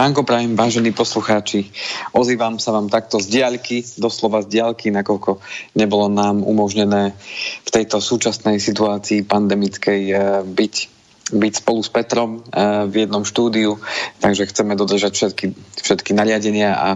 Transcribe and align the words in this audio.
ránko 0.00 0.24
prajem, 0.24 0.56
vážení 0.56 0.96
poslucháči. 0.96 1.68
Ozývam 2.16 2.56
sa 2.56 2.72
vám 2.72 2.88
takto 2.88 3.20
z 3.20 3.36
diaľky, 3.36 3.84
doslova 4.00 4.40
z 4.40 4.56
diaľky, 4.56 4.88
nakoľko 4.88 5.44
nebolo 5.76 6.08
nám 6.08 6.40
umožnené 6.40 7.12
v 7.60 7.68
tejto 7.68 8.00
súčasnej 8.00 8.56
situácii 8.56 9.28
pandemickej 9.28 10.00
eh, 10.08 10.16
byť 10.40 10.74
byť 11.30 11.52
spolu 11.62 11.84
s 11.84 11.92
Petrom 11.92 12.40
eh, 12.40 12.88
v 12.88 13.04
jednom 13.04 13.28
štúdiu, 13.28 13.76
takže 14.24 14.48
chceme 14.48 14.72
dodržať 14.72 15.12
všetky, 15.12 15.46
všetky 15.84 16.10
nariadenia 16.16 16.72
a, 16.72 16.88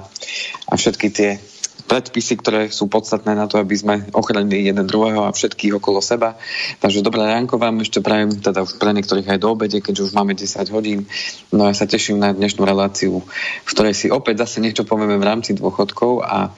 a 0.64 0.72
všetky 0.72 1.06
tie 1.12 1.36
predpisy, 1.84 2.40
ktoré 2.40 2.60
sú 2.72 2.88
podstatné 2.88 3.36
na 3.36 3.44
to, 3.44 3.60
aby 3.60 3.76
sme 3.76 3.94
ochránili 4.16 4.66
jeden 4.68 4.88
druhého 4.88 5.28
a 5.28 5.34
všetkých 5.34 5.78
okolo 5.78 6.00
seba. 6.00 6.36
Takže 6.80 7.04
dobré 7.04 7.28
ránko 7.28 7.60
vám 7.60 7.84
ešte 7.84 8.00
prajem, 8.00 8.40
teda 8.40 8.64
už 8.64 8.80
pre 8.80 8.96
niektorých 8.96 9.36
aj 9.36 9.38
do 9.38 9.48
obede, 9.52 9.78
keďže 9.84 10.10
už 10.10 10.16
máme 10.16 10.32
10 10.32 10.74
hodín. 10.74 11.04
No 11.52 11.68
ja 11.68 11.74
sa 11.76 11.84
teším 11.84 12.18
na 12.18 12.32
dnešnú 12.32 12.64
reláciu, 12.64 13.20
v 13.64 13.68
ktorej 13.68 13.94
si 13.94 14.06
opäť 14.08 14.48
zase 14.48 14.64
niečo 14.64 14.88
povieme 14.88 15.20
v 15.20 15.28
rámci 15.28 15.52
dôchodkov 15.52 16.24
a 16.24 16.50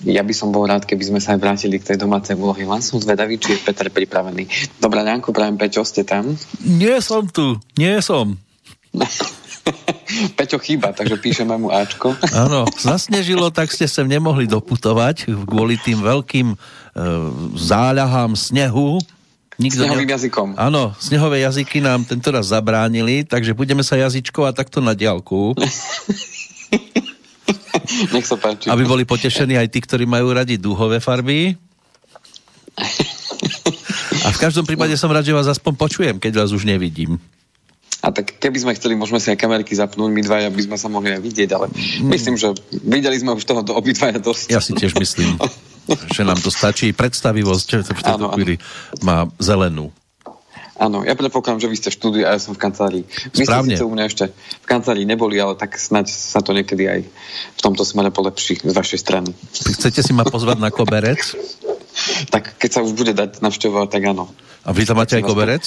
ja 0.00 0.24
by 0.24 0.32
som 0.32 0.48
bol 0.48 0.64
rád, 0.64 0.88
keby 0.88 1.12
sme 1.12 1.20
sa 1.20 1.36
aj 1.36 1.44
vrátili 1.44 1.76
k 1.76 1.92
tej 1.92 2.00
domácej 2.00 2.32
úlohy. 2.32 2.64
Len 2.64 2.80
som 2.80 2.96
zvedavý, 2.96 3.36
či 3.36 3.52
je 3.52 3.60
Peter 3.60 3.92
pripravený. 3.92 4.48
Dobrá 4.80 5.04
ránko, 5.04 5.36
prajem 5.36 5.60
Peťo, 5.60 5.84
ste 5.84 6.08
tam? 6.08 6.40
Nie 6.64 7.04
som 7.04 7.28
tu, 7.28 7.60
nie 7.76 8.00
som. 8.00 8.40
Peťo 10.38 10.58
chýba, 10.58 10.92
takže 10.92 11.16
píšeme 11.16 11.54
mu 11.56 11.70
Ačko. 11.70 12.14
Áno, 12.44 12.66
zasnežilo, 12.78 13.50
tak 13.50 13.70
ste 13.72 13.86
sem 13.86 14.06
nemohli 14.06 14.46
doputovať 14.46 15.30
kvôli 15.46 15.76
tým 15.80 16.02
veľkým 16.02 16.46
e, 16.54 16.56
záľahám 17.56 18.34
snehu. 18.36 18.98
Nikto 19.60 19.84
Snehovým 19.84 20.08
ne... 20.08 20.14
jazykom. 20.16 20.48
Áno, 20.56 20.96
snehové 20.96 21.44
jazyky 21.44 21.84
nám 21.84 22.08
tento 22.08 22.32
raz 22.32 22.48
zabránili, 22.48 23.28
takže 23.28 23.52
budeme 23.52 23.84
sa 23.84 24.00
jazyčkovať 24.00 24.56
takto 24.56 24.80
na 24.80 24.96
diálku. 24.96 25.52
Nech 28.14 28.24
sa 28.24 28.40
páči. 28.40 28.72
Aby 28.72 28.88
boli 28.88 29.04
potešení 29.04 29.60
aj 29.60 29.68
tí, 29.68 29.84
ktorí 29.84 30.08
majú 30.08 30.32
radi 30.32 30.56
dúhové 30.56 30.96
farby. 30.96 31.60
A 34.24 34.28
v 34.32 34.38
každom 34.40 34.64
prípade 34.64 34.96
som 34.96 35.12
rád, 35.12 35.28
že 35.28 35.36
vás 35.36 35.50
aspoň 35.50 35.72
počujem, 35.76 36.16
keď 36.16 36.40
vás 36.40 36.56
už 36.56 36.64
nevidím. 36.64 37.20
A 38.00 38.08
tak 38.16 38.40
keby 38.40 38.58
sme 38.64 38.72
chceli, 38.76 38.96
môžeme 38.96 39.20
si 39.20 39.28
aj 39.28 39.36
kamerky 39.36 39.76
zapnúť, 39.76 40.08
my 40.08 40.22
dvaja 40.24 40.48
by 40.48 40.62
sme 40.64 40.76
sa 40.80 40.88
mohli 40.88 41.12
aj 41.12 41.20
vidieť, 41.20 41.50
ale 41.52 41.68
mm. 41.68 42.08
myslím, 42.08 42.40
že 42.40 42.56
videli 42.72 43.16
sme 43.20 43.36
už 43.36 43.44
toho 43.44 43.60
do 43.60 43.76
obidvaja 43.76 44.16
dosť. 44.16 44.48
Ja 44.48 44.64
si 44.64 44.72
tiež 44.72 44.96
myslím, 44.96 45.36
že 46.16 46.22
nám 46.24 46.40
to 46.40 46.48
stačí. 46.48 46.96
Predstavivosť 46.96 47.68
v 47.84 48.00
tejto 48.00 48.26
chvíli 48.32 48.54
má 49.04 49.28
zelenú. 49.36 49.92
Áno, 50.80 51.04
ja 51.04 51.12
predpokladám, 51.12 51.60
že 51.60 51.68
vy 51.68 51.76
ste 51.76 51.88
v 51.92 51.96
štúdiu 52.00 52.24
a 52.24 52.32
ja 52.32 52.40
som 52.40 52.56
v 52.56 52.64
kancelárii. 52.64 53.04
Vy 53.36 53.44
ste 53.44 53.76
síce 53.76 53.84
u 53.84 53.92
mňa 53.92 54.04
ešte 54.08 54.32
v 54.32 54.66
kancelárii 54.66 55.04
neboli, 55.04 55.36
ale 55.36 55.52
tak 55.52 55.76
snáď 55.76 56.08
sa 56.08 56.40
to 56.40 56.56
niekedy 56.56 56.88
aj 56.88 57.00
v 57.52 57.60
tomto 57.60 57.84
smere 57.84 58.08
polepší 58.08 58.64
z 58.64 58.72
vašej 58.72 58.96
strany. 58.96 59.36
Chcete 59.52 60.00
si 60.00 60.16
ma 60.16 60.24
pozvať 60.24 60.56
na 60.56 60.72
koberec? 60.72 61.20
tak 62.30 62.56
keď 62.56 62.70
sa 62.70 62.80
už 62.80 62.92
bude 62.94 63.12
dať 63.12 63.42
navštevovať, 63.42 63.88
tak 63.90 64.02
áno. 64.08 64.30
A 64.64 64.70
vy 64.72 64.84
tam 64.84 65.00
máte 65.00 65.16
aj 65.18 65.24
koberec? 65.24 65.64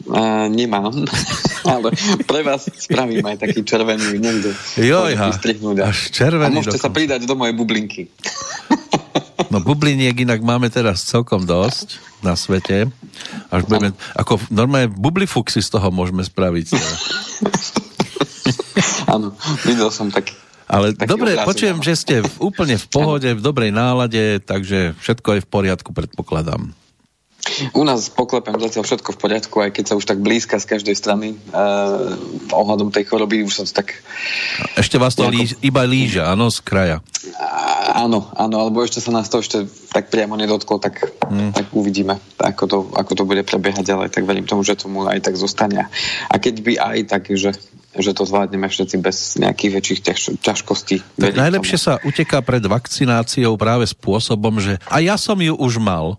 Uh, 0.00 0.48
nemám, 0.48 1.04
ale 1.68 1.92
pre 2.24 2.40
vás 2.40 2.64
spravím 2.72 3.20
aj 3.20 3.44
taký 3.44 3.60
červený 3.60 4.16
niekde. 4.16 4.56
Jojha, 4.80 5.36
až 5.84 5.98
červený. 6.08 6.48
A 6.48 6.56
môžete 6.56 6.80
dokonca. 6.80 6.88
sa 6.88 6.94
pridať 6.94 7.20
do 7.28 7.36
mojej 7.36 7.52
bublinky. 7.52 8.08
No 9.50 9.58
bubliniek 9.60 10.14
inak 10.14 10.40
máme 10.40 10.70
teraz 10.70 11.04
celkom 11.04 11.42
dosť 11.42 11.98
na 12.22 12.38
svete. 12.38 12.86
Až 13.50 13.66
budeme, 13.66 13.90
ako 14.14 14.38
normálne 14.48 14.88
bublifuxy 14.88 15.60
z 15.60 15.74
toho 15.74 15.90
môžeme 15.90 16.22
spraviť. 16.22 16.66
Áno, 19.14 19.34
videl 19.66 19.90
som 19.90 20.08
taký 20.08 20.32
ale 20.70 20.94
Taký 20.94 21.10
dobre, 21.10 21.34
počujem, 21.42 21.82
že 21.82 21.98
ste 21.98 22.14
v, 22.22 22.30
úplne 22.38 22.78
v 22.78 22.86
pohode, 22.86 23.26
v 23.26 23.42
dobrej 23.42 23.74
nálade, 23.74 24.38
takže 24.38 24.94
všetko 25.02 25.28
je 25.34 25.40
v 25.42 25.48
poriadku, 25.50 25.90
predpokladám. 25.90 26.70
U 27.74 27.82
nás 27.82 28.08
poklepem 28.12 28.54
zatiaľ 28.56 28.84
všetko 28.86 29.16
v 29.16 29.18
poriadku, 29.18 29.56
aj 29.62 29.70
keď 29.74 29.84
sa 29.90 29.94
už 29.98 30.04
tak 30.06 30.18
blízka 30.22 30.56
z 30.58 30.66
každej 30.66 30.94
strany 30.96 31.26
uh, 31.50 32.14
ohľadom 32.54 32.94
tej 32.94 33.08
choroby, 33.10 33.42
už 33.42 33.62
to 33.62 33.64
tak... 33.70 34.00
Ešte 34.78 34.96
vás 34.96 35.14
to 35.18 35.26
nejako... 35.26 35.34
líž, 35.36 35.50
iba 35.64 35.82
líža, 35.84 36.22
áno, 36.30 36.48
z 36.48 36.60
kraja. 36.62 36.96
Uh, 37.36 38.06
áno, 38.06 38.30
áno, 38.36 38.56
alebo 38.62 38.82
ešte 38.82 39.02
sa 39.02 39.10
nás 39.10 39.26
to 39.26 39.42
ešte 39.42 39.66
tak 39.90 40.08
priamo 40.08 40.38
nedotklo, 40.38 40.78
tak, 40.78 41.10
hmm. 41.26 41.52
tak 41.56 41.66
uvidíme, 41.74 42.18
ako 42.38 42.64
to, 42.66 42.78
ako 42.94 43.12
to 43.18 43.22
bude 43.26 43.42
prebiehať 43.42 43.84
ďalej, 43.84 44.08
tak 44.14 44.24
verím 44.24 44.46
tomu, 44.46 44.62
že 44.62 44.78
tomu 44.78 45.06
aj 45.06 45.24
tak 45.24 45.34
zostane. 45.34 45.90
A 46.30 46.34
keď 46.38 46.54
by 46.62 46.72
aj 46.78 46.98
tak, 47.10 47.24
že 47.34 47.56
že 47.90 48.14
to 48.14 48.22
zvládneme 48.22 48.70
všetci 48.70 48.96
bez 49.02 49.34
nejakých 49.34 49.72
väčších 49.74 50.00
ťaž, 50.06 50.20
ťažkostí. 50.38 51.02
Tak 51.18 51.34
najlepšie 51.34 51.74
tomu. 51.74 51.86
sa 51.90 51.92
uteká 52.06 52.38
pred 52.38 52.62
vakcináciou 52.62 53.58
práve 53.58 53.90
spôsobom, 53.90 54.62
že 54.62 54.78
a 54.86 55.02
ja 55.02 55.18
som 55.18 55.34
ju 55.34 55.58
už 55.58 55.82
mal. 55.82 56.14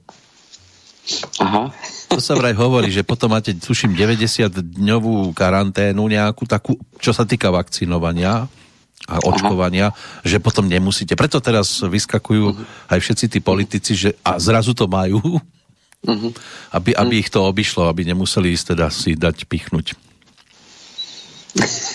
Aha. 1.42 1.72
To 2.12 2.20
sa 2.20 2.36
vraj 2.36 2.52
hovorí, 2.52 2.92
že 2.92 3.08
potom 3.08 3.32
máte, 3.32 3.56
tuším, 3.56 3.96
90-dňovú 3.96 5.32
karanténu 5.32 6.04
nejakú 6.12 6.44
takú, 6.44 6.76
čo 7.00 7.16
sa 7.16 7.24
týka 7.24 7.48
vakcinovania 7.48 8.52
a 9.08 9.16
očkovania, 9.24 9.92
Aha. 9.92 9.98
že 10.28 10.44
potom 10.44 10.68
nemusíte. 10.68 11.16
Preto 11.16 11.40
teraz 11.42 11.82
vyskakujú 11.82 12.46
uh-huh. 12.54 12.92
aj 12.94 13.00
všetci 13.00 13.26
tí 13.32 13.40
politici, 13.40 13.92
že 13.98 14.10
a 14.22 14.38
zrazu 14.38 14.76
to 14.76 14.86
majú, 14.86 15.20
uh-huh. 15.20 16.32
aby, 16.76 16.92
aby 16.94 17.16
uh-huh. 17.18 17.24
ich 17.24 17.30
to 17.32 17.40
obišlo, 17.42 17.88
aby 17.90 18.06
nemuseli 18.06 18.54
ísť 18.54 18.76
teda 18.76 18.88
si 18.94 19.18
dať 19.18 19.50
pichnúť. 19.50 20.11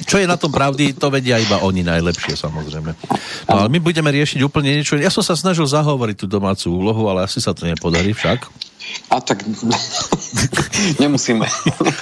Čo 0.05 0.21
je 0.21 0.29
na 0.29 0.37
tom 0.37 0.53
pravdy, 0.53 0.93
to 0.93 1.09
vedia 1.09 1.41
iba 1.41 1.65
oni 1.65 1.81
najlepšie, 1.81 2.37
samozrejme. 2.37 2.93
No 3.49 3.55
ale 3.65 3.69
my 3.73 3.81
budeme 3.81 4.13
riešiť 4.13 4.45
úplne 4.45 4.77
niečo. 4.77 5.01
Ja 5.01 5.09
som 5.09 5.25
sa 5.25 5.33
snažil 5.33 5.65
zahovoriť 5.65 6.17
tú 6.21 6.27
domácu 6.29 6.69
úlohu, 6.69 7.09
ale 7.09 7.25
asi 7.25 7.41
sa 7.41 7.57
to 7.57 7.65
nepodarí 7.65 8.13
však. 8.13 8.45
A 9.11 9.19
tak 9.19 9.43
nemusíme. 11.03 11.49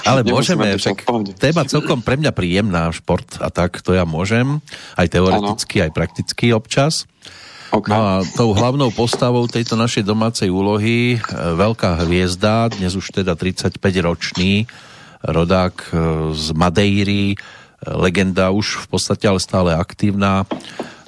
Ale 0.05 0.27
môžeme, 0.27 0.75
však 0.75 1.07
téma 1.39 1.63
celkom 1.65 2.03
pre 2.03 2.19
mňa 2.19 2.35
príjemná, 2.35 2.91
šport 2.91 3.39
a 3.39 3.49
tak, 3.49 3.81
to 3.81 3.95
ja 3.95 4.03
môžem, 4.03 4.59
aj 4.99 5.15
teoreticky, 5.15 5.81
ano. 5.81 5.85
aj 5.89 5.91
prakticky 5.95 6.47
občas. 6.51 7.07
Okay. 7.75 7.91
No 7.91 7.99
a 7.99 8.13
tou 8.23 8.55
hlavnou 8.55 8.95
postavou 8.95 9.51
tejto 9.51 9.75
našej 9.75 10.07
domácej 10.07 10.47
úlohy, 10.47 11.19
e, 11.19 11.19
veľká 11.35 12.07
hviezda, 12.07 12.71
dnes 12.71 12.95
už 12.95 13.11
teda 13.11 13.35
35-ročný 13.35 14.71
rodák 15.25 15.75
e, 15.89 15.93
z 16.37 16.47
Madeiry, 16.53 17.35
e, 17.35 17.37
legenda 17.97 18.53
už 18.53 18.85
v 18.85 18.87
podstate 18.93 19.25
ale 19.25 19.41
stále 19.41 19.73
aktívna, 19.73 20.45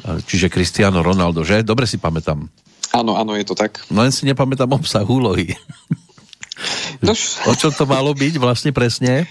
čiže 0.06 0.52
Cristiano 0.52 1.02
Ronaldo, 1.02 1.42
že? 1.42 1.66
Dobre 1.66 1.84
si 1.84 1.98
pamätám. 1.98 2.46
Áno, 2.94 3.18
áno, 3.18 3.34
je 3.34 3.44
to 3.44 3.58
tak. 3.58 3.82
No 3.90 4.06
len 4.06 4.14
si 4.14 4.24
nepamätám 4.24 4.70
obsah 4.70 5.04
úlohy. 5.04 5.52
Nož... 7.04 7.42
O 7.44 7.52
čo 7.52 7.68
to 7.68 7.84
malo 7.84 8.16
byť 8.16 8.40
vlastne 8.40 8.72
presne? 8.72 9.28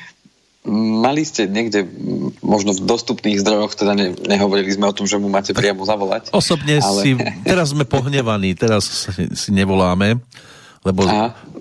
Mali 0.66 1.22
ste 1.22 1.46
niekde, 1.46 1.85
možno 2.41 2.73
v 2.73 2.90
dostupných 2.90 3.38
zdrojoch, 3.38 3.78
teda 3.78 3.94
ne, 3.94 4.17
nehovorili 4.17 4.73
sme 4.73 4.90
o 4.90 4.97
tom, 4.97 5.06
že 5.06 5.22
mu 5.22 5.29
máte 5.29 5.53
priamo 5.53 5.85
zavolať. 5.85 6.34
Osobne 6.34 6.81
ale... 6.81 7.02
si, 7.05 7.09
teraz 7.49 7.73
sme 7.73 7.85
pohnevaní, 7.85 8.58
teraz 8.58 9.09
si 9.14 9.49
nevoláme, 9.53 10.17
lebo, 10.85 11.02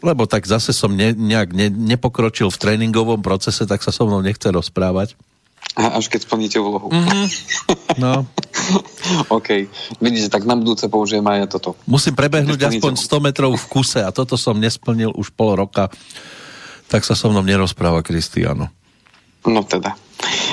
lebo 0.04 0.22
tak 0.28 0.44
zase 0.44 0.76
som 0.76 0.92
ne, 0.92 1.16
nejak 1.16 1.56
ne, 1.56 1.72
nepokročil 1.72 2.52
v 2.52 2.60
tréningovom 2.60 3.24
procese, 3.24 3.64
tak 3.64 3.80
sa 3.80 3.88
so 3.88 4.04
mnou 4.04 4.20
nechce 4.20 4.44
rozprávať. 4.52 5.16
A 5.74 5.98
až 5.98 6.12
keď 6.12 6.28
splníte 6.28 6.60
úlohu. 6.60 6.92
Mm-hmm. 6.92 7.26
No. 7.98 8.28
OK. 9.36 9.66
Vidíte, 9.98 10.28
tak 10.28 10.46
na 10.46 10.54
budúce 10.54 10.86
použijem 10.86 11.24
aj 11.24 11.56
toto. 11.56 11.74
Musím 11.88 12.14
prebehnúť 12.14 12.68
aspoň 12.68 13.00
100 13.00 13.26
metrov 13.26 13.50
v 13.56 13.66
kuse 13.66 14.04
a 14.04 14.14
toto 14.14 14.38
som 14.38 14.54
nesplnil 14.54 15.10
už 15.16 15.34
pol 15.34 15.58
roka. 15.58 15.90
Tak 16.92 17.02
sa 17.02 17.18
so 17.18 17.32
mnou 17.32 17.42
nerozpráva 17.42 18.04
Kristiano. 18.04 18.70
No 19.48 19.64
teda. 19.66 19.98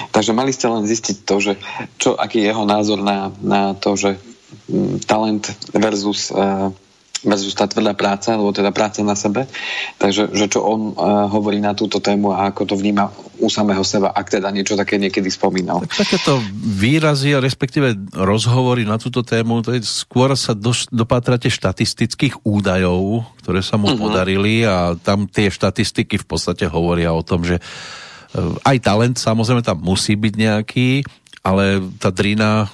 Takže 0.09 0.31
mali 0.33 0.55
ste 0.55 0.71
len 0.71 0.89
zistiť 0.89 1.27
to, 1.27 1.35
že 1.37 1.53
čo, 2.01 2.17
aký 2.17 2.41
je 2.41 2.49
jeho 2.49 2.65
názor 2.65 3.03
na, 3.03 3.29
na 3.39 3.77
to, 3.77 3.93
že 3.93 4.17
mm, 4.67 5.05
talent 5.05 5.53
versus 5.75 6.33
uh, 6.33 6.73
versus 7.21 7.53
tá 7.53 7.69
tvrdá 7.69 7.93
práca, 7.93 8.33
alebo 8.33 8.49
teda 8.49 8.73
práca 8.73 9.05
na 9.05 9.13
sebe. 9.13 9.45
Takže 10.01 10.33
že 10.33 10.45
čo 10.49 10.65
on 10.65 10.97
uh, 10.97 11.29
hovorí 11.29 11.61
na 11.61 11.77
túto 11.77 12.01
tému 12.01 12.33
a 12.33 12.49
ako 12.49 12.73
to 12.73 12.75
vníma 12.77 13.13
u 13.41 13.49
samého 13.49 13.81
seba, 13.81 14.13
ak 14.13 14.37
teda 14.37 14.53
niečo 14.53 14.77
také 14.77 15.01
niekedy 15.01 15.29
spomínal. 15.29 15.81
Tak 15.85 16.05
takéto 16.05 16.37
výrazy, 16.61 17.33
respektíve 17.37 17.97
rozhovory 18.13 18.85
na 18.85 19.01
túto 19.01 19.25
tému, 19.25 19.65
to 19.65 19.73
je 19.73 19.81
skôr 19.81 20.33
sa 20.37 20.53
do, 20.53 20.73
dopátrate 20.93 21.49
štatistických 21.49 22.45
údajov, 22.45 23.25
ktoré 23.41 23.65
sa 23.65 23.77
mu 23.81 23.93
uh-huh. 23.93 24.01
podarili 24.01 24.65
a 24.65 24.93
tam 24.97 25.25
tie 25.25 25.49
štatistiky 25.49 26.21
v 26.21 26.25
podstate 26.25 26.69
hovoria 26.69 27.13
o 27.13 27.25
tom, 27.25 27.45
že 27.45 27.57
uh, 27.57 28.53
aj 28.65 28.77
talent 28.81 29.17
samozrejme 29.17 29.65
tam 29.65 29.81
musí 29.81 30.13
byť 30.17 30.33
nejaký, 30.37 30.89
ale 31.41 31.81
tá 31.97 32.13
drina 32.13 32.69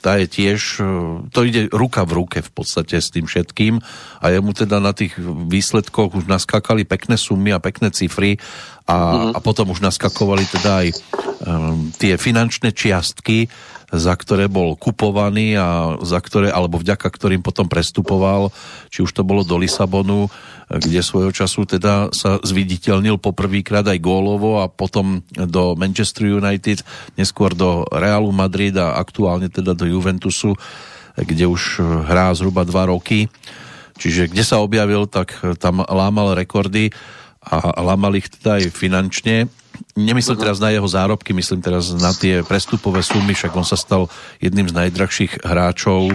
tá 0.00 0.16
je 0.22 0.26
tiež, 0.26 0.60
e, 0.80 0.84
to 1.30 1.40
ide 1.44 1.70
ruka 1.74 2.06
v 2.06 2.22
ruke 2.22 2.38
v 2.40 2.50
podstate 2.50 2.98
s 2.98 3.10
tým 3.10 3.26
všetkým 3.26 3.82
a 4.22 4.26
jemu 4.30 4.50
teda 4.54 4.78
na 4.78 4.94
tých 4.94 5.18
výsledkoch 5.24 6.14
už 6.14 6.26
naskakali 6.30 6.86
pekné 6.86 7.18
sumy 7.18 7.50
a 7.50 7.62
pekné 7.62 7.90
cifry 7.90 8.38
a, 8.86 9.30
mm. 9.30 9.30
a 9.36 9.38
potom 9.42 9.70
už 9.70 9.82
naskakovali 9.82 10.46
teda 10.50 10.70
aj 10.86 10.88
um, 11.46 11.90
tie 11.94 12.18
finančné 12.18 12.74
čiastky, 12.74 13.46
za 13.90 14.14
ktoré 14.14 14.46
bol 14.46 14.78
kupovaný 14.78 15.58
a 15.58 15.98
za 16.06 16.22
ktoré, 16.22 16.54
alebo 16.54 16.78
vďaka 16.78 17.10
ktorým 17.10 17.42
potom 17.42 17.66
prestupoval, 17.66 18.54
či 18.86 19.02
už 19.02 19.10
to 19.10 19.26
bolo 19.26 19.42
do 19.42 19.58
Lisabonu, 19.58 20.30
kde 20.70 21.02
svojho 21.02 21.34
času 21.34 21.66
teda 21.66 22.14
sa 22.14 22.38
zviditeľnil 22.38 23.18
poprvýkrát 23.18 23.82
aj 23.90 23.98
gólovo 23.98 24.62
a 24.62 24.70
potom 24.70 25.26
do 25.34 25.74
Manchester 25.74 26.30
United, 26.30 26.86
neskôr 27.18 27.50
do 27.58 27.82
Realu 27.90 28.30
Madrid 28.30 28.78
a 28.78 28.94
aktuálne 28.94 29.50
teda 29.50 29.74
do 29.74 29.90
Juventusu, 29.90 30.54
kde 31.18 31.50
už 31.50 31.82
hrá 32.06 32.30
zhruba 32.38 32.62
dva 32.62 32.86
roky. 32.86 33.26
Čiže 33.98 34.30
kde 34.30 34.46
sa 34.46 34.62
objavil, 34.62 35.10
tak 35.10 35.36
tam 35.58 35.82
lámal 35.82 36.38
rekordy 36.38 36.94
a 37.40 37.80
lámal 37.80 38.20
ich 38.20 38.28
teda 38.28 38.60
aj 38.60 38.72
finančne 38.72 39.48
nemyslím 39.96 40.38
teraz 40.38 40.58
na 40.60 40.70
jeho 40.72 40.86
zárobky, 40.86 41.32
myslím 41.32 41.60
teraz 41.64 41.92
na 41.96 42.12
tie 42.14 42.44
prestupové 42.44 43.02
sumy, 43.02 43.34
však 43.34 43.52
on 43.56 43.66
sa 43.66 43.76
stal 43.78 44.06
jedným 44.38 44.68
z 44.68 44.76
najdrahších 44.76 45.44
hráčov, 45.44 46.12
e, 46.12 46.14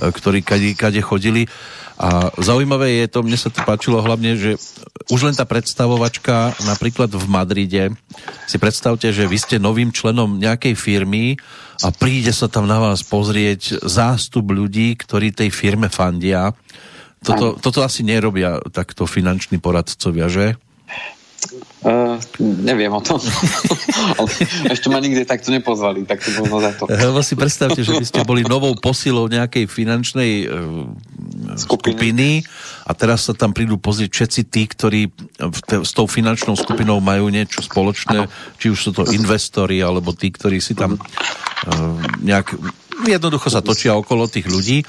ktorí 0.00 0.40
kade, 0.44 0.76
kade 0.76 1.00
chodili. 1.02 1.48
A 1.96 2.28
zaujímavé 2.36 3.00
je 3.00 3.06
to, 3.08 3.24
mne 3.24 3.40
sa 3.40 3.48
to 3.48 3.64
páčilo 3.64 4.04
hlavne, 4.04 4.36
že 4.36 4.60
už 5.08 5.32
len 5.32 5.34
tá 5.36 5.48
predstavovačka 5.48 6.52
napríklad 6.68 7.08
v 7.08 7.24
Madride, 7.24 7.84
si 8.44 8.60
predstavte, 8.60 9.08
že 9.16 9.24
vy 9.24 9.38
ste 9.40 9.56
novým 9.56 9.88
členom 9.88 10.36
nejakej 10.36 10.76
firmy 10.76 11.40
a 11.80 11.88
príde 11.88 12.36
sa 12.36 12.52
tam 12.52 12.68
na 12.68 12.76
vás 12.76 13.00
pozrieť 13.00 13.80
zástup 13.80 14.52
ľudí, 14.52 14.92
ktorí 14.92 15.32
tej 15.32 15.48
firme 15.48 15.88
fandia. 15.88 16.52
Toto, 17.24 17.56
toto 17.56 17.80
asi 17.80 18.04
nerobia 18.04 18.60
takto 18.68 19.08
finanční 19.08 19.56
poradcovia, 19.56 20.28
že? 20.28 20.60
Uh, 21.86 22.18
neviem 22.42 22.90
o 22.90 22.98
tom. 22.98 23.22
Ale 24.18 24.28
ešte 24.74 24.90
ma 24.90 24.98
nikdy 24.98 25.22
takto 25.22 25.54
nepozvali, 25.54 26.02
tak 26.02 26.18
to 26.18 26.34
bolo 26.42 26.58
za 26.58 26.74
to. 26.74 26.90
Lebo 26.90 27.22
si 27.22 27.38
predstavte, 27.38 27.86
že 27.86 27.94
by 27.94 28.02
ste 28.02 28.20
boli 28.26 28.42
novou 28.42 28.74
posilou 28.74 29.30
nejakej 29.30 29.70
finančnej 29.70 30.50
uh, 30.50 30.90
skupiny. 31.54 31.62
skupiny 31.62 32.28
a 32.86 32.92
teraz 32.96 33.30
sa 33.30 33.34
tam 33.38 33.54
prídu 33.54 33.78
pozrieť 33.78 34.10
všetci 34.10 34.40
tí, 34.50 34.62
ktorí 34.66 35.00
te, 35.62 35.86
s 35.86 35.92
tou 35.94 36.10
finančnou 36.10 36.58
skupinou 36.58 36.98
majú 36.98 37.30
niečo 37.30 37.62
spoločné, 37.62 38.26
či 38.58 38.74
už 38.74 38.78
sú 38.78 38.90
to 38.90 39.06
investori, 39.14 39.78
alebo 39.78 40.10
tí, 40.10 40.34
ktorí 40.34 40.58
si 40.58 40.74
tam 40.74 40.98
uh, 40.98 41.02
nejak 42.26 42.58
jednoducho 43.06 43.46
sa 43.46 43.62
točia 43.62 43.94
okolo 43.94 44.26
tých 44.26 44.50
ľudí. 44.50 44.82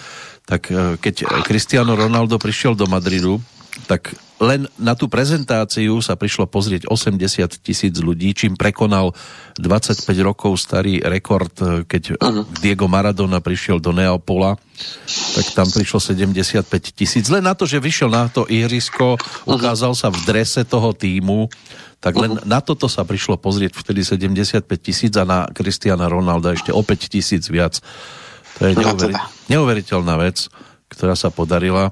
Tak 0.50 0.61
uh, 0.73 0.97
keď 0.97 1.45
Cristiano 1.45 1.93
Ronaldo 1.93 2.41
prišiel 2.41 2.73
do 2.73 2.89
Madridu, 2.89 3.38
tak 3.85 4.18
len 4.38 4.69
na 4.77 4.94
tú 4.94 5.09
prezentáciu 5.09 5.97
sa 6.01 6.13
prišlo 6.13 6.45
pozrieť 6.45 6.85
80 6.85 7.57
tisíc 7.62 7.97
ľudí, 7.97 8.38
čím 8.38 8.53
prekonal 8.53 9.13
25 9.57 10.06
rokov 10.21 10.62
starý 10.62 11.01
rekord, 11.01 11.53
keď 11.89 12.18
uh-huh. 12.18 12.45
Diego 12.62 12.85
Maradona 12.85 13.41
prišiel 13.41 13.81
do 13.81 13.89
Neapola, 13.89 14.57
tak 15.33 15.45
tam 15.57 15.65
prišlo 15.69 15.97
75 15.97 16.69
tisíc. 16.94 17.25
Len 17.33 17.41
na 17.41 17.57
to, 17.57 17.65
že 17.65 17.81
vyšiel 17.81 18.13
na 18.13 18.29
to 18.29 18.45
ihrisko, 18.45 19.18
ukázal 19.50 19.97
sa 19.97 20.13
v 20.13 20.21
drese 20.29 20.62
toho 20.69 20.94
týmu, 20.94 21.50
tak 21.97 22.13
len 22.13 22.38
uh-huh. 22.38 22.45
na 22.45 22.62
toto 22.62 22.85
sa 22.85 23.01
prišlo 23.01 23.41
pozrieť 23.41 23.74
vtedy 23.74 24.06
75 24.06 24.69
tisíc 24.77 25.13
a 25.18 25.25
na 25.25 25.50
Cristiana 25.50 26.06
Ronalda 26.06 26.53
ešte 26.53 26.69
o 26.69 26.85
5 26.85 27.09
tisíc 27.09 27.50
viac. 27.50 27.81
To 28.62 28.69
je 28.69 28.74
neuveri- 28.77 29.18
neuveriteľná 29.50 30.13
vec, 30.21 30.45
ktorá 30.94 31.18
sa 31.18 31.33
podarila. 31.33 31.89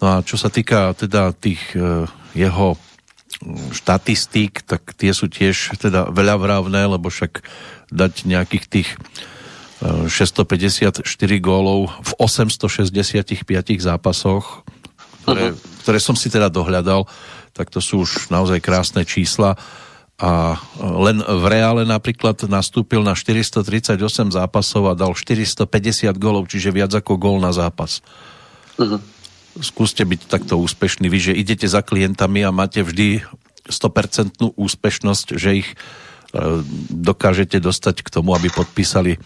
No 0.00 0.06
a 0.08 0.14
čo 0.24 0.40
sa 0.40 0.48
týka 0.48 0.96
teda 0.96 1.36
tých 1.36 1.60
e, 1.76 2.08
jeho 2.32 2.80
štatistík, 3.72 4.64
tak 4.64 4.96
tie 4.96 5.12
sú 5.12 5.28
tiež 5.28 5.76
teda 5.80 6.08
veľa 6.12 6.64
lebo 6.96 7.08
však 7.08 7.44
dať 7.92 8.28
nejakých 8.28 8.64
tých 8.68 8.88
654 9.84 11.04
e, 11.04 11.36
gólov 11.40 11.92
v 12.00 12.12
865 12.16 13.44
zápasoch, 13.80 14.64
ktoré, 15.24 15.52
uh-huh. 15.52 15.84
ktoré 15.84 15.98
som 16.00 16.16
si 16.16 16.32
teda 16.32 16.48
dohľadal, 16.48 17.04
tak 17.52 17.68
to 17.68 17.80
sú 17.80 18.04
už 18.04 18.32
naozaj 18.32 18.60
krásne 18.60 19.04
čísla 19.04 19.56
a 20.20 20.60
len 20.80 21.24
v 21.24 21.44
Reále 21.48 21.88
napríklad 21.88 22.44
nastúpil 22.44 23.00
na 23.00 23.16
438 23.16 23.96
zápasov 24.36 24.92
a 24.92 24.96
dal 24.96 25.16
450 25.16 25.64
gólov, 26.20 26.44
čiže 26.48 26.72
viac 26.72 26.92
ako 26.92 27.16
gól 27.16 27.40
na 27.40 27.52
zápas. 27.52 28.04
Uh-huh 28.76 29.00
skúste 29.58 30.06
byť 30.06 30.30
takto 30.30 30.54
úspešní. 30.62 31.10
Vy, 31.10 31.18
že 31.18 31.32
idete 31.34 31.66
za 31.66 31.82
klientami 31.82 32.46
a 32.46 32.54
máte 32.54 32.86
vždy 32.86 33.26
100% 33.66 34.54
úspešnosť, 34.54 35.26
že 35.34 35.50
ich 35.66 35.68
e, 35.70 35.76
dokážete 36.90 37.58
dostať 37.58 38.06
k 38.06 38.12
tomu, 38.14 38.34
aby 38.38 38.50
podpísali 38.50 39.18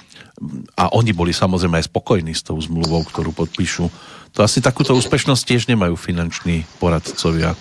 a 0.74 0.90
oni 0.90 1.14
boli 1.14 1.30
samozrejme 1.30 1.78
aj 1.78 1.86
spokojní 1.86 2.34
s 2.34 2.42
tou 2.42 2.58
zmluvou, 2.58 3.06
ktorú 3.06 3.30
podpíšu. 3.30 3.86
To 4.34 4.42
asi 4.42 4.58
takúto 4.58 4.90
úspešnosť 4.98 5.42
tiež 5.46 5.62
nemajú 5.70 5.94
finanční 5.94 6.66
poradcovia. 6.82 7.54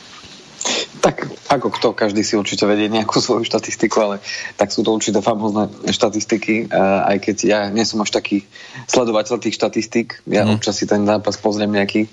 Tak 1.04 1.28
ako 1.52 1.68
kto, 1.70 1.88
každý 1.92 2.24
si 2.24 2.40
určite 2.40 2.64
vedie 2.64 2.88
nejakú 2.88 3.20
svoju 3.20 3.44
štatistiku, 3.44 4.00
ale 4.00 4.16
tak 4.56 4.72
sú 4.72 4.88
to 4.88 4.96
určite 4.96 5.20
famózne 5.20 5.68
štatistiky, 5.92 6.72
aj 6.72 7.18
keď 7.20 7.38
ja 7.44 7.60
nie 7.68 7.84
som 7.84 8.00
až 8.00 8.16
taký 8.16 8.48
sledovateľ 8.88 9.44
tých 9.44 9.60
štatistík, 9.60 10.24
ja 10.32 10.48
mm. 10.48 10.56
občas 10.56 10.80
si 10.80 10.88
ten 10.88 11.04
zápas 11.04 11.36
pozriem 11.36 11.76
nejaký, 11.76 12.08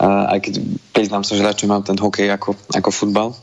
aj 0.00 0.38
keď 0.40 0.54
priznám 0.96 1.22
sa, 1.22 1.36
že 1.36 1.44
radšej 1.44 1.68
mám 1.68 1.84
ten 1.84 2.00
hokej 2.00 2.32
ako, 2.32 2.56
ako 2.72 2.88
futbal. 2.88 3.36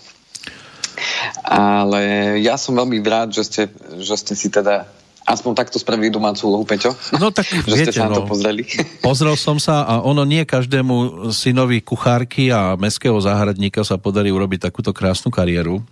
Ale 1.45 2.36
ja 2.42 2.57
som 2.57 2.74
veľmi 2.74 2.98
rád, 3.06 3.38
že 3.38 3.44
ste, 3.45 3.63
že 4.01 4.15
ste 4.18 4.33
si 4.33 4.50
teda 4.50 4.89
aspoň 5.28 5.52
takto 5.60 5.76
spravili 5.76 6.08
domácu 6.08 6.48
úlohu, 6.48 6.64
Peťo? 6.64 6.96
No 7.20 7.36
tak 7.36 7.52
že 7.68 7.68
viete, 7.68 7.92
ste 7.92 8.00
sa 8.00 8.08
no, 8.08 8.24
to 8.24 8.31
pozreli. 8.31 8.64
Pozrel 9.06 9.36
som 9.36 9.60
sa 9.60 9.84
a 9.84 10.00
ono 10.00 10.24
nie 10.24 10.48
každému 10.48 11.30
synovi 11.36 11.84
kuchárky 11.84 12.48
a 12.50 12.80
meského 12.80 13.19
záhradníka 13.19 13.84
sa 13.84 14.00
podarí 14.00 14.31
urobiť 14.31 14.72
takúto 14.72 14.96
krásnu 14.96 15.28
kariéru. 15.28 15.84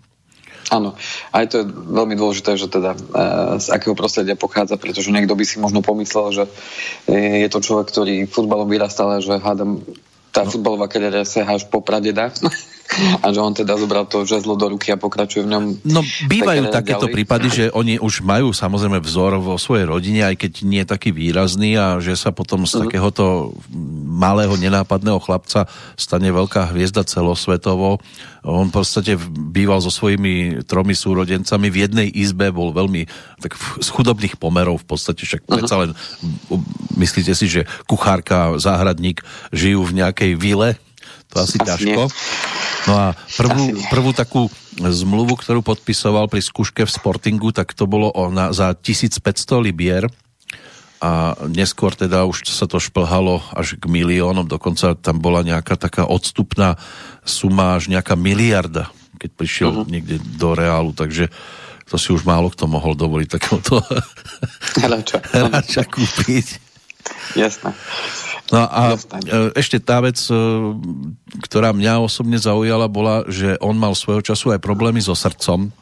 Áno, 0.74 0.98
aj 1.30 1.46
to 1.54 1.56
je 1.62 1.66
veľmi 1.70 2.18
dôležité, 2.18 2.58
že 2.58 2.66
teda 2.66 2.98
e, 2.98 3.00
z 3.62 3.70
akého 3.70 3.94
prostredia 3.94 4.34
pochádza, 4.34 4.82
pretože 4.82 5.14
niekto 5.14 5.38
by 5.38 5.46
si 5.46 5.62
možno 5.62 5.86
pomyslel, 5.86 6.34
že 6.34 6.44
e, 7.06 7.46
je 7.46 7.50
to 7.54 7.62
človek, 7.62 7.94
ktorý 7.94 8.26
futbalom 8.26 8.66
vyrastal 8.66 9.14
a 9.14 9.22
že 9.22 9.38
hádam 9.38 9.86
tá 10.34 10.42
no. 10.42 10.50
futbalová 10.50 10.90
kariéra 10.90 11.22
sa 11.22 11.46
až 11.46 11.70
po 11.70 11.86
pradeda 11.86 12.34
a 12.96 13.28
že 13.34 13.42
on 13.42 13.52
teda 13.52 13.76
zobral 13.76 14.06
to 14.06 14.24
žezlo 14.24 14.56
do 14.56 14.72
ruky 14.72 14.94
a 14.94 14.98
pokračuje 14.98 15.44
v 15.44 15.52
ňom. 15.52 15.64
No 15.84 16.06
bývajú 16.30 16.70
takéto 16.70 17.10
ďalej. 17.10 17.16
prípady, 17.18 17.48
že 17.50 17.66
oni 17.74 17.98
už 18.00 18.22
majú 18.22 18.54
samozrejme 18.54 19.02
vzor 19.02 19.42
vo 19.42 19.58
svojej 19.60 19.90
rodine, 19.90 20.22
aj 20.24 20.38
keď 20.38 20.52
nie 20.64 20.82
je 20.86 20.92
taký 20.94 21.10
výrazný 21.12 21.76
a 21.76 22.00
že 22.00 22.16
sa 22.16 22.32
potom 22.32 22.64
z 22.64 22.78
uh-huh. 22.78 22.82
takéhoto 22.88 23.58
malého 24.16 24.54
nenápadného 24.56 25.20
chlapca 25.20 25.68
stane 26.00 26.30
veľká 26.30 26.72
hviezda 26.72 27.04
celosvetovo. 27.04 28.00
On 28.46 28.70
v 28.70 28.76
podstate 28.78 29.18
býval 29.34 29.82
so 29.82 29.90
svojimi 29.90 30.62
tromi 30.70 30.94
súrodencami 30.94 31.68
v 31.74 31.90
jednej 31.90 32.08
izbe, 32.14 32.54
bol 32.54 32.70
veľmi 32.70 33.10
tak 33.42 33.58
z 33.82 33.90
chudobných 33.90 34.38
pomerov 34.38 34.86
v 34.86 34.88
podstate, 34.94 35.26
však 35.26 35.42
uh-huh. 35.44 35.56
predsa 35.58 35.76
len 35.82 35.92
myslíte 36.96 37.34
si, 37.34 37.50
že 37.50 37.62
kuchárka, 37.90 38.56
záhradník 38.62 39.26
žijú 39.50 39.84
v 39.90 40.06
nejakej 40.06 40.32
vile, 40.38 40.78
to 41.36 41.44
asi, 41.44 41.60
asi 41.60 41.68
ťažko. 41.68 42.02
Nie. 42.08 42.16
No 42.88 42.94
a 42.96 43.08
prvú, 43.36 43.64
prvú 43.92 44.12
takú 44.16 44.48
zmluvu, 44.80 45.36
ktorú 45.36 45.60
podpisoval 45.60 46.32
pri 46.32 46.40
skúške 46.40 46.88
v 46.88 46.92
Sportingu, 46.96 47.52
tak 47.52 47.76
to 47.76 47.84
bolo 47.84 48.16
na, 48.32 48.56
za 48.56 48.72
1500 48.72 49.20
libier 49.60 50.08
a 51.04 51.36
neskôr 51.52 51.92
teda 51.92 52.24
už 52.24 52.48
sa 52.48 52.72
to 52.72 52.80
šplhalo 52.80 53.44
až 53.52 53.76
k 53.76 53.84
miliónom, 53.84 54.48
dokonca 54.48 54.96
tam 54.96 55.20
bola 55.20 55.44
nejaká 55.44 55.76
taká 55.76 56.08
odstupná 56.08 56.80
suma 57.28 57.76
až 57.76 57.92
nejaká 57.92 58.16
miliarda, 58.16 58.88
keď 59.20 59.30
prišiel 59.36 59.70
uh-huh. 59.76 59.92
niekde 59.92 60.24
do 60.40 60.56
reálu, 60.56 60.96
takže 60.96 61.28
to 61.86 62.00
si 62.00 62.16
už 62.16 62.24
málo 62.24 62.50
kto 62.50 62.66
mohol 62.66 62.96
dovoliť 62.96 63.28
takéhoto 63.28 63.84
hráča 65.36 65.84
kúpiť. 65.84 66.64
Jasné. 67.36 67.76
No 68.54 68.62
a 68.62 68.94
e, 68.94 68.98
ešte 69.58 69.82
tá 69.82 69.98
vec, 70.06 70.22
e, 70.30 70.36
ktorá 71.50 71.74
mňa 71.74 72.06
osobne 72.06 72.38
zaujala, 72.38 72.86
bola, 72.86 73.26
že 73.26 73.58
on 73.58 73.74
mal 73.74 73.98
svojho 73.98 74.22
času 74.22 74.54
aj 74.54 74.62
problémy 74.62 75.02
so 75.02 75.18
srdcom. 75.18 75.74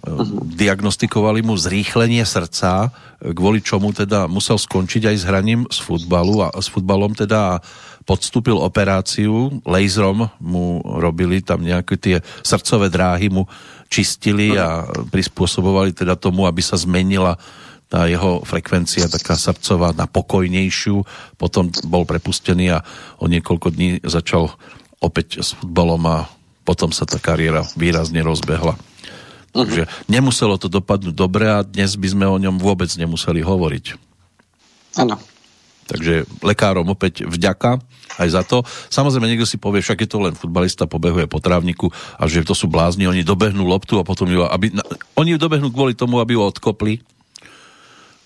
Uh-huh. 0.00 0.42
Diagnostikovali 0.56 1.44
mu 1.44 1.54
zrýchlenie 1.54 2.24
srdca, 2.26 2.90
kvôli 3.20 3.60
čomu 3.60 3.92
teda 3.92 4.26
musel 4.26 4.56
skončiť 4.56 5.12
aj 5.12 5.16
s 5.20 5.24
hraním 5.28 5.68
z 5.68 5.78
futbalu 5.82 6.40
a 6.40 6.48
s 6.56 6.72
futbalom 6.72 7.12
teda 7.12 7.60
podstúpil 8.08 8.56
operáciu, 8.56 9.60
laserom 9.62 10.32
mu 10.40 10.80
robili 10.82 11.44
tam 11.44 11.60
nejaké 11.60 11.94
tie 12.00 12.16
srdcové 12.40 12.88
dráhy 12.88 13.28
mu 13.28 13.44
čistili 13.92 14.56
a 14.56 14.88
prispôsobovali 14.88 15.92
teda 15.92 16.16
tomu, 16.16 16.48
aby 16.48 16.64
sa 16.64 16.80
zmenila 16.80 17.36
tá 17.90 18.06
jeho 18.06 18.46
frekvencia 18.46 19.10
taká 19.10 19.34
srdcová 19.34 19.90
na 19.98 20.06
pokojnejšiu, 20.06 21.02
potom 21.34 21.74
bol 21.90 22.06
prepustený 22.06 22.78
a 22.78 22.86
o 23.18 23.26
niekoľko 23.26 23.68
dní 23.74 23.98
začal 24.06 24.54
opäť 25.02 25.42
s 25.42 25.58
futbalom 25.58 26.06
a 26.06 26.30
potom 26.62 26.94
sa 26.94 27.02
tá 27.02 27.18
kariéra 27.18 27.66
výrazne 27.74 28.22
rozbehla. 28.22 28.78
Uh-huh. 28.78 29.66
Takže 29.66 29.90
nemuselo 30.06 30.54
to 30.54 30.70
dopadnúť 30.70 31.18
dobre 31.18 31.50
a 31.50 31.66
dnes 31.66 31.98
by 31.98 32.08
sme 32.14 32.30
o 32.30 32.38
ňom 32.38 32.62
vôbec 32.62 32.86
nemuseli 32.94 33.42
hovoriť. 33.42 33.98
Áno. 35.02 35.18
Takže 35.90 36.22
lekárom 36.46 36.86
opäť 36.86 37.26
vďaka 37.26 37.82
aj 38.22 38.28
za 38.30 38.42
to. 38.46 38.62
Samozrejme, 38.94 39.26
niekto 39.26 39.50
si 39.50 39.58
povie, 39.58 39.82
však 39.82 40.06
je 40.06 40.10
to 40.10 40.22
len 40.22 40.38
futbalista, 40.38 40.86
pobehuje 40.86 41.26
po 41.26 41.42
trávniku 41.42 41.90
a 42.14 42.30
že 42.30 42.46
to 42.46 42.54
sú 42.54 42.70
blázni, 42.70 43.10
oni 43.10 43.26
dobehnú 43.26 43.66
loptu 43.66 43.98
a 43.98 44.06
potom 44.06 44.30
ju, 44.30 44.46
aby, 44.46 44.70
oni 45.18 45.34
ju 45.34 45.38
dobehnú 45.42 45.74
kvôli 45.74 45.98
tomu, 45.98 46.22
aby 46.22 46.38
ju 46.38 46.46
odkopli. 46.46 47.02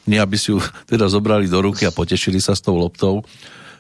Nie, 0.05 0.21
aby 0.21 0.37
si 0.37 0.53
ju 0.53 0.59
teda 0.93 1.09
zobrali 1.09 1.49
do 1.49 1.61
ruky 1.61 1.89
a 1.89 1.95
potešili 1.95 2.39
sa 2.39 2.57
s 2.57 2.65
tou 2.65 2.77
loptou, 2.77 3.25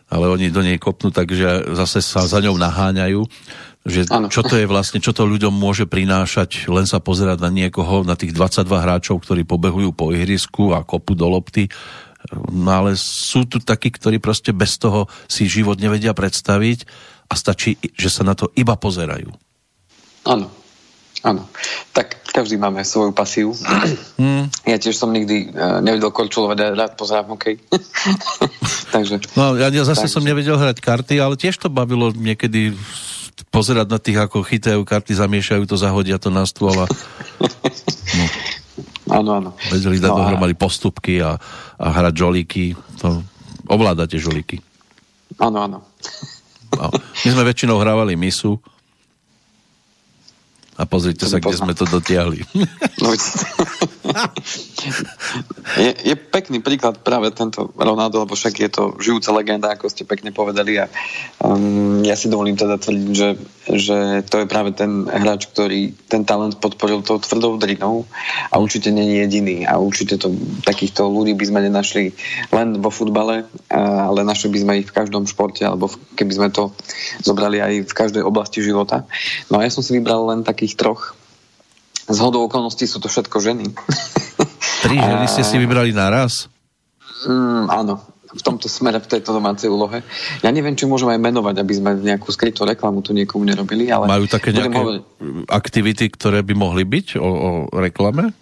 ale 0.09 0.29
oni 0.29 0.53
do 0.53 0.61
nej 0.61 0.77
kopnú, 0.77 1.11
takže 1.11 1.75
zase 1.75 2.05
sa 2.05 2.25
za 2.29 2.39
ňou 2.45 2.55
naháňajú. 2.61 3.25
Že 3.85 4.33
čo 4.33 4.41
to 4.41 4.57
je 4.57 4.65
vlastne, 4.65 4.97
čo 4.97 5.13
to 5.13 5.29
ľuďom 5.29 5.53
môže 5.53 5.85
prinášať, 5.85 6.73
len 6.73 6.89
sa 6.89 7.05
pozerať 7.05 7.45
na 7.45 7.53
niekoho, 7.53 8.01
na 8.01 8.17
tých 8.17 8.33
22 8.33 8.65
hráčov, 8.65 9.21
ktorí 9.21 9.45
pobehujú 9.45 9.93
po 9.93 10.09
ihrisku 10.09 10.73
a 10.73 10.81
kopu 10.81 11.13
do 11.13 11.29
lopty 11.29 11.69
No 12.33 12.71
ale 12.73 12.97
sú 12.97 13.45
tu 13.45 13.61
takí, 13.61 13.93
ktorí 13.93 14.17
proste 14.17 14.57
bez 14.57 14.81
toho 14.81 15.13
si 15.29 15.45
život 15.45 15.77
nevedia 15.77 16.17
predstaviť 16.17 16.89
a 17.29 17.35
stačí, 17.37 17.77
že 17.93 18.09
sa 18.09 18.25
na 18.25 18.33
to 18.33 18.49
iba 18.57 18.81
pozerajú. 18.81 19.29
Áno, 20.25 20.49
áno. 21.25 21.49
Tak 21.97 22.25
každý 22.31 22.61
máme 22.61 22.85
svoju 22.85 23.11
pasiu. 23.17 23.51
Hmm. 24.21 24.47
Ja 24.69 24.77
tiež 24.79 24.95
som 24.95 25.11
nikdy 25.11 25.51
uh, 25.51 25.81
nevedel 25.81 26.13
korčulovať 26.13 26.59
a 26.61 26.67
rád 26.77 26.93
pozerám 26.95 27.35
hokej. 27.35 27.59
Takže, 28.95 29.35
no, 29.35 29.59
ja, 29.59 29.73
ja 29.73 29.83
zase 29.83 30.07
takže... 30.07 30.15
som 30.15 30.23
nevedel 30.23 30.55
hrať 30.55 30.79
karty, 30.79 31.19
ale 31.19 31.35
tiež 31.35 31.59
to 31.59 31.73
bavilo 31.73 32.15
niekedy 32.15 32.77
pozerať 33.51 33.87
na 33.91 33.99
tých, 33.99 34.19
ako 34.19 34.47
chytajú 34.47 34.83
karty, 34.87 35.15
zamiešajú 35.19 35.67
to, 35.67 35.75
zahodia 35.75 36.19
to 36.19 36.31
na 36.31 36.47
stôl 36.47 36.75
a... 36.75 36.87
No. 38.15 38.27
Áno, 39.11 39.31
áno. 39.43 39.51
Vedeli 39.75 39.99
dať 39.99 40.11
no 40.15 40.19
dohromady 40.23 40.55
a... 40.55 40.61
postupky 40.61 41.19
a, 41.19 41.35
a 41.83 41.87
hrať 41.91 42.15
žolíky. 42.15 42.79
To 43.03 43.27
ovládate 43.67 44.23
žolíky. 44.23 44.63
Áno, 45.43 45.59
áno. 45.67 45.79
No. 46.75 46.89
My 46.95 47.29
sme 47.35 47.43
väčšinou 47.43 47.79
hrávali 47.83 48.15
misu 48.15 48.63
a 50.75 50.83
pozrite 50.91 51.31
sa, 51.31 51.39
kde 51.39 51.55
sme 51.55 51.75
to 51.75 51.87
dotiahli. 51.87 52.43
No, 53.05 53.11
je, 55.85 55.91
je 55.93 56.15
pekný 56.15 56.63
príklad 56.63 57.03
práve 57.03 57.29
tento 57.35 57.69
Ronaldo, 57.75 58.23
lebo 58.25 58.33
však 58.39 58.55
je 58.57 58.71
to 58.71 58.83
žijúca 58.97 59.35
legenda, 59.35 59.75
ako 59.75 59.91
ste 59.91 60.09
pekne 60.09 60.31
povedali. 60.31 60.79
A 60.79 60.87
um, 61.43 62.01
ja 62.01 62.17
si 62.17 62.31
dovolím 62.31 62.57
teda 62.57 62.79
tvrdiť, 62.81 63.13
že, 63.13 63.37
že 63.65 64.21
to 64.29 64.45
je 64.45 64.51
práve 64.51 64.77
ten 64.77 65.09
hráč, 65.09 65.49
ktorý 65.49 65.97
ten 66.09 66.29
talent 66.29 66.61
podporil 66.61 67.01
tou 67.01 67.17
tvrdou 67.17 67.57
drinou 67.57 68.05
a 68.53 68.61
určite 68.61 68.93
nie 68.93 69.09
je 69.09 69.17
jediný 69.25 69.59
a 69.65 69.81
určite 69.81 70.21
to, 70.21 70.33
takýchto 70.69 71.09
ľudí 71.09 71.33
by 71.33 71.45
sme 71.49 71.61
nenašli 71.65 72.13
len 72.53 72.85
vo 72.85 72.93
futbale, 72.93 73.49
ale 73.73 74.21
našli 74.21 74.53
by 74.53 74.59
sme 74.61 74.73
ich 74.85 74.89
v 74.93 74.97
každom 74.97 75.25
športe 75.25 75.65
alebo 75.65 75.89
keby 76.13 76.33
sme 76.37 76.49
to 76.53 76.77
zobrali 77.25 77.65
aj 77.65 77.89
v 77.89 77.95
každej 77.97 78.21
oblasti 78.21 78.61
života. 78.61 79.09
No 79.49 79.61
a 79.61 79.65
ja 79.65 79.73
som 79.73 79.81
si 79.81 79.97
vybral 79.97 80.29
len 80.29 80.45
takých 80.45 80.77
troch 80.77 81.17
z 82.05 82.19
hodou 82.21 82.45
okolností 82.45 82.85
sú 82.85 83.01
to 83.01 83.09
všetko 83.09 83.41
ženy. 83.41 83.73
Tri 84.85 84.97
ženy 85.09 85.25
ste 85.25 85.41
si 85.41 85.57
vybrali 85.57 85.97
naraz? 85.97 86.53
Mm, 87.25 87.73
áno, 87.73 88.05
v 88.35 88.43
tomto 88.43 88.67
smere, 88.67 88.99
v 88.99 89.09
tejto 89.09 89.31
domácej 89.31 89.71
úlohe. 89.71 90.03
Ja 90.43 90.51
neviem, 90.51 90.75
či 90.75 90.91
môžeme 90.91 91.15
aj 91.15 91.23
menovať, 91.23 91.55
aby 91.63 91.73
sme 91.73 91.91
nejakú 92.03 92.35
skrytú 92.35 92.67
reklamu 92.67 93.01
tu 93.01 93.15
niekomu 93.15 93.47
nerobili, 93.47 93.89
ale... 93.95 94.11
Majú 94.11 94.27
také 94.27 94.51
nejaké 94.51 94.75
hovoriť... 94.75 95.03
aktivity, 95.47 96.05
ktoré 96.11 96.43
by 96.43 96.55
mohli 96.59 96.83
byť 96.83 97.23
o, 97.23 97.31
o 97.31 97.51
reklame? 97.79 98.35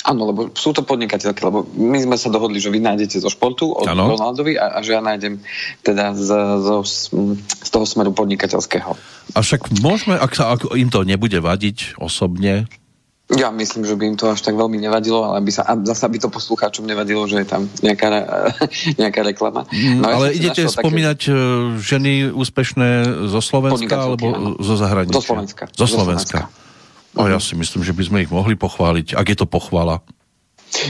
Áno, 0.00 0.32
lebo 0.32 0.48
sú 0.56 0.72
to 0.72 0.80
podnikateľky, 0.80 1.44
lebo 1.44 1.66
my 1.76 2.00
sme 2.00 2.16
sa 2.16 2.32
dohodli, 2.32 2.56
že 2.56 2.72
vy 2.72 2.80
nájdete 2.80 3.20
zo 3.20 3.28
športu 3.28 3.68
od 3.68 3.84
ano. 3.84 4.16
Ronaldovi 4.16 4.56
a, 4.56 4.78
a 4.78 4.78
že 4.80 4.96
ja 4.96 5.02
nájdem 5.04 5.44
teda 5.84 6.16
z, 6.16 6.30
z, 6.64 6.68
z 7.44 7.68
toho 7.68 7.84
smeru 7.84 8.16
podnikateľského. 8.16 8.96
A 9.36 9.38
však 9.44 9.68
môžeme, 9.84 10.16
ak, 10.16 10.32
sa, 10.32 10.56
ak 10.56 10.72
im 10.72 10.88
to 10.88 11.04
nebude 11.04 11.36
vadiť 11.36 12.00
osobne, 12.00 12.64
ja 13.38 13.54
myslím, 13.54 13.86
že 13.86 13.94
by 13.94 14.04
im 14.10 14.16
to 14.18 14.30
až 14.34 14.42
tak 14.42 14.58
veľmi 14.58 14.74
nevadilo, 14.82 15.22
ale 15.22 15.38
by 15.38 15.52
sa, 15.54 15.62
a 15.62 15.78
zase 15.78 16.02
by 16.10 16.18
to 16.18 16.28
poslucháčom 16.30 16.82
nevadilo, 16.82 17.22
že 17.30 17.42
je 17.42 17.46
tam 17.46 17.70
nejaká, 17.82 18.08
nejaká 19.00 19.20
reklama. 19.22 19.70
No, 19.70 20.06
ja 20.10 20.14
ale 20.18 20.26
idete 20.34 20.66
spomínať 20.66 21.18
také... 21.30 21.78
ženy 21.78 22.34
úspešné 22.34 22.88
zo 23.30 23.40
Slovenska 23.42 23.94
alebo 23.94 24.26
áno. 24.34 24.48
zo 24.58 24.74
zahraničia? 24.74 25.18
Zo 25.18 25.22
Slovenska. 25.22 25.64
Zo 25.70 25.86
Slovenska. 25.86 26.38
Zo 26.42 26.46
Slovenska. 26.50 27.18
A 27.18 27.26
ja 27.26 27.42
si 27.42 27.58
myslím, 27.58 27.82
že 27.82 27.90
by 27.90 28.02
sme 28.06 28.18
ich 28.22 28.30
mohli 28.30 28.54
pochváliť, 28.54 29.18
ak 29.18 29.26
je 29.34 29.36
to 29.42 29.46
pochvala. 29.46 29.98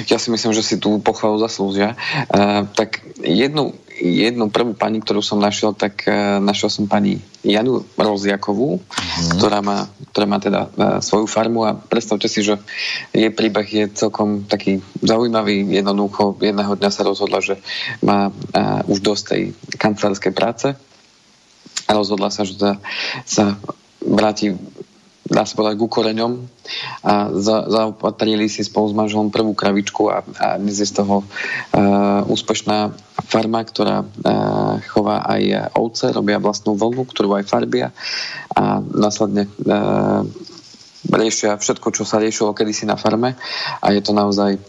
Ja 0.06 0.20
si 0.20 0.28
myslím, 0.28 0.52
že 0.52 0.62
si 0.62 0.76
tú 0.76 1.00
pochvalu 1.00 1.40
zaslúžia. 1.40 1.96
Uh, 2.28 2.68
tak 2.76 3.00
jednu, 3.24 3.72
jednu 3.96 4.52
prvú 4.52 4.76
pani, 4.76 5.00
ktorú 5.00 5.24
som 5.24 5.40
našiel, 5.40 5.72
tak 5.72 6.04
uh, 6.04 6.36
našiel 6.38 6.68
som 6.68 6.84
pani 6.84 7.24
Janu 7.40 7.82
Roziakovú, 7.96 8.76
uh-huh. 8.76 9.30
ktorá, 9.40 9.64
má, 9.64 9.88
ktorá 10.12 10.26
má 10.28 10.38
teda 10.38 10.68
uh, 10.68 11.00
svoju 11.00 11.24
farmu 11.24 11.64
a 11.64 11.72
predstavte 11.72 12.28
si, 12.28 12.44
že 12.44 12.60
jej 13.16 13.32
príbeh 13.32 13.66
je 13.66 13.84
celkom 13.88 14.44
taký 14.44 14.84
zaujímavý. 15.00 15.64
Jednoducho 15.64 16.36
jedného 16.44 16.76
dňa 16.76 16.90
sa 16.92 17.02
rozhodla, 17.08 17.40
že 17.40 17.56
má 18.04 18.28
uh, 18.28 18.84
už 18.84 19.00
dosť 19.00 19.22
tej 19.32 19.42
kancelárskej 19.80 20.32
práce 20.36 20.76
a 21.88 21.90
rozhodla 21.96 22.28
sa, 22.28 22.44
že 22.44 22.54
sa, 22.54 22.76
sa 23.24 23.44
vráti 24.04 24.54
dá 25.30 25.46
sa 25.46 25.54
povedať, 25.54 25.78
ku 25.78 25.86
koreňom 25.86 26.42
a 27.06 27.30
za, 27.38 27.70
zaopatrili 27.70 28.50
si 28.50 28.66
spolu 28.66 28.90
s 28.90 28.98
manželom 28.98 29.30
prvú 29.30 29.54
kravičku 29.54 30.10
a, 30.10 30.26
a 30.26 30.46
dnes 30.58 30.82
je 30.82 30.90
z 30.90 30.98
toho 30.98 31.22
uh, 31.22 32.26
úspešná 32.26 32.90
farma, 33.30 33.62
ktorá 33.62 34.02
uh, 34.02 34.82
chová 34.90 35.22
aj 35.30 35.72
ovce, 35.78 36.10
robia 36.10 36.42
vlastnú 36.42 36.74
vlnu, 36.74 37.06
ktorú 37.06 37.38
aj 37.38 37.46
farbia. 37.46 37.94
A 38.58 38.82
následne 38.82 39.46
uh, 39.46 40.26
riešia 41.08 41.56
všetko, 41.56 41.96
čo 41.96 42.04
sa 42.04 42.20
riešilo 42.20 42.52
kedysi 42.52 42.84
na 42.84 43.00
farme 43.00 43.40
a 43.80 43.86
je 43.88 44.04
to 44.04 44.12
naozaj 44.12 44.52
e, 44.52 44.60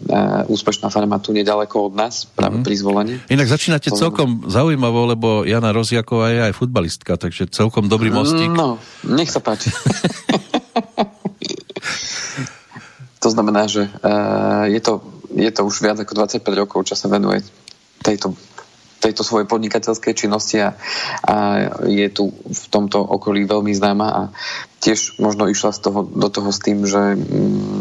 úspešná 0.48 0.88
farma 0.88 1.20
tu 1.20 1.36
nedaleko 1.36 1.92
od 1.92 1.94
nás, 1.98 2.24
práve 2.24 2.60
mm. 2.60 2.64
pri 2.64 2.74
zvolení. 2.80 3.14
Inak 3.28 3.52
začínate 3.52 3.92
to 3.92 4.00
celkom 4.00 4.48
zaujímavo, 4.48 5.12
lebo 5.12 5.28
Jana 5.44 5.76
Roziaková 5.76 6.32
je 6.32 6.40
aj 6.48 6.56
futbalistka, 6.56 7.20
takže 7.20 7.52
celkom 7.52 7.92
dobrý 7.92 8.08
mostík. 8.08 8.48
No, 8.48 8.80
nech 9.04 9.28
sa 9.28 9.44
páči. 9.44 9.68
to 13.22 13.28
znamená, 13.28 13.68
že 13.68 13.92
uh, 14.02 14.64
je, 14.72 14.80
to, 14.80 15.04
je 15.36 15.50
to 15.52 15.68
už 15.68 15.84
viac 15.84 16.00
ako 16.00 16.16
25 16.16 16.40
rokov, 16.56 16.88
čo 16.88 16.96
sa 16.96 17.12
venuje 17.12 17.44
tejto 18.02 18.34
tejto 19.02 19.26
svojej 19.26 19.50
podnikateľskej 19.50 20.14
činnosti 20.14 20.62
a, 20.62 20.78
a 21.26 21.34
je 21.90 22.06
tu 22.14 22.30
v 22.30 22.64
tomto 22.70 23.02
okolí 23.02 23.42
veľmi 23.42 23.74
známa 23.74 24.06
a 24.06 24.22
tiež 24.78 25.18
možno 25.18 25.50
išla 25.50 25.74
z 25.74 25.80
toho, 25.82 26.06
do 26.06 26.30
toho 26.30 26.54
s 26.54 26.62
tým, 26.62 26.86
že 26.86 27.18
mm, 27.18 27.80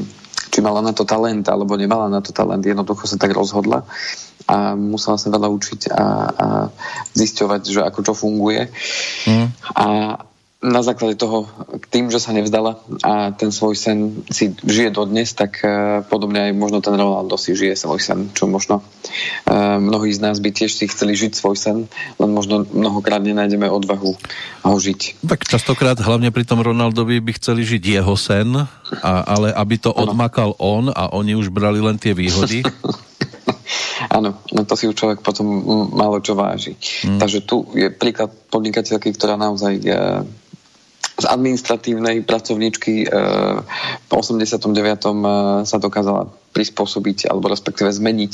či 0.49 0.59
mala 0.59 0.81
na 0.81 0.97
to 0.97 1.05
talent 1.05 1.45
alebo 1.45 1.77
nemala 1.77 2.09
na 2.09 2.19
to 2.25 2.33
talent, 2.33 2.65
jednoducho 2.65 3.05
sa 3.05 3.21
tak 3.21 3.37
rozhodla 3.37 3.85
a 4.49 4.73
musela 4.73 5.21
sa 5.21 5.29
veľa 5.29 5.47
učiť 5.47 5.81
a, 5.93 6.05
a 6.27 6.47
zisťovať, 7.13 7.61
že 7.69 7.81
ako 7.85 7.99
čo 8.01 8.13
funguje. 8.17 8.67
Mm. 9.29 9.47
A, 9.77 9.85
na 10.61 10.85
základe 10.85 11.17
toho, 11.17 11.49
tým, 11.89 12.13
že 12.13 12.21
sa 12.21 12.37
nevzdala 12.37 12.77
a 13.01 13.33
ten 13.33 13.49
svoj 13.49 13.73
sen 13.73 14.21
si 14.29 14.53
žije 14.53 14.93
dodnes, 14.93 15.33
tak 15.33 15.57
uh, 15.65 16.05
podobne 16.05 16.49
aj 16.49 16.53
možno 16.53 16.85
ten 16.85 16.93
Ronaldo 16.93 17.33
si 17.33 17.57
žije 17.57 17.73
svoj 17.73 17.97
sen, 17.97 18.29
čo 18.37 18.45
možno 18.45 18.85
uh, 18.85 19.81
mnohí 19.81 20.13
z 20.13 20.21
nás 20.21 20.37
by 20.37 20.53
tiež 20.53 20.69
si 20.69 20.85
chceli 20.85 21.17
žiť 21.17 21.33
svoj 21.33 21.57
sen, 21.57 21.77
len 22.21 22.29
možno 22.29 22.61
mnohokrát 22.69 23.25
nenájdeme 23.25 23.65
odvahu 23.65 24.13
ho 24.61 24.77
žiť. 24.77 25.25
Tak 25.25 25.49
častokrát, 25.49 25.97
hlavne 25.97 26.29
pri 26.29 26.45
tom 26.45 26.61
Ronaldovi 26.61 27.17
by 27.25 27.31
chceli 27.41 27.65
žiť 27.65 27.97
jeho 27.97 28.13
sen, 28.13 28.53
a, 29.01 29.13
ale 29.25 29.49
aby 29.57 29.81
to 29.81 29.89
ano. 29.97 30.13
odmakal 30.13 30.53
on 30.61 30.93
a 30.93 31.09
oni 31.09 31.33
už 31.33 31.49
brali 31.49 31.81
len 31.81 31.97
tie 31.97 32.13
výhody. 32.13 32.61
Áno, 34.09 34.41
no 34.51 34.61
to 34.65 34.73
si 34.73 34.89
už 34.89 34.97
človek 34.97 35.19
potom 35.21 35.45
málo 35.93 36.19
čo 36.19 36.33
váži. 36.33 36.75
Hmm. 37.05 37.21
Takže 37.21 37.39
tu 37.45 37.69
je 37.77 37.87
príklad 37.93 38.33
podnikateľky, 38.49 39.13
ktorá 39.13 39.37
naozaj 39.37 39.73
uh, 39.87 40.25
z 41.19 41.25
administratívnej 41.27 42.23
pracovníčky 42.23 43.05
v 43.07 44.11
89. 44.11 44.67
sa 45.67 45.77
dokázala 45.77 46.31
prispôsobiť 46.51 47.31
alebo 47.31 47.47
respektíve 47.47 47.91
zmeniť, 47.91 48.33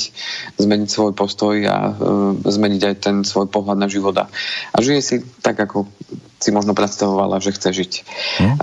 zmeniť 0.58 0.88
svoj 0.90 1.12
postoj 1.14 1.54
a 1.70 1.94
zmeniť 2.42 2.82
aj 2.82 2.94
ten 2.98 3.16
svoj 3.22 3.46
pohľad 3.50 3.78
na 3.78 3.86
život. 3.90 4.14
A 4.18 4.76
žije 4.78 5.00
si 5.02 5.16
tak, 5.42 5.58
ako 5.58 5.86
si 6.38 6.50
možno 6.54 6.74
predstavovala, 6.74 7.42
že 7.42 7.54
chce 7.54 7.70
žiť. 7.74 7.92
Uh-huh. 7.98 8.54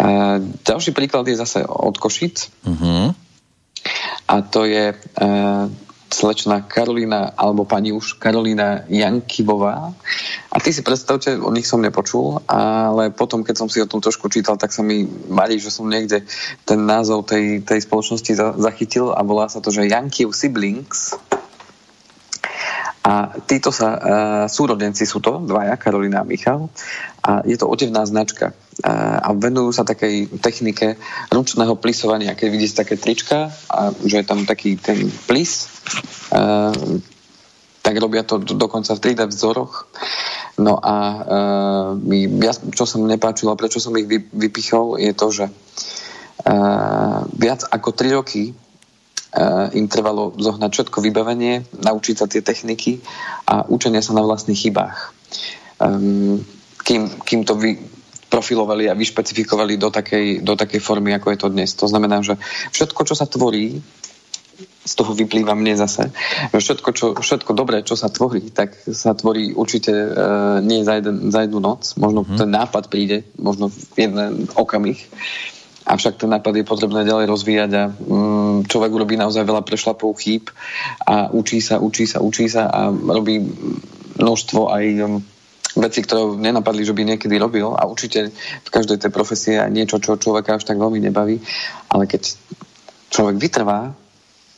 ďalší 0.64 0.92
príklad 0.96 1.28
je 1.28 1.40
zase 1.40 1.64
od 1.64 1.96
Košic. 2.00 2.52
Uh-huh. 2.64 3.12
A 4.26 4.36
to 4.42 4.66
je 4.66 4.96
slečna 6.10 6.62
Karolina, 6.62 7.34
alebo 7.34 7.66
pani 7.66 7.92
už 7.92 8.22
Karolina 8.22 8.86
Jankivová. 8.88 9.94
A 10.52 10.58
ty 10.62 10.72
si 10.72 10.86
predstavte, 10.86 11.36
o 11.36 11.52
nich 11.52 11.68
som 11.68 11.82
nepočul, 11.82 12.40
ale 12.48 13.10
potom, 13.12 13.44
keď 13.44 13.56
som 13.58 13.68
si 13.68 13.82
o 13.82 13.90
tom 13.90 14.00
trošku 14.00 14.30
čítal, 14.30 14.56
tak 14.56 14.72
sa 14.72 14.86
mi 14.86 15.06
marí, 15.28 15.58
že 15.60 15.74
som 15.74 15.90
niekde 15.90 16.24
ten 16.64 16.80
názov 16.86 17.28
tej, 17.28 17.66
tej 17.66 17.84
spoločnosti 17.84 18.32
za, 18.32 18.48
zachytil 18.56 19.12
a 19.12 19.20
volá 19.26 19.50
sa 19.50 19.60
to, 19.60 19.74
že 19.74 19.90
Jankiv 19.90 20.32
Siblings. 20.32 21.18
A 23.06 23.38
títo 23.46 23.70
sa, 23.70 23.88
uh, 23.94 24.02
súrodenci 24.50 25.06
sú 25.06 25.22
to, 25.22 25.38
dvaja, 25.46 25.78
Karolina 25.78 26.26
a 26.26 26.28
Michal. 26.28 26.74
A 27.22 27.46
je 27.46 27.54
to 27.54 27.70
otevná 27.70 28.02
značka. 28.02 28.58
A 28.84 29.32
venujú 29.32 29.72
sa 29.72 29.88
takej 29.88 30.36
technike 30.44 31.00
ručného 31.32 31.80
plisovania. 31.80 32.36
Keď 32.36 32.48
vidíte 32.52 32.84
také 32.84 33.00
trička 33.00 33.48
a 33.72 33.96
že 34.04 34.20
je 34.20 34.26
tam 34.28 34.44
taký 34.44 34.76
ten 34.76 35.08
plis, 35.32 35.72
tak 37.80 37.96
robia 37.96 38.28
to 38.28 38.44
dokonca 38.44 38.92
v 39.00 39.00
3D 39.00 39.32
vzoroch. 39.32 39.88
No 40.60 40.76
a 40.76 40.96
uh, 40.96 41.90
ja, 42.44 42.52
čo 42.52 42.84
som 42.88 43.08
nepáčilo, 43.08 43.56
prečo 43.60 43.80
som 43.80 43.96
ich 44.00 44.08
vypichol, 44.32 45.00
je 45.00 45.12
to, 45.16 45.28
že 45.32 45.46
uh, 45.48 47.24
viac 47.36 47.64
ako 47.68 47.90
3 47.96 48.18
roky 48.20 48.56
Eh, 49.36 49.68
im 49.76 49.92
trvalo 49.92 50.32
zohnať 50.40 50.72
všetko 50.72 51.04
vybavenie, 51.04 51.68
naučiť 51.76 52.16
sa 52.16 52.24
tie 52.24 52.40
techniky 52.40 53.04
a 53.44 53.68
učenia 53.68 54.00
sa 54.00 54.16
na 54.16 54.24
vlastných 54.24 54.56
chybách. 54.56 55.12
Um, 55.76 56.40
kým, 56.88 57.12
kým 57.20 57.44
to 57.44 57.60
vy, 57.60 57.76
profilovali 58.36 58.92
a 58.92 59.00
vyšpecifikovali 59.00 59.80
do 59.80 59.88
takej, 59.88 60.44
do 60.44 60.60
takej 60.60 60.84
formy, 60.84 61.16
ako 61.16 61.32
je 61.32 61.40
to 61.40 61.48
dnes. 61.48 61.72
To 61.80 61.88
znamená, 61.88 62.20
že 62.20 62.36
všetko, 62.76 63.08
čo 63.08 63.16
sa 63.16 63.24
tvorí, 63.32 63.80
z 64.86 64.94
toho 64.94 65.18
vyplýva 65.18 65.56
mne 65.56 65.80
zase, 65.80 66.14
že 66.52 66.60
všetko, 66.60 66.90
čo, 66.94 67.06
všetko 67.16 67.52
dobré, 67.56 67.82
čo 67.82 67.98
sa 67.98 68.12
tvorí, 68.12 68.54
tak 68.54 68.76
sa 68.92 69.18
tvorí 69.18 69.56
určite 69.56 69.92
e, 69.92 70.10
nie 70.62 70.86
za, 70.86 71.00
jeden, 71.00 71.32
za 71.32 71.48
jednu 71.48 71.64
noc. 71.64 71.96
Možno 71.98 72.22
hmm. 72.22 72.38
ten 72.38 72.50
nápad 72.52 72.92
príde, 72.92 73.24
možno 73.40 73.72
v 73.72 73.98
jeden 73.98 74.46
okamih. 74.54 75.00
Avšak 75.86 76.22
ten 76.22 76.30
nápad 76.30 76.54
je 76.60 76.66
potrebné 76.66 77.06
ďalej 77.06 77.26
rozvíjať 77.30 77.72
a 77.78 77.84
mm, 77.94 78.66
človek 78.66 78.90
urobí 78.90 79.16
naozaj 79.22 79.46
veľa 79.46 79.62
prešlapov 79.62 80.18
chýb 80.18 80.50
a 81.06 81.30
učí 81.30 81.62
sa, 81.62 81.78
učí 81.78 82.10
sa, 82.10 82.26
učí 82.26 82.50
sa 82.50 82.66
a 82.70 82.90
robí 82.90 83.38
množstvo 84.18 84.74
aj 84.74 84.86
um, 85.06 85.22
veci, 85.76 86.00
ktoré 86.02 86.40
nenapadli, 86.40 86.88
že 86.88 86.96
by 86.96 87.04
niekedy 87.16 87.36
robil 87.36 87.76
a 87.76 87.84
určite 87.84 88.32
v 88.64 88.70
každej 88.72 89.04
tej 89.04 89.12
profesie 89.12 89.60
je 89.60 89.74
niečo, 89.76 90.00
čo 90.00 90.16
človeka 90.16 90.56
až 90.56 90.64
tak 90.64 90.80
veľmi 90.80 91.04
nebaví, 91.04 91.44
ale 91.92 92.04
keď 92.08 92.36
človek 93.12 93.36
vytrvá 93.36 93.92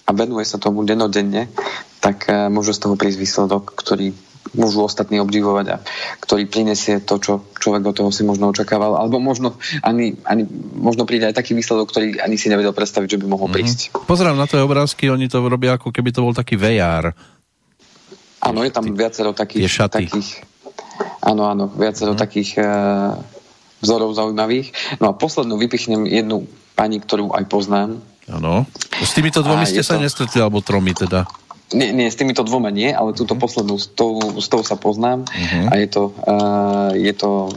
a 0.07 0.09
venuje 0.15 0.45
sa 0.47 0.62
tomu 0.62 0.86
denodenne, 0.88 1.51
tak 2.00 2.29
uh, 2.29 2.47
môže 2.47 2.77
z 2.77 2.88
toho 2.88 2.95
prísť 2.95 3.19
výsledok, 3.19 3.75
ktorý 3.75 4.15
môžu 4.55 4.79
ostatní 4.88 5.19
obdivovať 5.19 5.65
a 5.75 5.77
ktorý 6.24 6.47
prinesie 6.47 7.03
to, 7.03 7.19
čo 7.19 7.43
človek 7.59 7.83
od 7.91 7.95
toho 8.00 8.09
si 8.15 8.24
možno 8.24 8.47
očakával. 8.47 8.95
Alebo 8.95 9.19
možno, 9.19 9.59
ani, 9.83 10.15
ani, 10.24 10.47
možno 10.79 11.03
príde 11.03 11.27
aj 11.27 11.36
taký 11.36 11.51
výsledok, 11.51 11.91
ktorý 11.91 12.24
ani 12.24 12.39
si 12.39 12.47
nevedel 12.47 12.71
predstaviť, 12.71 13.17
že 13.17 13.19
by 13.19 13.25
mohol 13.27 13.51
mm-hmm. 13.51 13.57
prísť. 13.59 13.79
Pozerám 14.07 14.39
na 14.39 14.47
tie 14.47 14.63
obrázky, 14.63 15.12
oni 15.12 15.27
to 15.27 15.43
robia 15.43 15.75
ako 15.75 15.91
keby 15.91 16.15
to 16.15 16.24
bol 16.24 16.31
taký 16.31 16.55
VR. 16.55 17.12
Áno, 18.39 18.63
je 18.63 18.71
tam 18.71 18.88
viacero 18.95 19.36
takých, 19.36 19.67
takých 19.91 20.39
áno, 21.22 21.44
áno, 21.48 21.66
viacero 21.72 22.13
mm-hmm. 22.13 22.24
takých 22.24 22.50
uh, 22.60 23.17
vzorov 23.82 24.17
zaujímavých. 24.17 25.00
No 25.02 25.12
a 25.12 25.13
poslednú 25.13 25.58
vypichnem 25.58 26.06
jednu 26.10 26.50
pani, 26.78 27.02
ktorú 27.02 27.34
aj 27.34 27.45
poznám. 27.50 28.02
Áno. 28.28 28.67
S 29.00 29.15
týmito 29.15 29.39
dvomi 29.39 29.63
ste 29.63 29.82
sa 29.82 29.95
to... 29.98 30.04
nestretli, 30.04 30.43
alebo 30.43 30.60
tromi 30.60 30.91
teda? 30.91 31.24
Nie, 31.76 31.91
nie, 31.91 32.08
s 32.08 32.15
týmito 32.15 32.48
dvoma 32.48 32.71
nie, 32.71 32.95
ale 32.95 33.12
túto 33.12 33.36
uh-huh. 33.36 33.43
poslednú, 33.43 33.76
s 33.76 33.91
tou, 33.91 34.19
s 34.39 34.48
tou 34.48 34.63
sa 34.63 34.80
poznám 34.80 35.28
uh-huh. 35.28 35.67
a 35.67 35.74
je 35.76 35.88
to, 35.91 36.04
uh, 36.24 36.91
je 36.95 37.12
to 37.12 37.52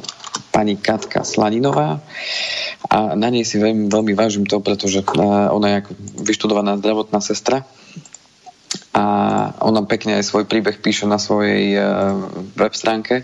pani 0.51 0.75
Katka 0.75 1.23
Slaninová 1.23 2.03
a 2.91 3.15
na 3.15 3.31
nej 3.31 3.47
si 3.47 3.63
veľmi, 3.63 3.87
veľmi 3.87 4.13
vážim 4.19 4.43
to, 4.51 4.59
pretože 4.59 5.07
uh, 5.07 5.55
ona 5.55 5.67
je 5.71 5.77
ako 5.87 5.91
vyštudovaná 6.27 6.75
zdravotná 6.83 7.23
sestra 7.23 7.63
a 8.91 9.05
ona 9.63 9.87
pekne 9.87 10.19
aj 10.19 10.27
svoj 10.27 10.51
príbeh 10.51 10.83
píše 10.83 11.07
na 11.07 11.23
svojej 11.23 11.79
uh, 11.79 12.19
web 12.59 12.75
stránke, 12.75 13.23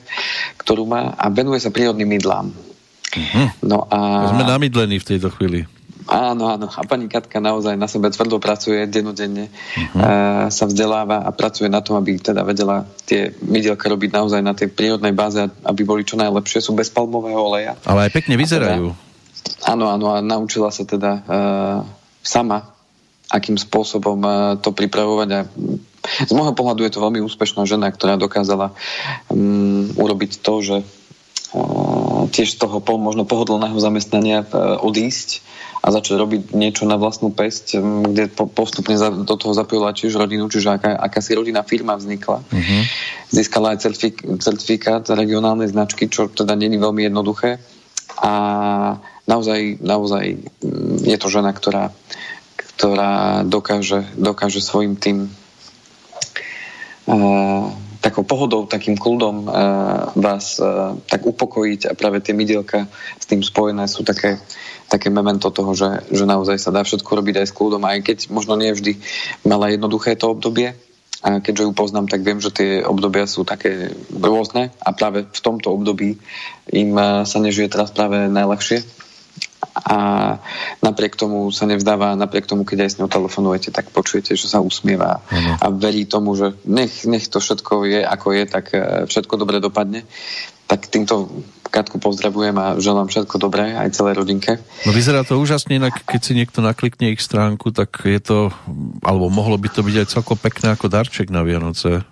ktorú 0.62 0.86
má 0.86 1.10
a 1.18 1.26
venuje 1.26 1.58
sa 1.58 1.74
prírodným 1.74 2.06
mydlám. 2.06 2.54
Uh-huh. 2.54 3.48
No 3.66 3.82
a... 3.90 4.30
Sme 4.30 4.46
namydlení 4.46 5.02
v 5.02 5.08
tejto 5.10 5.34
chvíli. 5.34 5.66
Áno, 6.06 6.46
áno. 6.46 6.70
A 6.70 6.86
pani 6.86 7.10
Katka 7.10 7.42
naozaj 7.42 7.74
na 7.74 7.90
sebe 7.90 8.14
tvrdo 8.14 8.38
pracuje, 8.38 8.86
denodenne 8.86 9.50
uh-huh. 9.50 9.98
uh, 9.98 10.46
sa 10.54 10.70
vzdeláva 10.70 11.26
a 11.26 11.34
pracuje 11.34 11.66
na 11.66 11.82
tom, 11.82 11.98
aby 11.98 12.14
teda 12.22 12.46
vedela 12.46 12.86
tie 13.02 13.34
mydielka 13.42 13.90
robiť 13.90 14.10
naozaj 14.14 14.40
na 14.46 14.54
tej 14.54 14.70
prírodnej 14.70 15.10
báze, 15.10 15.42
aby 15.66 15.82
boli 15.82 16.06
čo 16.06 16.14
najlepšie. 16.14 16.62
Sú 16.62 16.78
bez 16.78 16.94
palmového 16.94 17.42
oleja. 17.42 17.74
Ale 17.82 18.06
aj 18.06 18.14
pekne 18.14 18.38
vyzerajú. 18.38 18.94
Teda, 18.94 19.74
áno, 19.74 19.90
áno. 19.90 20.14
A 20.14 20.22
naučila 20.22 20.70
sa 20.70 20.86
teda 20.86 21.26
uh, 21.26 21.78
sama, 22.22 22.75
akým 23.30 23.58
spôsobom 23.58 24.18
uh, 24.22 24.34
to 24.60 24.70
pripravovať 24.70 25.28
a 25.34 25.40
z 26.06 26.32
môjho 26.32 26.54
pohľadu 26.54 26.86
je 26.86 26.92
to 26.94 27.02
veľmi 27.02 27.18
úspešná 27.26 27.66
žena, 27.66 27.90
ktorá 27.90 28.14
dokázala 28.14 28.70
um, 29.26 29.90
urobiť 29.98 30.38
to, 30.38 30.54
že 30.62 30.76
uh, 30.86 32.30
tiež 32.30 32.54
z 32.54 32.56
toho 32.62 32.78
po, 32.78 32.98
možno 32.98 33.26
pohodlného 33.26 33.74
zamestnania 33.82 34.46
uh, 34.46 34.78
odísť 34.78 35.42
a 35.86 35.94
začať 35.94 36.18
robiť 36.18 36.42
niečo 36.50 36.82
na 36.82 36.98
vlastnú 36.98 37.30
pesť, 37.30 37.78
kde 38.10 38.26
postupne 38.50 38.98
do 39.22 39.34
toho 39.38 39.54
zapojila 39.54 39.94
tiež 39.94 40.18
rodinu, 40.18 40.50
čiže 40.50 40.74
aká, 40.74 40.98
akási 40.98 41.38
rodinná 41.38 41.62
firma 41.62 41.94
vznikla. 41.94 42.42
Uh-huh. 42.42 42.82
Získala 43.30 43.78
aj 43.78 43.86
certifik- 43.86 44.26
certifikát 44.42 45.06
regionálnej 45.06 45.70
značky, 45.70 46.10
čo 46.10 46.26
teda 46.26 46.58
není 46.58 46.74
veľmi 46.74 47.06
jednoduché. 47.06 47.62
A 48.18 48.32
naozaj, 49.30 49.78
naozaj 49.78 50.42
je 51.06 51.16
to 51.22 51.28
žena, 51.30 51.54
ktorá, 51.54 51.94
ktorá 52.76 53.42
dokáže, 53.48 54.04
dokáže 54.14 54.60
svojim 54.60 55.00
tým 55.00 55.32
uh, 57.08 57.72
takou 58.04 58.22
pohodou, 58.22 58.68
takým 58.68 59.00
kľudom 59.00 59.48
uh, 59.48 60.12
vás 60.14 60.60
uh, 60.60 60.94
tak 61.08 61.24
upokojiť 61.24 61.88
a 61.88 61.96
práve 61.96 62.20
tie 62.20 62.36
mydielka 62.36 62.84
s 63.16 63.24
tým 63.24 63.40
spojené 63.40 63.88
sú 63.88 64.04
také 64.04 64.36
také 64.86 65.10
memento 65.10 65.50
toho, 65.50 65.74
že, 65.74 66.06
že 66.14 66.24
naozaj 66.26 66.62
sa 66.62 66.70
dá 66.70 66.86
všetko 66.86 67.10
robiť 67.10 67.42
aj 67.42 67.46
s 67.50 67.56
kľudom, 67.56 67.82
aj 67.82 68.06
keď 68.06 68.18
možno 68.30 68.54
nie 68.54 68.70
vždy 68.70 68.98
mala 69.42 69.70
jednoduché 69.70 70.14
to 70.14 70.30
obdobie. 70.30 70.78
A 71.26 71.42
keďže 71.42 71.66
ju 71.66 71.72
poznám, 71.74 72.06
tak 72.06 72.22
viem, 72.22 72.38
že 72.38 72.54
tie 72.54 72.86
obdobia 72.86 73.26
sú 73.26 73.42
také 73.42 73.90
rôzne 74.14 74.70
a 74.78 74.94
práve 74.94 75.26
v 75.26 75.40
tomto 75.42 75.74
období 75.74 76.22
im 76.70 76.92
eh, 76.94 77.26
sa 77.26 77.38
nežije 77.42 77.72
teraz 77.72 77.90
práve 77.90 78.30
najľahšie. 78.30 78.84
A 79.76 79.96
napriek 80.80 81.20
tomu 81.20 81.52
sa 81.52 81.68
nevzdáva, 81.68 82.16
napriek 82.16 82.48
tomu, 82.48 82.64
keď 82.64 82.88
aj 82.88 82.90
s 82.90 82.98
ňou 82.98 83.08
telefonujete, 83.12 83.68
tak 83.70 83.92
počujete, 83.92 84.32
že 84.32 84.48
sa 84.48 84.64
usmieva 84.64 85.20
uh-huh. 85.20 85.56
a 85.60 85.66
verí 85.68 86.08
tomu, 86.08 86.32
že 86.32 86.56
nech, 86.64 87.04
nech 87.04 87.28
to 87.28 87.44
všetko 87.44 87.84
je, 87.84 88.00
ako 88.00 88.28
je, 88.32 88.44
tak 88.48 88.64
eh, 88.72 89.04
všetko 89.04 89.34
dobre 89.36 89.60
dopadne. 89.60 90.08
Tak 90.66 90.90
týmto 90.90 91.30
Katku 91.70 92.00
pozdravujem 92.00 92.56
a 92.56 92.80
želám 92.80 93.12
všetko 93.12 93.36
dobré 93.36 93.76
aj 93.76 93.94
celej 93.94 94.24
rodinke. 94.24 94.58
No 94.88 94.90
vyzerá 94.96 95.22
to 95.28 95.36
úžasne, 95.36 95.76
inak 95.76 96.08
keď 96.08 96.20
si 96.24 96.32
niekto 96.32 96.64
naklikne 96.64 97.12
ich 97.12 97.20
stránku, 97.20 97.68
tak 97.70 98.00
je 98.06 98.18
to, 98.18 98.38
alebo 99.04 99.28
mohlo 99.28 99.60
by 99.60 99.68
to 99.68 99.84
byť 99.84 99.96
aj 100.00 100.06
celkom 100.08 100.38
pekné 100.40 100.72
ako 100.72 100.88
darček 100.88 101.28
na 101.28 101.44
Vianoce. 101.44 102.06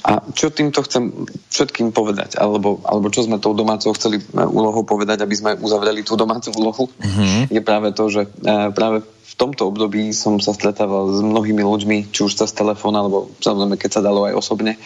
A 0.00 0.24
čo 0.32 0.48
týmto 0.48 0.80
chcem 0.86 1.28
všetkým 1.52 1.92
povedať, 1.92 2.40
alebo, 2.40 2.80
alebo 2.86 3.12
čo 3.12 3.26
sme 3.26 3.42
tou 3.42 3.52
domácou 3.52 3.92
chceli 3.92 4.20
e, 4.20 4.24
úlohou 4.40 4.86
povedať, 4.86 5.20
aby 5.20 5.34
sme 5.36 5.50
uzavreli 5.60 6.00
tú 6.00 6.16
domácu 6.16 6.50
úlohu, 6.56 6.88
uh-huh. 6.88 7.52
je 7.52 7.60
práve 7.60 7.92
to, 7.92 8.08
že 8.08 8.24
e, 8.24 8.28
práve 8.72 9.04
v 9.04 9.34
tomto 9.36 9.68
období 9.68 10.16
som 10.16 10.40
sa 10.40 10.56
stretával 10.56 11.12
s 11.12 11.20
mnohými 11.20 11.60
ľuďmi, 11.60 11.98
či 12.10 12.24
už 12.24 12.32
cez 12.32 12.50
telefón, 12.56 12.96
alebo 12.96 13.28
samozrejme, 13.44 13.76
keď 13.76 13.90
sa 14.00 14.06
dalo 14.06 14.24
aj 14.24 14.34
osobne. 14.40 14.80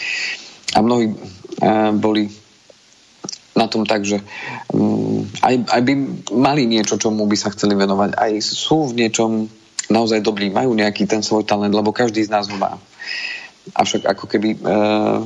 A 0.75 0.83
mnohí 0.83 1.15
e, 1.15 1.15
boli 1.95 2.27
na 3.55 3.71
tom 3.71 3.87
tak, 3.87 4.03
že 4.03 4.19
um, 4.75 5.23
aj, 5.41 5.55
aj 5.71 5.81
by 5.87 5.93
mali 6.35 6.67
niečo, 6.67 6.99
čomu 6.99 7.25
by 7.31 7.39
sa 7.39 7.55
chceli 7.55 7.79
venovať. 7.79 8.19
Aj 8.19 8.33
sú 8.43 8.91
v 8.91 8.99
niečom 9.07 9.47
naozaj 9.89 10.27
dobrí, 10.27 10.51
majú 10.51 10.75
nejaký 10.75 11.07
ten 11.07 11.23
svoj 11.23 11.47
talent, 11.47 11.71
lebo 11.71 11.95
každý 11.95 12.27
z 12.27 12.35
nás 12.35 12.51
ho 12.51 12.59
má. 12.59 12.77
Avšak 13.73 14.05
ako 14.05 14.25
keby 14.29 14.61
uh, 14.61 15.25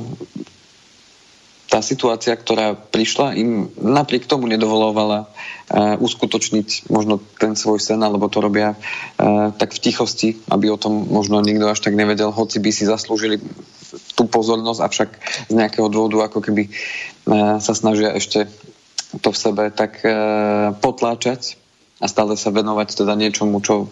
tá 1.67 1.83
situácia, 1.83 2.31
ktorá 2.39 2.71
prišla, 2.73 3.35
im 3.35 3.67
napriek 3.75 4.25
tomu 4.31 4.47
nedovolovala 4.47 5.27
uh, 5.27 5.99
uskutočniť 5.99 6.87
možno 6.87 7.19
ten 7.35 7.59
svoj 7.59 7.83
sen, 7.83 7.99
alebo 7.99 8.31
to 8.31 8.39
robia 8.39 8.79
uh, 8.79 9.51
tak 9.51 9.75
v 9.75 9.83
tichosti, 9.83 10.29
aby 10.47 10.71
o 10.71 10.79
tom 10.79 11.11
možno 11.11 11.43
nikto 11.43 11.67
až 11.67 11.83
tak 11.83 11.99
nevedel, 11.99 12.31
hoci 12.31 12.63
by 12.63 12.71
si 12.71 12.87
zaslúžili 12.87 13.43
tú 14.15 14.23
pozornosť, 14.29 14.79
avšak 14.79 15.09
z 15.49 15.53
nejakého 15.53 15.91
dôvodu 15.91 16.29
ako 16.29 16.45
keby 16.45 16.69
sa 17.57 17.73
snažia 17.73 18.13
ešte 18.13 18.45
to 19.21 19.33
v 19.33 19.37
sebe 19.37 19.63
tak 19.73 20.05
potláčať 20.77 21.57
a 21.97 22.05
stále 22.05 22.37
sa 22.37 22.53
venovať 22.53 23.01
teda 23.01 23.17
niečomu, 23.17 23.59
čo 23.65 23.89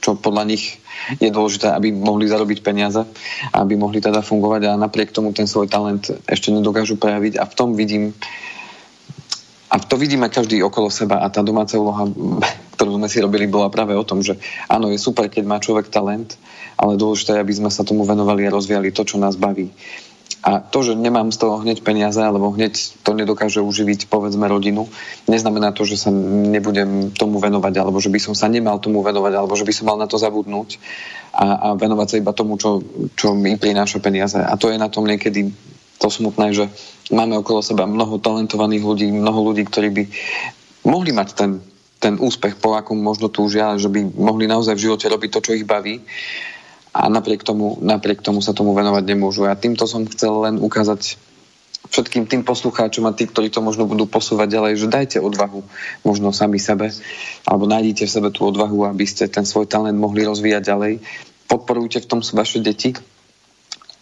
čo 0.00 0.16
podľa 0.16 0.44
nich 0.48 0.80
je 1.20 1.28
dôležité, 1.32 1.72
aby 1.72 1.92
mohli 1.92 2.28
zarobiť 2.28 2.60
peniaze, 2.60 3.04
aby 3.52 3.76
mohli 3.76 4.00
teda 4.00 4.20
fungovať 4.20 4.62
a 4.68 4.80
napriek 4.80 5.12
tomu 5.12 5.32
ten 5.32 5.48
svoj 5.48 5.68
talent 5.68 6.12
ešte 6.28 6.52
nedokážu 6.52 6.96
prejaviť 6.96 7.40
a 7.40 7.44
v 7.44 7.54
tom 7.56 7.76
vidím 7.76 8.16
a 9.70 9.78
to 9.78 9.94
vidíme 9.94 10.26
každý 10.26 10.66
okolo 10.66 10.90
seba 10.90 11.22
a 11.22 11.30
tá 11.30 11.46
domáca 11.46 11.78
úloha, 11.78 12.10
ktorú 12.74 12.98
sme 12.98 13.06
si 13.06 13.22
robili, 13.22 13.46
bola 13.46 13.70
práve 13.70 13.94
o 13.94 14.02
tom, 14.02 14.18
že 14.18 14.34
áno, 14.66 14.90
je 14.90 14.98
super, 14.98 15.30
keď 15.30 15.44
má 15.46 15.62
človek 15.62 15.88
talent, 15.94 16.34
ale 16.74 16.98
dôležité 16.98 17.38
je, 17.38 17.42
aby 17.46 17.54
sme 17.54 17.70
sa 17.70 17.86
tomu 17.86 18.02
venovali 18.02 18.50
a 18.50 18.54
rozvíjali 18.54 18.90
to, 18.90 19.06
čo 19.06 19.22
nás 19.22 19.38
baví. 19.38 19.70
A 20.40 20.64
to, 20.64 20.80
že 20.80 20.96
nemám 20.96 21.28
z 21.28 21.36
toho 21.36 21.60
hneď 21.60 21.84
peniaze, 21.84 22.16
alebo 22.16 22.48
hneď 22.48 22.72
to 23.04 23.12
nedokáže 23.12 23.60
uživiť, 23.60 24.08
povedzme, 24.08 24.48
rodinu, 24.48 24.88
neznamená 25.28 25.76
to, 25.76 25.84
že 25.84 26.00
sa 26.00 26.10
nebudem 26.14 27.12
tomu 27.12 27.36
venovať, 27.36 27.74
alebo 27.76 28.00
že 28.00 28.08
by 28.08 28.16
som 28.16 28.32
sa 28.32 28.48
nemal 28.48 28.80
tomu 28.80 29.04
venovať, 29.04 29.36
alebo 29.36 29.52
že 29.52 29.68
by 29.68 29.72
som 29.76 29.92
mal 29.92 30.00
na 30.00 30.08
to 30.08 30.16
zabudnúť 30.16 30.80
a, 31.36 31.44
a 31.44 31.66
venovať 31.76 32.06
sa 32.08 32.16
iba 32.24 32.32
tomu, 32.32 32.56
čo, 32.56 32.80
čo 33.12 33.36
mi 33.36 33.60
prináša 33.60 34.00
peniaze. 34.00 34.40
A 34.40 34.56
to 34.56 34.72
je 34.72 34.80
na 34.80 34.88
tom 34.88 35.04
niekedy 35.04 35.52
to 36.00 36.08
smutné, 36.08 36.56
že 36.56 36.72
máme 37.12 37.36
okolo 37.36 37.60
seba 37.60 37.84
mnoho 37.84 38.16
talentovaných 38.16 38.80
ľudí, 38.80 39.06
mnoho 39.12 39.52
ľudí, 39.52 39.68
ktorí 39.68 39.88
by 39.92 40.04
mohli 40.88 41.12
mať 41.12 41.28
ten, 41.36 41.60
ten 42.00 42.16
úspech, 42.16 42.56
po 42.56 42.72
akom 42.72 42.96
možno 42.96 43.28
túžia, 43.28 43.76
že 43.76 43.92
by 43.92 44.16
mohli 44.16 44.48
naozaj 44.48 44.72
v 44.72 44.88
živote 44.88 45.04
robiť 45.04 45.30
to, 45.36 45.40
čo 45.44 45.52
ich 45.52 45.68
baví 45.68 46.00
a 46.90 47.06
napriek 47.06 47.46
tomu, 47.46 47.78
napriek 47.78 48.22
tomu 48.22 48.42
sa 48.42 48.50
tomu 48.50 48.74
venovať 48.74 49.04
nemôžu. 49.06 49.46
A 49.46 49.58
týmto 49.58 49.86
som 49.86 50.06
chcel 50.10 50.34
len 50.42 50.56
ukázať 50.58 51.18
všetkým 51.90 52.28
tým 52.28 52.42
poslucháčom 52.44 53.08
a 53.08 53.16
tí, 53.16 53.24
ktorí 53.24 53.48
to 53.48 53.64
možno 53.64 53.88
budú 53.88 54.04
posúvať 54.04 54.52
ďalej, 54.52 54.72
že 54.78 54.92
dajte 54.92 55.18
odvahu 55.18 55.64
možno 56.04 56.30
sami 56.30 56.60
sebe, 56.60 56.92
alebo 57.48 57.64
nájdite 57.66 58.04
v 58.04 58.14
sebe 58.20 58.28
tú 58.30 58.46
odvahu, 58.46 58.84
aby 58.86 59.04
ste 59.08 59.26
ten 59.32 59.48
svoj 59.48 59.66
talent 59.66 59.96
mohli 59.96 60.22
rozvíjať 60.22 60.62
ďalej. 60.66 60.92
Podporujte 61.48 62.04
v 62.04 62.08
tom 62.10 62.20
vaše 62.20 62.60
deti 62.60 62.94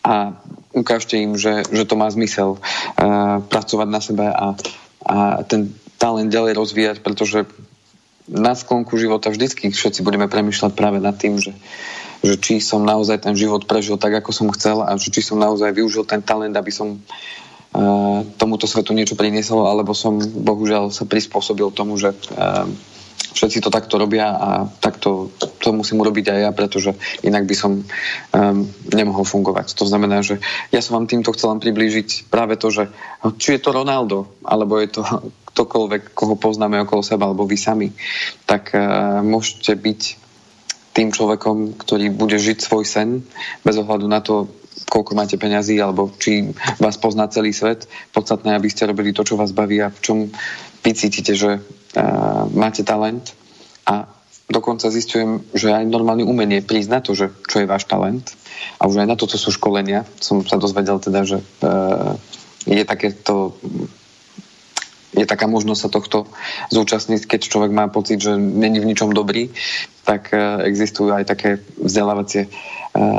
a 0.03 0.37
ukážte 0.75 1.17
im, 1.17 1.39
že, 1.39 1.65
že 1.71 1.89
to 1.89 1.95
má 1.97 2.11
zmysel 2.11 2.59
uh, 2.59 3.41
pracovať 3.47 3.89
na 3.89 4.01
sebe 4.03 4.27
a, 4.27 4.59
a 5.07 5.17
ten 5.47 5.73
talent 5.97 6.29
ďalej 6.29 6.59
rozvíjať, 6.59 6.97
pretože 7.01 7.49
na 8.29 8.53
sklonku 8.53 9.01
života 9.01 9.33
vždycky 9.33 9.73
všetci 9.73 10.05
budeme 10.05 10.29
premyšľať 10.29 10.73
práve 10.77 11.01
nad 11.01 11.17
tým, 11.17 11.41
že 11.41 11.57
že 12.23 12.35
či 12.39 12.55
som 12.59 12.83
naozaj 12.83 13.23
ten 13.23 13.35
život 13.39 13.65
prežil 13.65 13.95
tak, 14.01 14.19
ako 14.19 14.31
som 14.35 14.49
chcel 14.55 14.83
a 14.83 14.95
že 14.99 15.15
či 15.15 15.23
som 15.23 15.39
naozaj 15.39 15.71
využil 15.71 16.03
ten 16.03 16.23
talent, 16.23 16.55
aby 16.55 16.73
som 16.75 16.99
uh, 16.99 18.21
tomuto 18.37 18.67
svetu 18.67 18.91
niečo 18.95 19.15
priniesol, 19.15 19.67
alebo 19.67 19.95
som 19.95 20.19
bohužiaľ 20.19 20.91
sa 20.91 21.07
prispôsobil 21.07 21.71
tomu, 21.71 21.95
že 21.95 22.11
uh, 22.35 22.67
všetci 23.39 23.63
to 23.63 23.71
takto 23.71 24.01
robia 24.01 24.35
a 24.35 24.67
takto 24.67 25.31
to 25.63 25.71
musím 25.71 26.03
urobiť 26.03 26.27
aj 26.33 26.39
ja, 26.43 26.51
pretože 26.51 26.91
inak 27.23 27.47
by 27.47 27.55
som 27.55 27.73
um, 27.79 27.85
nemohol 28.91 29.23
fungovať. 29.23 29.79
To 29.79 29.85
znamená, 29.87 30.27
že 30.27 30.43
ja 30.75 30.83
som 30.83 30.99
vám 30.99 31.11
týmto 31.11 31.31
chcel 31.37 31.55
priblížiť 31.61 32.33
práve 32.33 32.59
to, 32.59 32.73
že 32.75 32.91
či 33.39 33.59
je 33.59 33.61
to 33.63 33.71
Ronaldo, 33.71 34.27
alebo 34.43 34.81
je 34.83 34.91
to 34.91 35.03
ktokoľvek, 35.55 36.15
koho 36.15 36.35
poznáme 36.39 36.83
okolo 36.83 37.03
seba, 37.03 37.31
alebo 37.31 37.47
vy 37.47 37.59
sami, 37.59 37.89
tak 38.47 38.75
uh, 38.75 39.23
môžete 39.23 39.75
byť 39.79 40.28
tým 40.99 41.15
človekom, 41.15 41.79
ktorý 41.79 42.11
bude 42.11 42.35
žiť 42.35 42.59
svoj 42.59 42.83
sen 42.83 43.23
bez 43.63 43.79
ohľadu 43.79 44.11
na 44.11 44.19
to, 44.19 44.51
koľko 44.91 45.15
máte 45.15 45.39
peňazí 45.39 45.79
alebo 45.79 46.11
či 46.19 46.51
vás 46.83 46.99
pozná 46.99 47.31
celý 47.31 47.55
svet. 47.55 47.87
Podstatné, 48.11 48.59
aby 48.59 48.67
ste 48.67 48.91
robili 48.91 49.15
to, 49.15 49.23
čo 49.23 49.39
vás 49.39 49.55
baví 49.55 49.79
a 49.79 49.95
v 49.95 50.03
čom 50.03 50.19
vy 50.83 50.91
cítite, 50.99 51.39
že 51.39 51.63
uh, 51.63 52.51
máte 52.51 52.83
talent 52.83 53.31
a 53.87 54.11
dokonca 54.51 54.91
zistujem, 54.91 55.47
že 55.55 55.71
aj 55.71 55.87
normálne 55.87 56.27
umenie 56.27 56.67
prísť 56.67 56.91
na 56.91 56.99
to, 56.99 57.15
že 57.15 57.31
čo 57.47 57.63
je 57.63 57.71
váš 57.71 57.87
talent 57.87 58.35
a 58.83 58.91
už 58.91 58.99
aj 58.99 59.07
na 59.07 59.15
to, 59.15 59.31
čo 59.31 59.39
sú 59.39 59.55
školenia. 59.55 60.03
Som 60.19 60.43
sa 60.43 60.59
dozvedel 60.59 60.99
teda, 60.99 61.23
že 61.23 61.39
uh, 61.63 62.19
je 62.67 62.83
takéto 62.83 63.55
je 65.19 65.27
taká 65.27 65.51
možnosť 65.51 65.81
sa 65.83 65.91
tohto 65.91 66.19
zúčastniť, 66.71 67.27
keď 67.27 67.41
človek 67.51 67.75
má 67.75 67.91
pocit, 67.91 68.23
že 68.23 68.39
není 68.39 68.79
v 68.79 68.87
ničom 68.87 69.11
dobrý, 69.11 69.51
tak 70.07 70.31
e, 70.31 70.39
existujú 70.71 71.11
aj 71.11 71.27
také 71.27 71.59
vzdelávacie 71.75 72.47
e, 72.47 72.49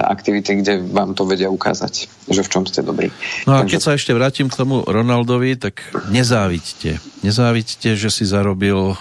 aktivity, 0.07 0.63
kde 0.63 0.79
vám 0.87 1.11
to 1.13 1.27
vedia 1.27 1.51
ukázať, 1.51 2.07
že 2.31 2.41
v 2.41 2.49
čom 2.49 2.63
ste 2.63 2.81
dobrí. 2.81 3.11
No 3.43 3.59
a 3.59 3.67
Takže... 3.67 3.71
keď 3.75 3.81
sa 3.83 3.95
ešte 3.99 4.15
vrátim 4.15 4.47
k 4.47 4.55
tomu 4.55 4.81
Ronaldovi, 4.87 5.59
tak 5.59 5.83
nezávidte. 6.07 7.03
Nezávidte, 7.21 7.99
že 7.99 8.07
si 8.07 8.23
zarobil 8.23 8.95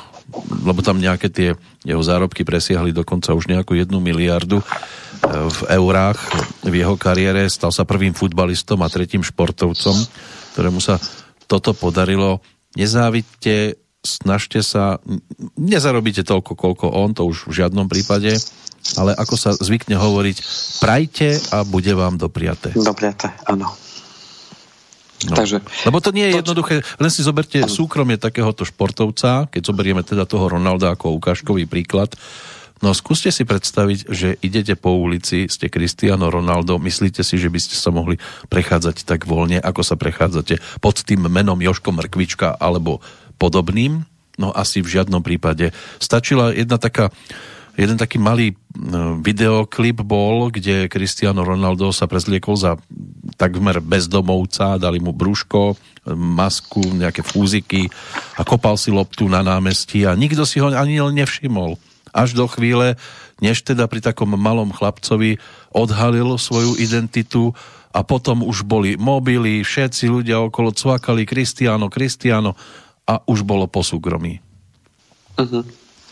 lebo 0.69 0.85
tam 0.85 1.01
nejaké 1.01 1.33
tie 1.33 1.57
jeho 1.89 2.03
zárobky 2.05 2.45
presiahli 2.45 2.93
dokonca 2.93 3.33
už 3.33 3.49
nejakú 3.49 3.73
jednu 3.73 3.97
miliardu 3.97 4.61
e, 4.61 4.65
v 5.25 5.61
eurách 5.73 6.21
v 6.69 6.85
jeho 6.85 7.01
kariére. 7.01 7.49
Stal 7.49 7.73
sa 7.73 7.89
prvým 7.89 8.13
futbalistom 8.13 8.85
a 8.85 8.93
tretím 8.93 9.25
športovcom, 9.25 9.97
ktorému 10.53 10.85
sa 10.85 11.01
toto 11.49 11.73
podarilo 11.73 12.45
nezávidte, 12.77 13.79
snažte 14.05 14.61
sa, 14.65 15.01
nezarobíte 15.57 16.25
toľko, 16.25 16.53
koľko 16.55 16.87
on, 16.93 17.17
to 17.17 17.25
už 17.25 17.49
v 17.49 17.65
žiadnom 17.65 17.89
prípade, 17.89 18.37
ale 18.97 19.13
ako 19.13 19.35
sa 19.37 19.51
zvykne 19.53 19.99
hovoriť, 19.99 20.37
prajte 20.81 21.29
a 21.53 21.65
bude 21.67 21.93
vám 21.93 22.17
dopriate. 22.17 22.73
Dopriate, 22.77 23.33
áno. 23.45 23.73
No. 25.27 25.35
Takže, 25.35 25.67
Lebo 25.83 25.99
to 25.99 26.15
nie 26.15 26.31
je 26.31 26.39
to, 26.39 26.39
jednoduché, 26.47 26.87
len 27.03 27.11
si 27.11 27.27
zoberte 27.27 27.59
ano. 27.59 27.67
súkromie 27.67 28.23
takéhoto 28.23 28.63
športovca, 28.63 29.51
keď 29.51 29.63
zoberieme 29.67 30.07
teda 30.07 30.23
toho 30.31 30.47
Ronalda 30.47 30.95
ako 30.95 31.19
ukážkový 31.19 31.67
príklad, 31.67 32.15
No 32.79 32.95
skúste 32.95 33.35
si 33.35 33.43
predstaviť, 33.43 33.99
že 34.07 34.39
idete 34.39 34.79
po 34.79 34.95
ulici, 34.95 35.51
ste 35.51 35.67
Cristiano 35.67 36.31
Ronaldo, 36.31 36.79
myslíte 36.79 37.27
si, 37.27 37.35
že 37.35 37.51
by 37.51 37.59
ste 37.59 37.75
sa 37.75 37.91
mohli 37.91 38.23
prechádzať 38.47 39.03
tak 39.03 39.27
voľne, 39.27 39.59
ako 39.59 39.83
sa 39.83 39.99
prechádzate 39.99 40.63
pod 40.79 41.03
tým 41.03 41.27
menom 41.27 41.59
Joško 41.59 41.91
Mrkvička 41.91 42.55
alebo 42.55 43.03
podobným? 43.35 44.07
No 44.39 44.55
asi 44.55 44.79
v 44.79 44.95
žiadnom 44.95 45.27
prípade. 45.27 45.75
Stačila 45.99 46.55
jedna 46.55 46.79
taká 46.79 47.11
jeden 47.79 47.95
taký 47.95 48.19
malý 48.19 48.59
videoklip 49.23 50.03
bol, 50.03 50.51
kde 50.51 50.91
Cristiano 50.91 51.47
Ronaldo 51.47 51.95
sa 51.95 52.11
prezliekol 52.11 52.59
za 52.59 52.75
takmer 53.39 53.79
bezdomovca, 53.79 54.83
dali 54.83 54.99
mu 54.99 55.15
brúško, 55.15 55.79
masku, 56.15 56.83
nejaké 56.83 57.23
fúziky 57.23 57.87
a 58.35 58.43
kopal 58.43 58.75
si 58.75 58.91
loptu 58.91 59.31
na 59.31 59.47
námestí 59.47 60.03
a 60.03 60.19
nikto 60.19 60.43
si 60.43 60.59
ho 60.59 60.75
ani 60.75 60.99
nevšimol 60.99 61.79
až 62.13 62.37
do 62.37 62.47
chvíle, 62.51 62.99
než 63.39 63.63
teda 63.63 63.87
pri 63.87 64.03
takom 64.03 64.35
malom 64.35 64.75
chlapcovi 64.75 65.39
odhalil 65.73 66.37
svoju 66.37 66.77
identitu 66.81 67.55
a 67.93 68.05
potom 68.05 68.45
už 68.45 68.69
boli 68.69 68.95
mobily, 69.01 69.65
všetci 69.65 70.11
ľudia 70.13 70.39
okolo 70.45 70.75
cvakali 70.75 71.25
Kristiano, 71.25 71.89
Kristiano 71.89 72.55
a 73.09 73.25
už 73.25 73.43
bolo 73.43 73.65
po 73.65 73.81
súkromí. 73.81 74.45
Uh-huh. 75.39 75.65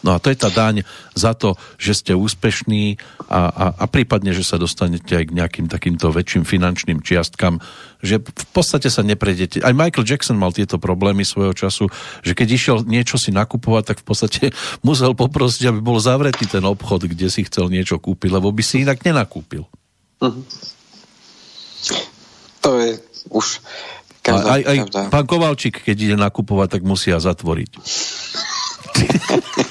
No 0.06 0.14
a 0.14 0.22
to 0.22 0.30
je 0.30 0.38
tá 0.38 0.54
daň 0.54 0.86
za 1.18 1.34
to, 1.34 1.58
že 1.82 1.98
ste 1.98 2.12
úspešní 2.14 3.02
a, 3.26 3.50
a, 3.50 3.64
a 3.74 3.84
prípadne, 3.90 4.30
že 4.30 4.46
sa 4.46 4.54
dostanete 4.54 5.18
aj 5.18 5.24
k 5.26 5.34
nejakým 5.34 5.66
takýmto 5.66 6.14
väčším 6.14 6.46
finančným 6.46 7.02
čiastkam, 7.02 7.58
že 7.98 8.22
v 8.22 8.46
podstate 8.54 8.86
sa 8.86 9.02
neprejdete. 9.02 9.66
Aj 9.66 9.74
Michael 9.74 10.06
Jackson 10.06 10.38
mal 10.38 10.54
tieto 10.54 10.78
problémy 10.78 11.26
svojho 11.26 11.58
času, 11.58 11.90
že 12.22 12.38
keď 12.38 12.48
išiel 12.54 12.76
niečo 12.86 13.18
si 13.18 13.34
nakupovať, 13.34 13.82
tak 13.90 13.98
v 13.98 14.06
podstate 14.06 14.42
musel 14.86 15.18
poprosiť, 15.18 15.74
aby 15.74 15.82
bol 15.82 15.98
zavretý 15.98 16.46
ten 16.46 16.62
obchod, 16.62 17.10
kde 17.10 17.26
si 17.26 17.42
chcel 17.42 17.66
niečo 17.66 17.98
kúpiť, 17.98 18.30
lebo 18.30 18.54
by 18.54 18.62
si 18.62 18.86
inak 18.86 19.02
nenakúpil. 19.02 19.66
Uh-huh. 20.22 20.46
To 22.62 22.70
je 22.78 23.02
už 23.34 23.58
každá, 24.22 24.54
aj, 24.54 24.62
aj 24.62 24.76
každá. 24.86 25.00
pán 25.10 25.26
Kovalčík, 25.26 25.82
keď 25.82 25.96
ide 25.98 26.16
nakupovať, 26.18 26.78
tak 26.78 26.82
musia 26.86 27.18
zatvoriť. 27.18 27.70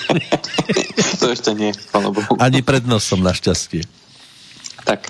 to 1.21 1.25
ešte 1.31 1.51
nie, 1.53 1.71
Bohu. 1.91 2.33
Ani 2.39 2.61
pred 2.61 2.85
nosom, 2.87 3.21
našťastie. 3.21 3.83
Tak, 4.85 5.01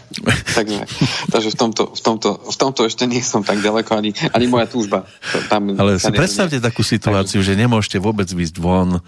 tak 0.55 0.65
nie. 0.71 0.79
Takže 1.27 1.51
v 1.51 1.57
tomto, 1.59 1.83
v, 1.91 1.99
tomto, 1.99 2.29
v 2.47 2.55
tomto 2.55 2.87
ešte 2.87 3.03
nie 3.11 3.19
som 3.19 3.43
tak 3.43 3.59
ďaleko, 3.59 3.91
ani, 3.99 4.15
ani 4.31 4.47
moja 4.47 4.71
túžba. 4.71 5.03
Tam 5.51 5.75
ale 5.75 5.99
si 5.99 6.15
predstavte 6.15 6.63
takú 6.63 6.79
situáciu, 6.79 7.43
Takže... 7.43 7.59
že 7.59 7.59
nemôžete 7.59 7.99
vôbec 7.99 8.23
výsť 8.31 8.55
von, 8.55 9.03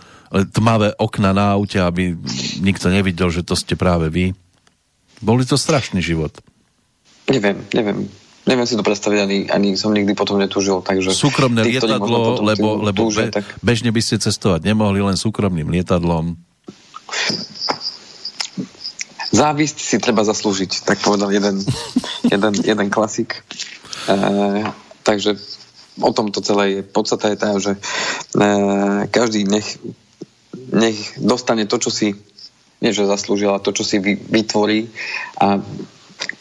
tmavé 0.52 0.92
okna 1.00 1.32
na 1.32 1.56
aute, 1.56 1.80
aby 1.80 2.20
nikto 2.60 2.92
nevidel, 2.92 3.32
že 3.32 3.48
to 3.48 3.56
ste 3.56 3.80
práve 3.80 4.12
vy. 4.12 4.36
Boli 5.24 5.48
to 5.48 5.56
strašný 5.56 6.04
život. 6.04 6.36
Neviem, 7.32 7.64
neviem. 7.72 8.12
Neviem 8.48 8.64
si 8.64 8.80
to 8.80 8.84
predstaviť, 8.84 9.20
ani, 9.20 9.38
ani 9.52 9.70
som 9.76 9.92
nikdy 9.92 10.16
potom 10.16 10.40
netúžil. 10.40 10.80
Takže 10.80 11.12
Súkromné 11.12 11.68
lietadlo, 11.68 12.40
lebo, 12.40 12.80
lebo 12.80 13.12
túžia, 13.12 13.28
be, 13.28 13.44
tak... 13.44 13.46
bežne 13.60 13.92
by 13.92 14.00
ste 14.00 14.24
cestovať 14.24 14.64
nemohli 14.64 15.04
len 15.04 15.20
súkromným 15.20 15.68
lietadlom. 15.68 16.40
Závisť 19.36 19.78
si 19.84 19.98
treba 20.00 20.24
zaslúžiť, 20.24 20.88
tak 20.88 21.04
povedal 21.04 21.36
jeden, 21.36 21.60
jeden, 22.34 22.54
jeden 22.64 22.88
klasik. 22.88 23.44
E, 24.08 24.16
takže 25.04 25.36
o 26.00 26.16
tom 26.16 26.32
to 26.32 26.40
celé 26.40 26.80
je. 26.80 26.82
Podstata 26.88 27.28
je 27.28 27.38
tá, 27.38 27.52
že 27.60 27.76
e, 27.76 27.80
každý 29.12 29.44
nech, 29.44 29.76
nech 30.72 31.20
dostane 31.20 31.68
to, 31.68 31.76
čo 31.84 31.92
si 31.92 32.16
nie 32.78 32.94
že 32.94 33.10
zaslúžila 33.10 33.58
to, 33.58 33.74
čo 33.74 33.82
si 33.82 33.98
vytvorí 34.06 34.86
a 35.42 35.58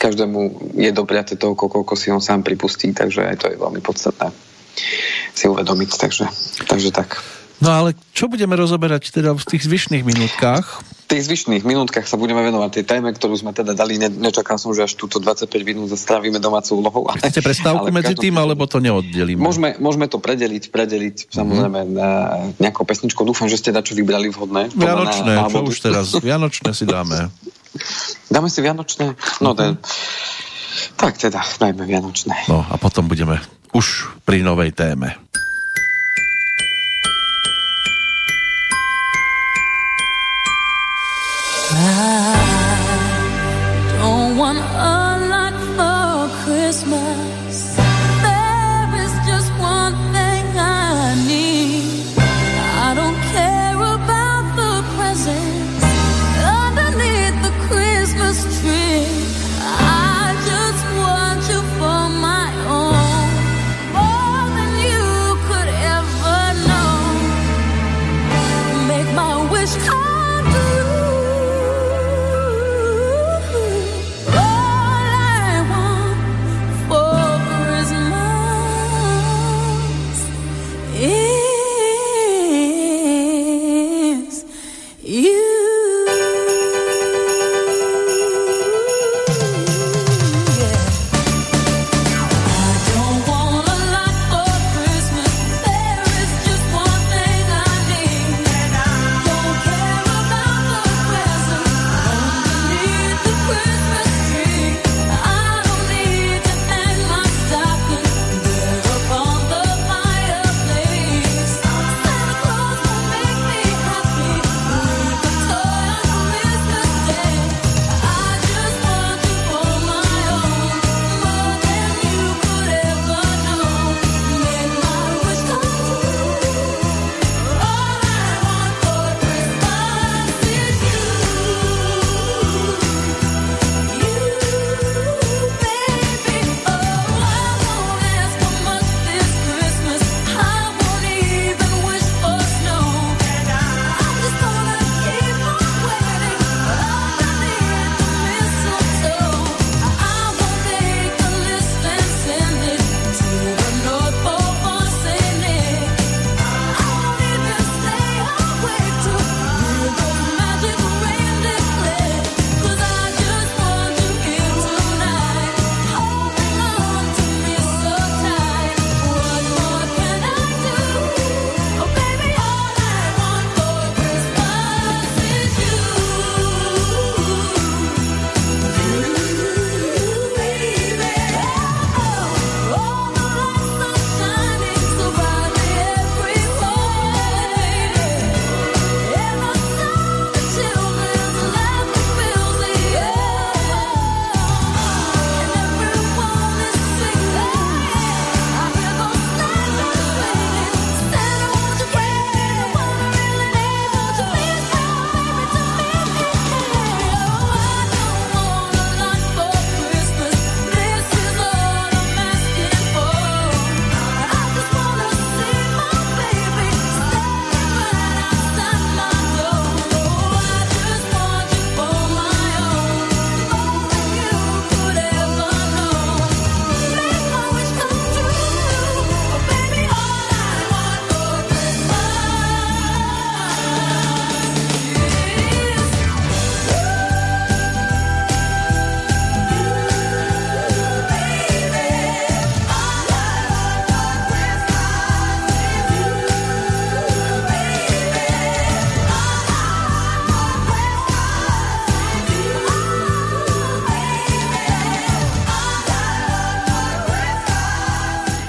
každému 0.00 0.72
je 0.76 0.90
dobré 0.92 1.20
toho, 1.24 1.54
koľko 1.54 1.94
si 1.96 2.08
on 2.12 2.20
sám 2.20 2.42
pripustí, 2.42 2.92
takže 2.96 3.24
aj 3.28 3.36
to 3.40 3.46
je 3.52 3.56
veľmi 3.60 3.80
podstatné 3.84 4.28
si 5.36 5.46
uvedomiť, 5.48 5.90
takže, 5.96 6.24
takže 6.64 6.90
tak. 6.92 7.20
No 7.56 7.72
ale 7.72 7.96
čo 8.12 8.28
budeme 8.28 8.52
rozoberať 8.52 9.16
teda 9.16 9.32
v 9.32 9.44
tých 9.48 9.64
zvyšných 9.64 10.04
minútkach? 10.04 10.84
V 11.08 11.14
tých 11.14 11.24
zvyšných 11.24 11.64
minútkach 11.64 12.04
sa 12.04 12.20
budeme 12.20 12.44
venovať 12.44 12.68
tej 12.68 12.84
téme, 12.84 13.08
ktorú 13.16 13.32
sme 13.32 13.56
teda 13.56 13.72
dali. 13.72 13.96
Ne, 13.96 14.12
nečakal 14.12 14.60
som, 14.60 14.76
že 14.76 14.84
až 14.84 14.92
túto 14.98 15.16
25 15.22 15.48
minút 15.64 15.88
zastrávime 15.88 16.36
domácu 16.36 16.76
úlohou. 16.76 17.08
Ale, 17.08 17.22
Chcete 17.22 17.40
prestávku 17.40 17.88
medzi 17.94 18.12
tým, 18.12 18.36
alebo 18.36 18.68
to 18.68 18.76
neoddelíme? 18.82 19.40
Môžeme, 19.40 19.72
môžeme 19.80 20.04
to 20.04 20.20
predeliť, 20.20 20.68
predeliť 20.68 21.32
samozrejme 21.32 21.80
mm-hmm. 21.80 21.96
na 21.96 22.10
nejakou 22.60 22.84
pesničku. 22.84 23.24
Dúfam, 23.24 23.48
že 23.48 23.56
ste 23.56 23.72
dačo 23.72 23.96
vybrali 23.96 24.28
vhodné. 24.28 24.76
Vianočné, 24.76 25.32
na 25.32 25.48
čo 25.48 25.64
už 25.64 25.76
teraz? 25.80 26.12
Vianočné 26.12 26.76
si 26.76 26.84
dáme. 26.84 27.32
Dáme 28.30 28.48
si 28.50 28.60
Vianočné? 28.62 29.16
No, 29.40 29.52
mm-hmm. 29.52 29.76
tak 30.96 31.16
teda, 31.16 31.40
dajme 31.60 31.82
Vianočné. 31.84 32.48
No 32.48 32.64
a 32.64 32.74
potom 32.76 33.08
budeme 33.08 33.40
už 33.76 34.08
pri 34.24 34.40
novej 34.40 34.72
téme. 34.72 35.25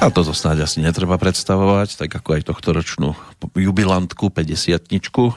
A 0.07 0.13
toto 0.15 0.31
snáď 0.31 0.63
asi 0.63 0.79
netreba 0.79 1.19
predstavovať, 1.19 1.99
tak 1.99 2.07
ako 2.15 2.39
aj 2.39 2.47
tohto 2.47 2.71
ročnú 2.71 3.11
jubilantku 3.59 4.31
50 4.31 4.87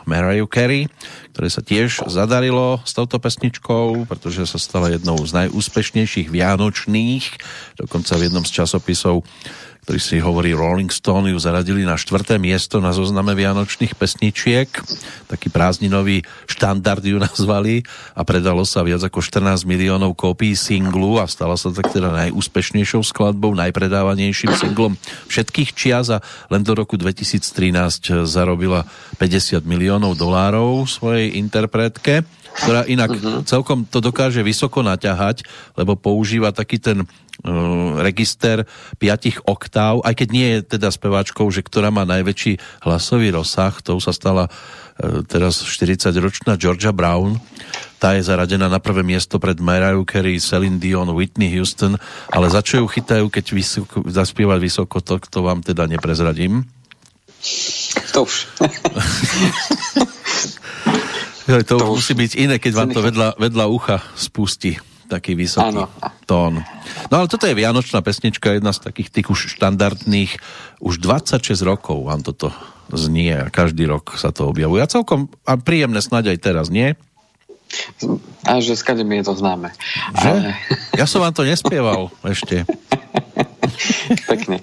Mariah 0.06 0.46
Carey, 0.46 0.87
ktoré 1.35 1.48
sa 1.50 1.59
tiež 1.59 2.06
zadarilo 2.06 2.78
s 2.87 2.94
touto 2.94 3.18
pesničkou, 3.18 4.06
pretože 4.06 4.46
sa 4.46 4.62
stala 4.62 4.94
jednou 4.94 5.18
z 5.26 5.42
najúspešnejších 5.42 6.30
vianočných, 6.30 7.24
dokonca 7.83 8.14
v 8.14 8.30
jednom 8.30 8.46
z 8.46 8.62
časopisov 8.62 9.26
ktorý 9.84 10.00
si 10.00 10.20
hovorí 10.20 10.52
Rolling 10.52 10.92
Stone, 10.92 11.32
ju 11.32 11.38
zaradili 11.40 11.88
na 11.88 11.96
štvrté 11.96 12.36
miesto 12.36 12.78
na 12.78 12.92
zozname 12.92 13.32
vianočných 13.32 13.96
pesničiek. 13.96 14.68
Taký 15.26 15.48
prázdninový 15.48 16.22
štandard 16.46 17.00
ju 17.00 17.16
nazvali 17.26 17.82
a 18.12 18.20
predalo 18.22 18.62
sa 18.68 18.84
viac 18.84 19.00
ako 19.00 19.24
14 19.24 19.64
miliónov 19.64 20.14
kópií 20.14 20.52
singlu 20.52 21.16
a 21.18 21.24
stala 21.24 21.56
sa 21.56 21.72
tak 21.72 21.90
teda 21.90 22.12
najúspešnejšou 22.12 23.02
skladbou, 23.02 23.56
najpredávanejším 23.56 24.52
singlom 24.54 25.00
všetkých 25.32 25.70
čias 25.72 26.12
a 26.12 26.20
len 26.52 26.60
do 26.60 26.76
roku 26.76 27.00
2013 27.00 28.28
zarobila 28.28 28.84
50 29.16 29.64
miliónov 29.64 30.14
dolárov 30.14 30.84
svojej 30.84 31.40
interpretke, 31.40 32.22
ktorá 32.62 32.84
inak 32.84 33.10
uh-huh. 33.14 33.42
celkom 33.46 33.86
to 33.88 34.02
dokáže 34.02 34.42
vysoko 34.44 34.84
naťahať, 34.84 35.46
lebo 35.78 35.96
používa 35.96 36.52
taký 36.52 36.82
ten 36.82 37.06
register 38.00 38.68
piatich 39.00 39.40
oktáv, 39.48 40.05
aj 40.05 40.14
keď 40.16 40.29
nie 40.29 40.48
je 40.57 40.59
teda 40.76 40.92
speváčkou, 40.92 41.48
že 41.48 41.64
ktorá 41.64 41.88
má 41.88 42.05
najväčší 42.05 42.85
hlasový 42.85 43.33
rozsah, 43.33 43.72
to 43.81 43.96
sa 43.96 44.12
stala 44.12 44.48
uh, 44.48 45.24
teraz 45.24 45.64
40-ročná 45.64 46.61
Georgia 46.61 46.92
Brown, 46.92 47.40
tá 48.00 48.16
je 48.16 48.24
zaradená 48.24 48.68
na 48.68 48.81
prvé 48.81 49.05
miesto 49.05 49.37
pred 49.37 49.61
Mariah 49.61 50.00
Carey, 50.09 50.40
Celine 50.40 50.81
Dion, 50.81 51.12
Whitney 51.12 51.53
Houston, 51.57 52.00
ale 52.33 52.48
za 52.48 52.64
čo 52.64 52.85
ju 52.85 52.87
chytajú, 52.88 53.29
keď 53.29 53.44
vysoko, 53.53 54.05
zaspievať 54.09 54.59
vysoko, 54.61 55.05
to, 55.05 55.20
to 55.20 55.40
vám 55.44 55.61
teda 55.61 55.85
neprezradím. 55.85 56.64
To 58.12 58.29
už. 58.29 58.48
to, 61.48 61.61
to 61.64 61.74
musí 61.88 62.12
byť 62.12 62.33
iné, 62.37 62.57
keď 62.61 62.72
vám 62.72 62.90
to 62.92 63.00
vedľa, 63.00 63.40
vedľa 63.40 63.64
ucha 63.68 64.05
spustí 64.16 64.89
taký 65.10 65.34
vysoký 65.34 65.82
ano. 65.82 65.90
tón. 66.30 66.62
No 67.10 67.14
ale 67.18 67.26
toto 67.26 67.50
je 67.50 67.58
Vianočná 67.58 67.98
pesnička, 67.98 68.54
jedna 68.54 68.70
z 68.70 68.86
takých 68.86 69.10
tých 69.10 69.26
už 69.26 69.58
štandardných, 69.58 70.38
už 70.78 71.02
26 71.02 71.58
rokov 71.66 72.06
vám 72.06 72.22
toto 72.22 72.54
znie 72.94 73.34
a 73.34 73.50
každý 73.50 73.90
rok 73.90 74.14
sa 74.14 74.30
to 74.30 74.46
objavuje. 74.46 74.78
A 74.78 74.86
celkom 74.86 75.26
a 75.42 75.58
príjemné 75.58 75.98
snáď 75.98 76.34
aj 76.34 76.38
teraz, 76.38 76.66
nie? 76.70 76.94
A 78.46 78.58
že 78.58 78.74
skade 78.74 79.06
mi 79.06 79.22
je 79.22 79.30
to 79.30 79.34
známe. 79.38 79.70
Že? 80.18 80.30
Ale... 80.30 80.50
Ja 80.98 81.06
som 81.06 81.22
vám 81.22 81.34
to 81.34 81.46
nespieval 81.46 82.10
ešte. 82.26 82.66
Pekne. 84.30 84.58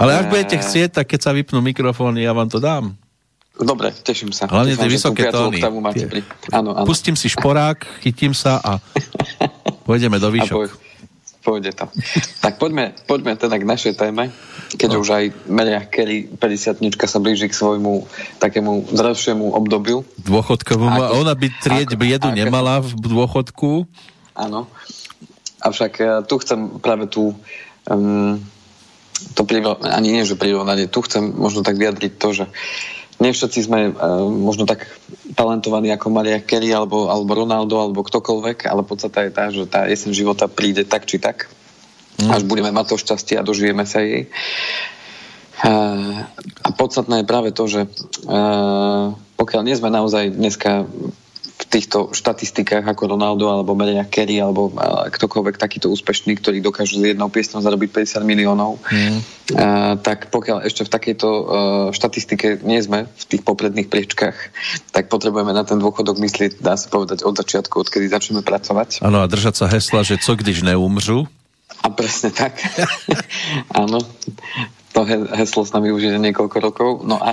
Ale 0.00 0.16
ak 0.16 0.32
budete 0.32 0.56
chcieť, 0.56 1.00
tak 1.00 1.12
keď 1.12 1.20
sa 1.20 1.36
vypnú 1.36 1.60
mikrofóny, 1.60 2.24
ja 2.24 2.32
vám 2.32 2.48
to 2.48 2.56
dám. 2.56 2.96
Dobre, 3.52 3.92
teším 3.92 4.32
sa. 4.32 4.48
Hlavne 4.48 4.80
tie 4.80 4.88
vysoké 4.88 5.28
tóny. 5.28 5.60
Pri... 6.08 6.24
Áno, 6.56 6.72
áno. 6.72 6.88
Pustím 6.88 7.12
si 7.12 7.28
šporák, 7.28 7.84
chytím 8.00 8.32
sa 8.32 8.56
a 8.64 8.80
pôjdeme 9.92 10.16
do 10.16 10.32
výšok 10.32 10.92
pôjde 11.42 11.74
to. 11.74 11.90
tak 12.38 12.56
poďme, 12.56 12.94
poďme 13.10 13.34
teda 13.34 13.58
k 13.58 13.66
našej 13.66 13.92
téme, 13.98 14.30
keďže 14.78 14.96
no. 14.96 15.02
už 15.02 15.08
aj 15.10 15.24
Meria 15.50 15.82
Kerry 15.82 16.30
50 16.30 16.86
sa 16.94 17.18
blíži 17.18 17.50
k 17.50 17.58
svojmu 17.58 18.06
takému 18.38 18.94
zdravšiemu 18.94 19.50
obdobiu. 19.50 20.06
Dôchodkovému. 20.22 20.98
A 21.02 21.18
ona 21.18 21.34
by 21.34 21.50
trieť 21.58 21.98
ako, 21.98 22.00
biedu 22.00 22.28
ako, 22.30 22.38
nemala 22.38 22.78
v 22.78 22.94
dôchodku. 22.94 23.70
Áno. 24.38 24.70
Avšak 25.58 25.92
ja 25.98 26.14
tu 26.22 26.38
chcem 26.38 26.78
práve 26.78 27.10
tú 27.10 27.34
um, 27.90 28.38
to 29.34 29.42
prírod, 29.46 29.82
ani 29.86 30.14
nie, 30.14 30.24
že 30.26 30.38
prirovnanie, 30.38 30.90
tu 30.90 31.02
chcem 31.02 31.22
možno 31.22 31.62
tak 31.62 31.78
vyjadriť 31.78 32.12
to, 32.18 32.28
že 32.34 32.44
nie 33.22 33.30
všetci 33.30 33.60
sme 33.62 33.94
uh, 33.94 34.26
možno 34.26 34.66
tak 34.66 34.90
talentovaní 35.38 35.94
ako 35.94 36.10
Maria 36.10 36.42
Kerry 36.42 36.74
alebo, 36.74 37.06
alebo 37.06 37.46
Ronaldo 37.46 37.78
alebo 37.78 38.02
ktokoľvek, 38.02 38.66
ale 38.66 38.82
podstate 38.82 39.30
je 39.30 39.32
tá, 39.32 39.44
že 39.54 39.64
tá 39.70 39.86
jesen 39.86 40.10
života 40.10 40.50
príde 40.50 40.82
tak 40.82 41.06
či 41.06 41.22
tak, 41.22 41.46
mm. 42.18 42.34
až 42.34 42.42
budeme 42.42 42.74
mať 42.74 42.92
to 42.92 42.96
šťastie 42.98 43.38
a 43.38 43.46
dožijeme 43.46 43.86
sa 43.86 44.02
jej. 44.02 44.26
Uh, 45.62 46.26
a 46.66 46.68
podstatné 46.74 47.22
je 47.22 47.30
práve 47.30 47.54
to, 47.54 47.70
že 47.70 47.86
uh, 48.26 49.14
pokiaľ 49.38 49.62
nie 49.62 49.78
sme 49.78 49.94
naozaj 49.94 50.34
dneska 50.34 50.90
týchto 51.72 52.12
štatistikách 52.12 52.84
ako 52.84 53.16
Ronaldo 53.16 53.48
alebo 53.48 53.72
Maria 53.72 54.04
Kerry 54.04 54.36
alebo 54.36 54.68
ktokoľvek 55.08 55.56
takýto 55.56 55.88
úspešný, 55.88 56.36
ktorý 56.36 56.60
dokážu 56.60 57.00
z 57.00 57.16
jednou 57.16 57.32
piesňou 57.32 57.64
zarobiť 57.64 57.88
50 58.12 58.28
miliónov, 58.28 58.76
mm. 58.76 59.18
a, 59.56 59.96
tak 59.96 60.28
pokiaľ 60.28 60.68
ešte 60.68 60.84
v 60.84 60.92
takejto 60.92 61.28
uh, 61.28 61.44
štatistike 61.96 62.60
nie 62.60 62.84
sme 62.84 63.08
v 63.08 63.24
tých 63.24 63.42
popredných 63.42 63.88
priečkách, 63.88 64.36
tak 64.92 65.08
potrebujeme 65.08 65.56
na 65.56 65.64
ten 65.64 65.80
dôchodok 65.80 66.20
myslieť, 66.20 66.60
dá 66.60 66.76
sa 66.76 66.92
povedať, 66.92 67.24
od 67.24 67.32
začiatku, 67.32 67.72
odkedy 67.88 68.12
začneme 68.12 68.44
pracovať. 68.44 69.00
Áno, 69.00 69.24
a 69.24 69.26
držať 69.26 69.64
sa 69.64 69.66
hesla, 69.72 70.04
že 70.04 70.20
co 70.20 70.36
když 70.36 70.68
neumřu? 70.68 71.24
A 71.82 71.88
presne 71.88 72.30
tak. 72.30 72.60
Áno, 73.80 74.04
to 74.92 75.08
heslo 75.08 75.64
s 75.64 75.72
nami 75.72 75.88
už 75.90 76.02
je 76.04 76.20
niekoľko 76.20 76.56
rokov. 76.60 76.90
No 77.02 77.16
a, 77.16 77.32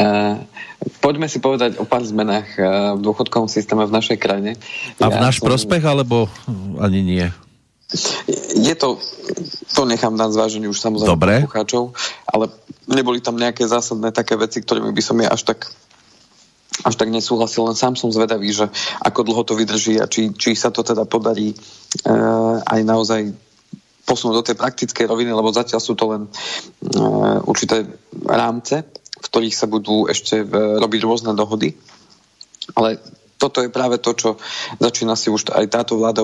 a 0.00 0.04
poďme 1.04 1.28
si 1.28 1.38
povedať 1.38 1.76
o 1.76 1.84
pár 1.84 2.02
zmenách 2.02 2.48
v 2.96 3.00
dôchodkovom 3.00 3.52
systéme 3.52 3.84
v 3.84 3.92
našej 3.92 4.16
krajine. 4.16 4.56
A 4.98 5.12
v 5.12 5.16
ja 5.16 5.20
náš 5.20 5.38
som... 5.38 5.52
prospech, 5.52 5.84
alebo 5.84 6.26
ani 6.80 7.04
nie? 7.04 7.26
Je 8.56 8.72
to, 8.72 8.96
to 9.76 9.84
nechám 9.84 10.16
na 10.16 10.32
zváženie 10.32 10.64
už 10.64 10.80
samozrejme 10.80 11.12
Dobre. 11.12 11.34
poslucháčov, 11.44 11.92
ale 12.24 12.48
neboli 12.88 13.20
tam 13.20 13.36
nejaké 13.36 13.68
zásadné 13.68 14.16
také 14.16 14.32
veci, 14.40 14.64
ktorými 14.64 14.96
by 14.96 15.02
som 15.04 15.20
ja 15.20 15.28
až 15.28 15.44
tak 15.44 15.68
až 16.88 16.96
tak 16.96 17.12
nesúhlasil, 17.12 17.68
len 17.68 17.76
sám 17.76 18.00
som 18.00 18.08
zvedavý, 18.08 18.48
že 18.48 18.64
ako 19.04 19.28
dlho 19.28 19.42
to 19.44 19.54
vydrží 19.54 20.00
a 20.00 20.08
či, 20.08 20.32
či 20.32 20.56
sa 20.56 20.72
to 20.72 20.80
teda 20.80 21.04
podarí 21.04 21.52
e, 21.52 21.56
aj 22.64 22.80
naozaj 22.80 23.28
posunúť 24.02 24.34
do 24.34 24.46
tej 24.46 24.56
praktickej 24.58 25.06
roviny, 25.06 25.30
lebo 25.30 25.54
zatiaľ 25.54 25.80
sú 25.80 25.94
to 25.94 26.10
len 26.10 26.22
uh, 26.26 27.38
určité 27.46 27.86
rámce, 28.26 28.82
v 29.22 29.26
ktorých 29.26 29.54
sa 29.54 29.70
budú 29.70 30.10
ešte 30.10 30.42
uh, 30.42 30.78
robiť 30.82 31.00
rôzne 31.06 31.32
dohody. 31.38 31.78
Ale 32.74 32.98
toto 33.38 33.58
je 33.58 33.74
práve 33.74 33.98
to, 33.98 34.14
čo 34.14 34.28
začína 34.78 35.18
si 35.18 35.26
už 35.26 35.50
aj 35.50 35.66
táto 35.66 35.98
vláda 35.98 36.22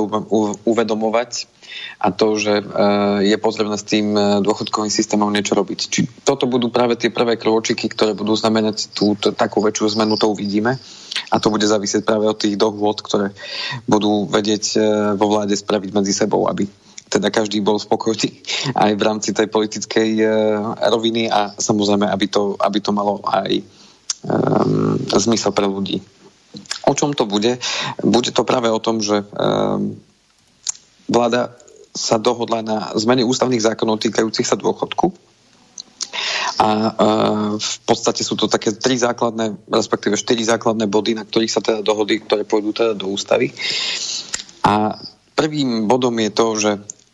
uvedomovať 0.62 1.50
a 1.98 2.14
to, 2.14 2.38
že 2.38 2.62
uh, 2.62 3.18
je 3.26 3.34
potrebné 3.42 3.74
s 3.74 3.86
tým 3.86 4.14
dôchodkovým 4.42 4.90
systémom 4.90 5.30
niečo 5.30 5.58
robiť. 5.58 5.78
Či 5.90 6.00
toto 6.22 6.46
budú 6.46 6.70
práve 6.70 6.94
tie 6.94 7.10
prvé 7.10 7.34
kročiky, 7.34 7.90
ktoré 7.90 8.14
budú 8.14 8.38
znamenať 8.38 8.94
tú, 8.94 9.18
takú 9.18 9.58
väčšiu 9.62 9.98
zmenu, 9.98 10.14
to 10.14 10.30
uvidíme. 10.30 10.78
A 11.28 11.42
to 11.42 11.50
bude 11.50 11.66
závisieť 11.66 12.06
práve 12.06 12.30
od 12.30 12.38
tých 12.38 12.54
dohôd, 12.54 13.02
ktoré 13.02 13.34
budú 13.90 14.30
vedieť 14.30 14.78
vo 15.18 15.26
vláde 15.26 15.58
spraviť 15.58 15.90
medzi 15.90 16.14
sebou, 16.14 16.46
aby 16.46 16.70
teda 17.08 17.32
každý 17.32 17.64
bol 17.64 17.80
spokojný 17.80 18.44
aj 18.84 18.90
v 18.94 19.02
rámci 19.02 19.32
tej 19.32 19.48
politickej 19.48 20.10
uh, 20.22 20.30
roviny 20.92 21.32
a 21.32 21.56
samozrejme, 21.56 22.06
aby 22.06 22.26
to, 22.28 22.54
aby 22.60 22.78
to 22.78 22.92
malo 22.92 23.24
aj 23.24 23.64
um, 24.24 25.00
zmysel 25.16 25.52
pre 25.56 25.66
ľudí. 25.66 26.04
O 26.88 26.96
čom 26.96 27.12
to 27.12 27.28
bude? 27.28 27.60
Bude 28.00 28.30
to 28.32 28.48
práve 28.48 28.72
o 28.72 28.80
tom, 28.80 29.04
že 29.04 29.20
um, 29.20 29.96
vláda 31.08 31.52
sa 31.92 32.16
dohodla 32.16 32.62
na 32.62 32.78
zmene 32.96 33.26
ústavných 33.26 33.64
zákonov 33.64 34.00
týkajúcich 34.00 34.46
sa 34.46 34.56
dôchodku. 34.56 35.12
A 36.58 36.68
uh, 36.68 37.50
v 37.54 37.76
podstate 37.86 38.26
sú 38.26 38.34
to 38.34 38.50
také 38.50 38.74
tri 38.74 38.98
základné, 38.98 39.68
respektíve 39.70 40.18
štyri 40.18 40.42
základné 40.42 40.90
body, 40.90 41.14
na 41.14 41.24
ktorých 41.28 41.52
sa 41.52 41.62
teda 41.62 41.84
dohody, 41.84 42.24
ktoré 42.24 42.42
pôjdu 42.42 42.74
teda 42.74 42.92
do 42.98 43.12
ústavy. 43.12 43.54
A 44.66 44.98
prvým 45.38 45.86
bodom 45.86 46.14
je 46.18 46.30
to, 46.34 46.46
že 46.58 46.70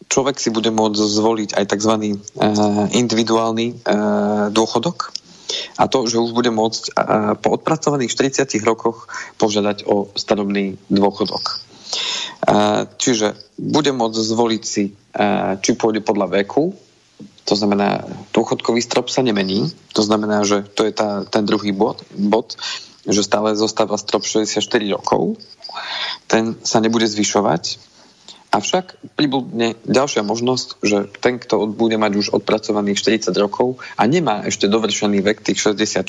človek 0.08 0.36
si 0.38 0.50
bude 0.50 0.70
môcť 0.70 0.98
zvoliť 0.98 1.50
aj 1.56 1.64
tzv. 1.68 1.92
Eh, 1.94 2.14
individuálny 2.94 3.66
eh, 3.72 3.76
dôchodok 4.50 5.12
a 5.78 5.86
to, 5.86 6.06
že 6.08 6.18
už 6.18 6.32
bude 6.32 6.50
môcť 6.50 6.82
eh, 6.88 6.92
po 7.38 7.48
odpracovaných 7.54 8.12
40 8.12 8.46
rokoch 8.64 9.10
požiadať 9.40 9.86
o 9.88 10.10
starobný 10.14 10.76
dôchodok. 10.88 11.62
Čiže 12.98 13.38
bude 13.56 13.94
môcť 13.94 14.18
zvoliť 14.20 14.62
si, 14.66 14.92
či 15.62 15.70
pôjde 15.78 16.02
podľa 16.04 16.42
veku, 16.42 16.76
to 17.44 17.54
znamená, 17.54 18.04
dôchodkový 18.36 18.80
strop 18.84 19.08
sa 19.08 19.24
nemení, 19.24 19.70
to 19.92 20.02
znamená, 20.02 20.44
že 20.44 20.66
to 20.74 20.84
je 20.84 20.92
tá, 20.92 21.24
ten 21.24 21.46
druhý 21.48 21.72
bod, 21.72 22.04
bod, 22.12 22.56
že 23.04 23.24
stále 23.24 23.56
zostáva 23.56 24.00
strop 24.00 24.24
64 24.24 24.60
rokov, 24.92 25.40
ten 26.28 26.56
sa 26.64 26.80
nebude 26.80 27.04
zvyšovať, 27.04 27.78
Avšak 28.54 29.18
pribudne 29.18 29.74
ďalšia 29.82 30.22
možnosť, 30.22 30.78
že 30.86 31.10
ten, 31.18 31.42
kto 31.42 31.66
bude 31.66 31.98
mať 31.98 32.12
už 32.14 32.26
odpracovaných 32.38 33.02
40 33.26 33.34
rokov 33.34 33.82
a 33.98 34.06
nemá 34.06 34.46
ešte 34.46 34.70
dovršený 34.70 35.26
vek 35.26 35.42
tých 35.42 35.58
64, 35.58 36.06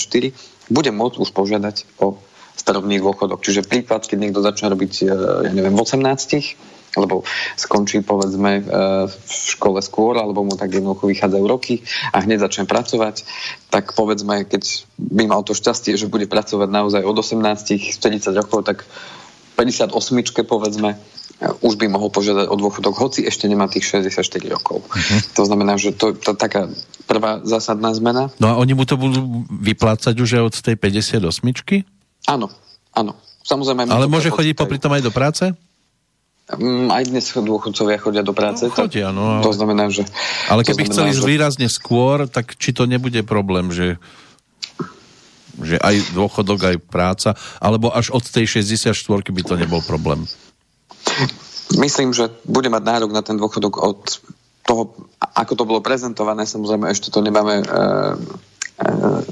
bude 0.70 0.92
môcť 0.94 1.18
už 1.18 1.34
požiadať 1.34 1.98
o 1.98 2.22
starobný 2.54 3.02
dôchodok. 3.02 3.42
Čiže 3.42 3.66
príklad, 3.66 4.06
keď 4.06 4.18
niekto 4.22 4.46
začne 4.46 4.70
robiť, 4.70 4.94
e, 5.02 5.06
ja 5.50 5.52
neviem, 5.58 5.74
v 5.74 5.82
18, 5.82 6.94
alebo 6.96 7.28
skončí 7.58 8.06
povedzme 8.06 8.52
e, 8.58 8.64
v 9.10 9.26
škole 9.28 9.82
skôr, 9.82 10.14
alebo 10.16 10.46
mu 10.46 10.54
tak 10.54 10.70
jednoducho 10.70 11.10
vychádzajú 11.10 11.46
roky 11.50 11.82
a 12.14 12.22
hneď 12.22 12.46
začne 12.46 12.70
pracovať, 12.70 13.26
tak 13.74 13.98
povedzme, 13.98 14.46
keď 14.46 14.86
by 14.96 15.28
mal 15.28 15.42
to 15.42 15.58
šťastie, 15.58 15.98
že 15.98 16.08
bude 16.08 16.30
pracovať 16.30 16.70
naozaj 16.72 17.02
od 17.04 17.18
18, 17.18 17.42
40 18.00 18.38
rokov, 18.38 18.70
tak 18.70 18.86
58 19.58 19.92
povedzme, 20.46 20.96
už 21.36 21.76
by 21.76 21.92
mohol 21.92 22.08
požiadať 22.08 22.48
o 22.48 22.56
dôchodok, 22.56 22.96
hoci 22.96 23.28
ešte 23.28 23.52
nemá 23.52 23.68
tých 23.68 23.84
64 23.84 24.24
rokov. 24.48 24.88
Uh-huh. 24.88 25.20
To 25.36 25.44
znamená, 25.44 25.76
že 25.76 25.92
to 25.92 26.16
je 26.16 26.32
taká 26.32 26.72
prvá 27.06 27.44
zásadná 27.44 27.92
zmena. 27.92 28.32
No 28.40 28.52
a 28.52 28.54
oni 28.56 28.72
mu 28.72 28.88
to 28.88 28.96
budú 28.96 29.44
vyplácať 29.52 30.16
už 30.16 30.40
aj 30.40 30.44
od 30.48 30.56
tej 30.64 30.76
58 30.80 31.20
Áno, 32.32 32.48
áno. 32.96 33.14
Samozrejme, 33.46 33.86
Ale 33.86 34.10
môže 34.10 34.34
chodiť 34.34 34.58
popri 34.58 34.82
tom 34.82 34.96
aj 34.96 35.06
do 35.06 35.14
práce? 35.14 35.54
Mm, 36.50 36.90
aj 36.90 37.04
dnes 37.10 37.26
dôchodcovia 37.30 37.98
chodia 38.02 38.24
do 38.26 38.34
práce. 38.34 38.66
No, 38.66 38.74
chodia, 38.74 39.10
no. 39.14 39.42
To 39.46 39.54
znamená, 39.54 39.90
že... 39.94 40.06
Ale 40.50 40.66
keby 40.66 40.90
znamená, 40.90 40.94
chceli 40.94 41.12
že... 41.14 41.22
výrazne 41.26 41.68
skôr, 41.70 42.26
tak 42.26 42.58
či 42.58 42.74
to 42.74 42.90
nebude 42.90 43.22
problém, 43.28 43.70
že 43.70 44.02
že 45.56 45.80
aj 45.80 46.12
dôchodok, 46.12 46.60
aj 46.68 46.78
práca, 46.84 47.30
alebo 47.64 47.88
až 47.88 48.12
od 48.12 48.28
tej 48.28 48.60
64 48.60 48.92
by 49.32 49.42
to 49.48 49.56
nebol 49.56 49.80
problém? 49.88 50.28
Myslím, 51.76 52.14
že 52.14 52.30
bude 52.46 52.70
mať 52.70 52.84
nárok 52.86 53.12
na 53.12 53.26
ten 53.26 53.36
dôchodok 53.36 53.74
od 53.82 54.00
toho, 54.66 54.98
ako 55.22 55.54
to 55.54 55.64
bolo 55.68 55.82
prezentované, 55.82 56.46
samozrejme 56.50 56.90
ešte 56.90 57.14
to 57.14 57.22
nemáme 57.22 57.62
e, 57.62 57.66
e, 57.66 57.74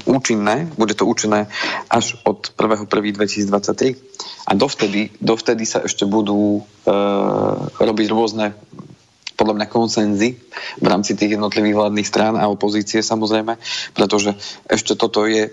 účinné, 0.06 0.70
bude 0.78 0.94
to 0.94 1.06
účinné 1.06 1.50
až 1.90 2.14
od 2.22 2.54
1.1.2023 2.54 3.98
a 4.46 4.52
dovtedy, 4.54 5.10
dovtedy 5.18 5.66
sa 5.66 5.82
ešte 5.82 6.06
budú 6.06 6.62
e, 6.62 6.92
robiť 7.82 8.06
rôzne 8.14 8.54
podľa 9.34 9.54
mňa 9.58 9.66
konsenzy 9.66 10.38
v 10.78 10.86
rámci 10.86 11.18
tých 11.18 11.34
jednotlivých 11.34 11.74
vládnych 11.74 12.06
strán 12.06 12.38
a 12.38 12.46
opozície 12.46 13.02
samozrejme, 13.02 13.58
pretože 13.90 14.38
ešte 14.70 14.94
toto 14.94 15.26
je 15.26 15.50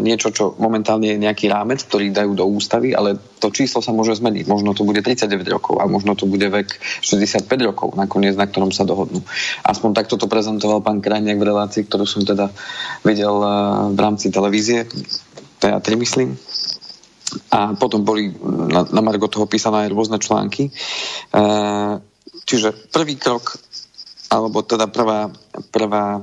niečo, 0.00 0.32
čo 0.32 0.56
momentálne 0.56 1.12
je 1.12 1.20
nejaký 1.20 1.52
rámec, 1.52 1.84
ktorý 1.84 2.08
dajú 2.08 2.32
do 2.32 2.48
ústavy, 2.48 2.96
ale 2.96 3.20
to 3.36 3.52
číslo 3.52 3.84
sa 3.84 3.92
môže 3.92 4.16
zmeniť. 4.16 4.48
Možno 4.48 4.72
to 4.72 4.88
bude 4.88 5.04
39 5.04 5.28
rokov 5.52 5.76
a 5.76 5.84
možno 5.84 6.16
to 6.16 6.24
bude 6.24 6.48
vek 6.48 6.80
65 7.04 7.44
rokov, 7.68 7.92
nakoniec 7.92 8.32
na 8.32 8.48
ktorom 8.48 8.72
sa 8.72 8.88
dohodnú. 8.88 9.20
Aspoň 9.60 9.90
takto 9.92 10.16
to 10.16 10.24
prezentoval 10.24 10.80
pán 10.80 11.04
Krajniak 11.04 11.36
v 11.36 11.48
relácii, 11.52 11.84
ktorú 11.84 12.08
som 12.08 12.24
teda 12.24 12.48
videl 13.04 13.36
e, 13.44 13.48
v 13.92 13.98
rámci 14.00 14.32
televízie, 14.32 14.88
teatri 15.60 16.00
myslím. 16.00 16.32
A 17.52 17.76
potom 17.76 18.08
boli 18.08 18.32
na, 18.72 18.88
na 18.88 19.04
Margo 19.04 19.28
toho 19.28 19.44
písané 19.44 19.84
aj 19.84 19.92
rôzne 19.92 20.16
články. 20.16 20.72
E, 20.72 20.72
čiže 22.48 22.72
prvý 22.88 23.20
krok 23.20 23.60
alebo 24.28 24.60
teda 24.60 24.92
prvá, 24.92 25.32
prvá, 25.72 26.20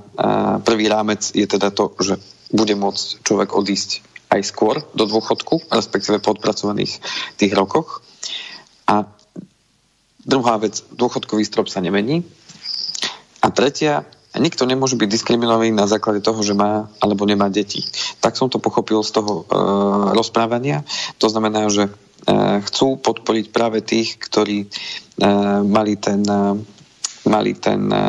prvý 0.61 0.85
rámec 0.85 1.25
je 1.33 1.41
teda 1.49 1.73
to, 1.73 1.89
že 2.05 2.21
bude 2.51 2.75
môcť 2.77 3.25
človek 3.25 3.49
odísť 3.55 4.05
aj 4.33 4.41
skôr 4.43 4.83
do 4.97 5.05
dôchodku, 5.05 5.69
respektíve 5.71 6.19
po 6.19 6.35
odpracovaných 6.35 6.99
tých 7.39 7.53
rokoch. 7.55 8.03
A 8.89 9.07
druhá 10.25 10.57
vec, 10.57 10.81
dôchodkový 10.93 11.45
strop 11.45 11.69
sa 11.69 11.79
nemení. 11.79 12.25
A 13.45 13.53
tretia, 13.53 14.03
nikto 14.35 14.65
nemôže 14.65 14.97
byť 14.97 15.07
diskriminovaný 15.07 15.71
na 15.71 15.87
základe 15.87 16.19
toho, 16.19 16.41
že 16.41 16.57
má 16.57 16.89
alebo 16.99 17.23
nemá 17.29 17.47
deti. 17.47 17.85
Tak 18.19 18.35
som 18.35 18.49
to 18.49 18.59
pochopil 18.59 19.05
z 19.05 19.15
toho 19.15 19.33
e, 19.41 19.53
rozprávania. 20.17 20.83
To 21.21 21.29
znamená, 21.29 21.69
že 21.69 21.87
e, 21.87 21.91
chcú 22.65 22.97
podporiť 22.99 23.53
práve 23.53 23.85
tých, 23.85 24.17
ktorí 24.17 24.65
e, 24.65 24.67
mali 25.63 25.93
ten, 25.95 26.25
e, 26.25 26.57
mali 27.29 27.53
ten, 27.55 27.87
e, 27.87 28.03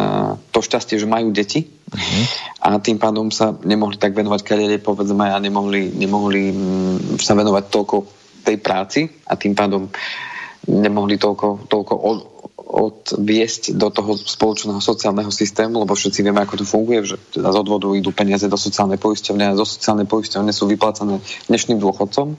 to 0.51 0.65
šťastie, 0.65 0.97
že 0.99 1.07
majú 1.07 1.31
deti 1.31 1.76
Uh-huh. 1.87 2.25
A 2.67 2.83
tým 2.83 2.99
pádom 2.99 3.31
sa 3.31 3.55
nemohli 3.63 3.95
tak 3.95 4.11
venovať 4.11 4.43
kariére, 4.43 4.83
povedzme, 4.83 5.31
a 5.31 5.39
nemohli, 5.39 5.95
nemohli 5.95 6.51
mm, 6.51 7.23
sa 7.23 7.39
venovať 7.39 7.65
toľko 7.71 7.97
tej 8.43 8.57
práci 8.59 9.07
a 9.27 9.39
tým 9.39 9.55
pádom 9.55 9.87
nemohli 10.67 11.15
toľko, 11.15 11.71
toľko 11.71 11.95
od, 11.95 12.19
odviesť 12.59 13.79
do 13.79 13.87
toho 13.95 14.19
spoločného 14.19 14.83
sociálneho 14.83 15.31
systému, 15.31 15.87
lebo 15.87 15.95
všetci 15.95 16.27
vieme, 16.27 16.43
ako 16.43 16.59
to 16.59 16.67
funguje, 16.67 17.07
že 17.07 17.17
teda 17.39 17.55
z 17.55 17.57
odvodu 17.63 17.87
idú 17.95 18.11
peniaze 18.11 18.51
do 18.51 18.59
sociálnej 18.59 18.99
poisťovne 18.99 19.55
a 19.55 19.59
zo 19.59 19.63
sociálnej 19.63 20.11
poisťovne 20.11 20.51
sú 20.51 20.67
vyplácané 20.67 21.23
dnešným 21.47 21.79
dôchodcom, 21.79 22.35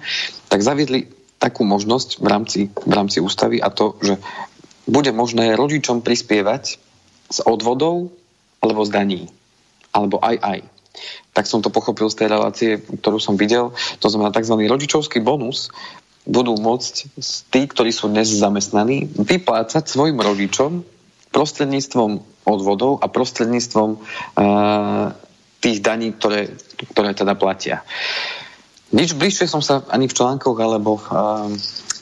tak 0.51 0.59
zaviedli 0.59 1.07
takú 1.39 1.63
možnosť 1.63 2.19
v 2.19 2.27
rámci, 2.27 2.59
v 2.67 2.93
rámci 2.93 3.23
ústavy 3.23 3.63
a 3.63 3.71
to, 3.71 3.95
že 4.03 4.19
bude 4.87 5.11
možné 5.15 5.55
rodičom 5.55 6.03
prispievať 6.03 6.83
z 7.31 7.39
odvodov 7.47 8.11
alebo 8.59 8.83
z 8.83 8.91
daní 8.91 9.21
alebo 9.97 10.21
aj 10.21 10.37
aj. 10.37 10.59
Tak 11.33 11.49
som 11.49 11.65
to 11.65 11.73
pochopil 11.73 12.09
z 12.09 12.21
tej 12.21 12.27
relácie, 12.29 12.71
ktorú 12.77 13.17
som 13.17 13.33
videl. 13.33 13.73
To 14.01 14.07
znamená 14.09 14.29
tzv. 14.29 14.53
rodičovský 14.53 15.21
bonus 15.25 15.73
budú 16.27 16.59
môcť 16.59 16.93
tí, 17.49 17.61
ktorí 17.65 17.89
sú 17.95 18.11
dnes 18.11 18.27
zamestnaní, 18.27 19.07
vyplácať 19.15 19.87
svojim 19.87 20.19
rodičom 20.19 20.83
prostredníctvom 21.31 22.19
odvodov 22.43 22.99
a 22.99 23.07
prostredníctvom 23.07 23.89
uh, 23.95 25.15
tých 25.63 25.79
daní, 25.79 26.11
ktoré, 26.11 26.51
ktoré 26.91 27.15
teda 27.15 27.37
platia. 27.39 27.83
Nič 28.91 29.15
bližšie 29.15 29.47
som 29.47 29.63
sa 29.63 29.83
ani 29.87 30.07
v 30.07 30.15
článkoch 30.15 30.57
alebo, 30.59 30.99
uh, 30.99 31.47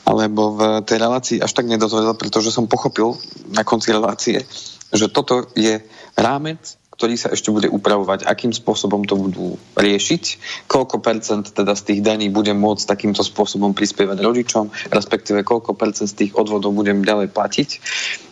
alebo 0.06 0.42
v 0.58 0.60
tej 0.86 0.98
relácii 0.98 1.36
až 1.42 1.52
tak 1.54 1.70
nedozvedel, 1.70 2.14
pretože 2.18 2.50
som 2.50 2.70
pochopil 2.70 3.14
na 3.54 3.62
konci 3.62 3.94
relácie, 3.94 4.42
že 4.90 5.06
toto 5.10 5.50
je 5.54 5.82
rámec, 6.18 6.78
ktorý 6.96 7.14
sa 7.20 7.28
ešte 7.28 7.52
bude 7.52 7.68
upravovať, 7.68 8.24
akým 8.24 8.56
spôsobom 8.56 9.04
to 9.04 9.20
budú 9.20 9.46
riešiť, 9.76 10.24
koľko 10.64 11.04
percent 11.04 11.44
teda 11.52 11.76
z 11.76 11.82
tých 11.92 12.00
daní 12.00 12.32
bude 12.32 12.56
môcť 12.56 12.88
takýmto 12.88 13.20
spôsobom 13.20 13.76
prispievať 13.76 14.18
rodičom, 14.24 14.72
respektíve 14.88 15.44
koľko 15.44 15.76
percent 15.76 16.08
z 16.08 16.16
tých 16.26 16.32
odvodov 16.32 16.72
budem 16.72 17.04
ďalej 17.04 17.28
platiť. 17.36 17.68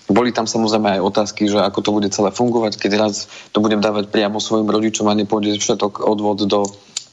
Boli 0.08 0.32
tam 0.32 0.48
samozrejme 0.48 1.00
aj 1.00 1.04
otázky, 1.04 1.48
že 1.48 1.60
ako 1.60 1.80
to 1.80 1.90
bude 1.92 2.08
celé 2.12 2.32
fungovať, 2.32 2.76
keď 2.80 2.92
raz 3.00 3.28
to 3.52 3.60
budem 3.60 3.84
dávať 3.84 4.08
priamo 4.08 4.40
svojim 4.40 4.68
rodičom 4.68 5.08
a 5.08 5.16
nepôjde 5.16 5.60
všetok 5.60 6.00
odvod 6.04 6.44
do 6.48 6.64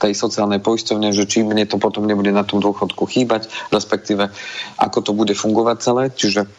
tej 0.01 0.17
sociálnej 0.17 0.57
poisťovne, 0.57 1.13
že 1.13 1.29
či 1.29 1.45
mne 1.45 1.61
to 1.69 1.77
potom 1.77 2.09
nebude 2.09 2.33
na 2.33 2.41
tom 2.41 2.57
dôchodku 2.57 3.05
chýbať, 3.05 3.53
respektíve 3.69 4.33
ako 4.81 4.97
to 5.05 5.11
bude 5.13 5.37
fungovať 5.37 5.77
celé. 5.77 6.03
Čiže 6.09 6.49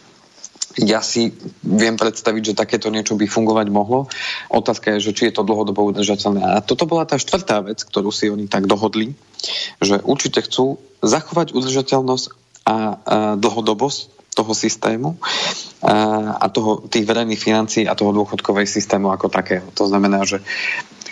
ja 0.81 1.05
si 1.05 1.33
viem 1.61 2.01
predstaviť, 2.01 2.43
že 2.53 2.59
takéto 2.59 2.89
niečo 2.89 3.18
by 3.18 3.29
fungovať 3.29 3.66
mohlo. 3.68 4.09
Otázka 4.49 4.97
je, 4.97 5.11
že 5.11 5.12
či 5.12 5.23
je 5.29 5.35
to 5.37 5.45
dlhodobo 5.45 5.85
udržateľné. 5.93 6.41
A 6.41 6.64
toto 6.64 6.89
bola 6.89 7.05
tá 7.05 7.20
štvrtá 7.20 7.61
vec, 7.61 7.85
ktorú 7.85 8.09
si 8.09 8.33
oni 8.33 8.49
tak 8.49 8.64
dohodli, 8.64 9.12
že 9.85 10.01
určite 10.01 10.41
chcú 10.45 10.81
zachovať 11.05 11.53
udržateľnosť 11.53 12.25
a, 12.64 12.77
dlhodobosť 13.37 14.01
toho 14.33 14.53
systému 14.57 15.20
a 15.85 16.47
toho, 16.49 16.89
tých 16.89 17.05
verejných 17.05 17.37
financií 17.37 17.85
a 17.85 17.93
toho 17.93 18.16
dôchodkovej 18.16 18.64
systému 18.64 19.12
ako 19.12 19.29
takého. 19.29 19.68
To 19.77 19.85
znamená, 19.85 20.25
že 20.25 20.41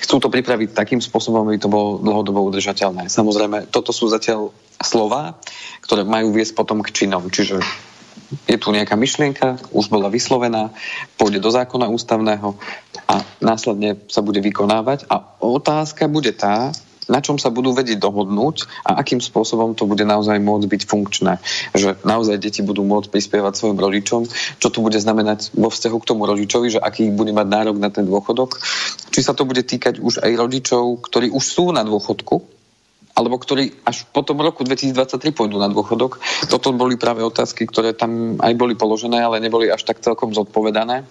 chcú 0.00 0.24
to 0.24 0.32
pripraviť 0.32 0.72
takým 0.72 1.04
spôsobom, 1.04 1.44
aby 1.44 1.60
to 1.60 1.68
bolo 1.68 2.00
dlhodobo 2.00 2.40
udržateľné. 2.48 3.12
Samozrejme, 3.12 3.68
toto 3.68 3.92
sú 3.92 4.08
zatiaľ 4.08 4.56
slova, 4.80 5.36
ktoré 5.84 6.08
majú 6.08 6.32
viesť 6.32 6.56
potom 6.56 6.80
k 6.80 6.96
činom. 6.96 7.28
Čiže 7.28 7.60
je 8.46 8.56
tu 8.58 8.70
nejaká 8.70 8.94
myšlienka, 8.94 9.58
už 9.74 9.90
bola 9.90 10.06
vyslovená, 10.06 10.70
pôjde 11.18 11.42
do 11.42 11.50
zákona 11.50 11.90
ústavného 11.90 12.54
a 13.10 13.14
následne 13.42 13.98
sa 14.06 14.22
bude 14.22 14.38
vykonávať 14.38 15.10
a 15.10 15.22
otázka 15.42 16.06
bude 16.06 16.30
tá, 16.34 16.70
na 17.10 17.18
čom 17.18 17.42
sa 17.42 17.50
budú 17.50 17.74
vedieť 17.74 17.98
dohodnúť 17.98 18.86
a 18.86 19.02
akým 19.02 19.18
spôsobom 19.18 19.74
to 19.74 19.82
bude 19.90 20.06
naozaj 20.06 20.38
môcť 20.38 20.66
byť 20.70 20.82
funkčné. 20.86 21.42
Že 21.74 22.06
naozaj 22.06 22.38
deti 22.38 22.62
budú 22.62 22.86
môcť 22.86 23.10
prispievať 23.10 23.58
svojim 23.58 23.82
rodičom, 23.82 24.30
čo 24.62 24.68
to 24.70 24.78
bude 24.78 24.94
znamenať 24.94 25.50
vo 25.58 25.74
vzťahu 25.74 25.96
k 25.98 26.08
tomu 26.08 26.30
rodičovi, 26.30 26.78
že 26.78 26.80
aký 26.80 27.10
bude 27.10 27.34
mať 27.34 27.46
nárok 27.50 27.76
na 27.82 27.90
ten 27.90 28.06
dôchodok. 28.06 28.62
Či 29.10 29.26
sa 29.26 29.34
to 29.34 29.42
bude 29.42 29.66
týkať 29.66 29.98
už 29.98 30.22
aj 30.22 30.32
rodičov, 30.38 31.02
ktorí 31.02 31.34
už 31.34 31.42
sú 31.42 31.74
na 31.74 31.82
dôchodku, 31.82 32.59
alebo 33.14 33.36
ktorí 33.36 33.84
až 33.84 34.06
po 34.10 34.22
tom 34.22 34.40
roku 34.40 34.62
2023 34.62 35.34
pôjdu 35.34 35.58
na 35.58 35.68
dôchodok. 35.68 36.22
Toto 36.46 36.72
boli 36.72 36.96
práve 36.96 37.20
otázky, 37.20 37.66
ktoré 37.66 37.92
tam 37.92 38.38
aj 38.38 38.52
boli 38.54 38.78
položené, 38.78 39.20
ale 39.20 39.42
neboli 39.42 39.68
až 39.68 39.84
tak 39.84 40.00
celkom 40.00 40.32
zodpovedané. 40.32 41.04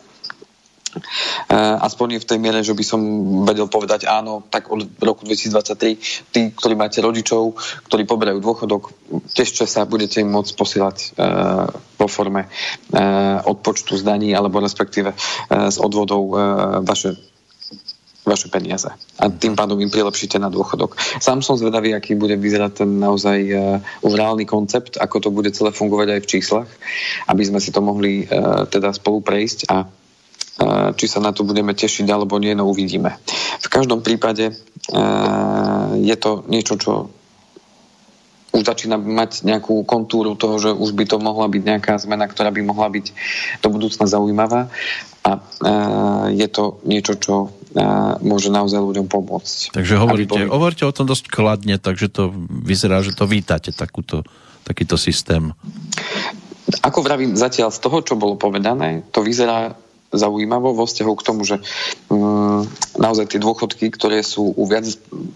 Eh, 0.89 1.75
aspoň 1.85 2.17
v 2.17 2.25
tej 2.25 2.37
miere, 2.41 2.65
že 2.65 2.73
by 2.73 2.81
som 2.81 3.01
vedel 3.45 3.69
povedať 3.69 4.09
áno, 4.09 4.41
tak 4.49 4.73
od 4.73 4.89
roku 4.97 5.21
2023 5.21 6.33
tí, 6.33 6.49
ktorí 6.49 6.73
máte 6.73 6.97
rodičov, 7.05 7.53
ktorí 7.85 8.09
poberajú 8.09 8.41
dôchodok, 8.41 8.89
tiež 9.29 9.69
sa 9.69 9.85
budete 9.85 10.25
im 10.25 10.33
môcť 10.33 10.53
posielať 10.57 10.97
uh, 11.17 11.69
vo 11.97 12.07
forme 12.09 12.49
uh, 12.49 13.37
odpočtu 13.45 13.97
zdaní 14.01 14.33
alebo 14.33 14.61
respektíve 14.61 15.13
z 15.49 15.77
odvodov 15.77 16.33
vaše 16.85 17.17
vaše 18.27 18.51
peniaze. 18.51 18.91
A 19.17 19.31
tým 19.31 19.55
pádom 19.55 19.79
im 19.79 19.89
prilepšíte 19.89 20.37
na 20.37 20.51
dôchodok. 20.51 20.99
Sám 21.17 21.39
som 21.41 21.55
zvedavý, 21.55 21.95
aký 21.95 22.13
bude 22.19 22.35
vyzerať 22.35 22.83
ten 22.83 22.99
naozaj 22.99 23.39
uh, 23.49 23.79
reálny 24.03 24.43
koncept, 24.43 24.99
ako 24.99 25.17
to 25.23 25.29
bude 25.31 25.49
celé 25.55 25.71
fungovať 25.71 26.07
aj 26.13 26.19
v 26.23 26.29
číslach, 26.29 26.69
aby 27.31 27.43
sme 27.47 27.59
si 27.63 27.71
to 27.71 27.79
mohli 27.79 28.27
uh, 28.27 28.67
teda 28.67 28.91
spolu 28.91 29.23
prejsť 29.23 29.59
a 29.71 29.87
uh, 29.87 30.89
či 30.93 31.05
sa 31.07 31.23
na 31.23 31.31
to 31.31 31.47
budeme 31.47 31.71
tešiť 31.71 32.05
alebo 32.11 32.37
nie, 32.37 32.51
no 32.53 32.67
uvidíme. 32.67 33.15
V 33.63 33.67
každom 33.71 34.03
prípade 34.03 34.51
uh, 34.51 35.95
je 35.97 36.15
to 36.19 36.43
niečo, 36.51 36.75
čo 36.75 36.91
už 38.49 38.65
začína 38.65 38.97
mať 38.97 39.45
nejakú 39.45 39.85
kontúru 39.85 40.33
toho, 40.33 40.57
že 40.57 40.71
už 40.73 40.97
by 40.97 41.05
to 41.05 41.21
mohla 41.21 41.45
byť 41.45 41.61
nejaká 41.63 41.93
zmena, 42.01 42.25
ktorá 42.25 42.49
by 42.49 42.65
mohla 42.65 42.89
byť 42.89 43.05
do 43.61 43.67
budúcna 43.69 44.09
zaujímavá 44.09 44.73
a 45.21 45.37
je 46.33 46.47
to 46.49 46.81
niečo, 46.81 47.13
čo 47.21 47.53
môže 48.25 48.49
naozaj 48.49 48.81
ľuďom 48.81 49.05
pomôcť. 49.05 49.77
Takže 49.77 49.93
hovoríte, 50.01 50.41
boli... 50.41 50.49
hovoríte 50.49 50.85
o 50.89 50.93
tom 50.95 51.05
dosť 51.05 51.29
kladne, 51.29 51.77
takže 51.77 52.09
to 52.09 52.33
vyzerá, 52.49 53.05
že 53.05 53.13
to 53.13 53.29
vítate, 53.29 53.69
takúto, 53.69 54.25
takýto 54.65 54.97
systém. 54.97 55.53
Ako 56.81 57.05
vravím, 57.05 57.37
zatiaľ 57.37 57.69
z 57.69 57.79
toho, 57.81 58.01
čo 58.01 58.17
bolo 58.17 58.37
povedané, 58.37 59.05
to 59.13 59.21
vyzerá 59.21 59.77
zaujímavo 60.09 60.73
vo 60.73 60.89
vzťahu 60.89 61.13
k 61.13 61.25
tomu, 61.25 61.41
že 61.45 61.61
um, 62.09 62.65
naozaj 62.97 63.29
tie 63.29 63.39
dôchodky, 63.41 63.93
ktoré 63.93 64.25
sú 64.25 64.49
u 64.57 64.63
viac, 64.65 64.89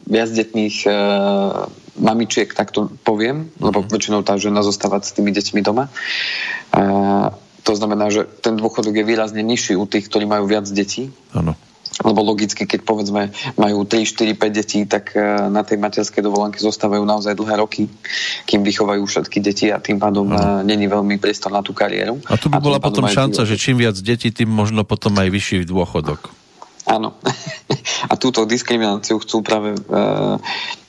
viacdetných 0.10 0.90
uh, 0.90 1.70
mamičiek, 2.02 2.50
tak 2.50 2.74
to 2.74 2.90
poviem, 3.06 3.54
lebo 3.62 3.86
väčšinou 3.86 4.26
tá 4.26 4.34
žena 4.42 4.66
zostáva 4.66 4.98
s 4.98 5.14
tými 5.14 5.30
deťmi 5.30 5.62
doma. 5.62 5.94
Uh, 6.74 7.30
to 7.62 7.78
znamená, 7.78 8.10
že 8.10 8.26
ten 8.42 8.58
dôchodok 8.58 8.98
je 8.98 9.06
výrazne 9.06 9.46
nižší 9.46 9.78
u 9.78 9.86
tých, 9.86 10.10
ktorí 10.10 10.26
majú 10.26 10.50
viac 10.50 10.66
detí. 10.66 11.14
Áno. 11.38 11.54
Lebo 12.02 12.26
logicky, 12.26 12.66
keď 12.66 12.82
povedzme 12.82 13.30
majú 13.54 13.86
3, 13.86 14.02
4, 14.02 14.34
5 14.34 14.50
detí, 14.50 14.82
tak 14.90 15.14
na 15.54 15.62
tej 15.62 15.78
materskej 15.78 16.26
dovolenke 16.26 16.58
zostávajú 16.58 17.06
naozaj 17.06 17.38
dlhé 17.38 17.62
roky, 17.62 17.86
kým 18.50 18.66
vychovajú 18.66 19.06
všetky 19.06 19.38
deti 19.38 19.70
a 19.70 19.78
tým 19.78 20.02
pádom 20.02 20.34
ano. 20.34 20.66
není 20.66 20.90
veľmi 20.90 21.22
priestor 21.22 21.54
na 21.54 21.62
tú 21.62 21.78
kariéru. 21.78 22.18
A 22.26 22.34
tu 22.34 22.50
by 22.50 22.58
a 22.58 22.64
bola 22.64 22.78
potom 22.82 23.06
šanca, 23.06 23.46
že 23.46 23.56
čím 23.62 23.78
viac 23.78 23.94
detí, 24.02 24.34
tým 24.34 24.50
možno 24.50 24.82
potom 24.82 25.14
aj 25.22 25.30
vyšší 25.30 25.70
dôchodok. 25.70 26.43
Áno. 26.84 27.16
A 28.12 28.20
túto 28.20 28.44
diskrimináciu 28.44 29.16
chcú 29.24 29.40
práve 29.40 29.76
e, 29.76 29.80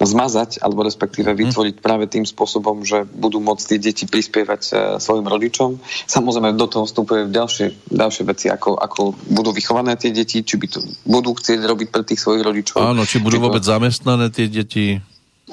zmazať, 0.02 0.58
alebo 0.58 0.82
respektíve 0.82 1.30
mhm. 1.30 1.38
vytvoriť 1.38 1.74
práve 1.78 2.04
tým 2.10 2.26
spôsobom, 2.26 2.82
že 2.82 3.06
budú 3.06 3.38
môcť 3.38 3.64
tie 3.64 3.78
deti 3.78 4.04
prispievať 4.04 4.62
e, 4.66 4.72
svojim 4.98 5.26
rodičom. 5.26 5.78
Samozrejme, 6.10 6.58
do 6.58 6.66
toho 6.66 6.84
vstupuje 6.84 7.30
ďalšie, 7.30 7.94
ďalšie 7.94 8.24
veci, 8.26 8.46
ako, 8.50 8.74
ako 8.74 9.14
budú 9.30 9.54
vychované 9.54 9.94
tie 9.94 10.10
deti, 10.10 10.42
či 10.42 10.58
by 10.58 10.66
to 10.66 10.78
budú 11.06 11.38
chcieť 11.38 11.62
robiť 11.62 11.88
pre 11.94 12.02
tých 12.02 12.20
svojich 12.20 12.42
rodičov. 12.42 12.82
Áno, 12.82 13.06
či 13.06 13.22
budú 13.22 13.38
či 13.38 13.42
vôbec 13.42 13.62
to... 13.62 13.70
zamestnané 13.70 14.28
tie 14.34 14.50
deti. 14.50 14.98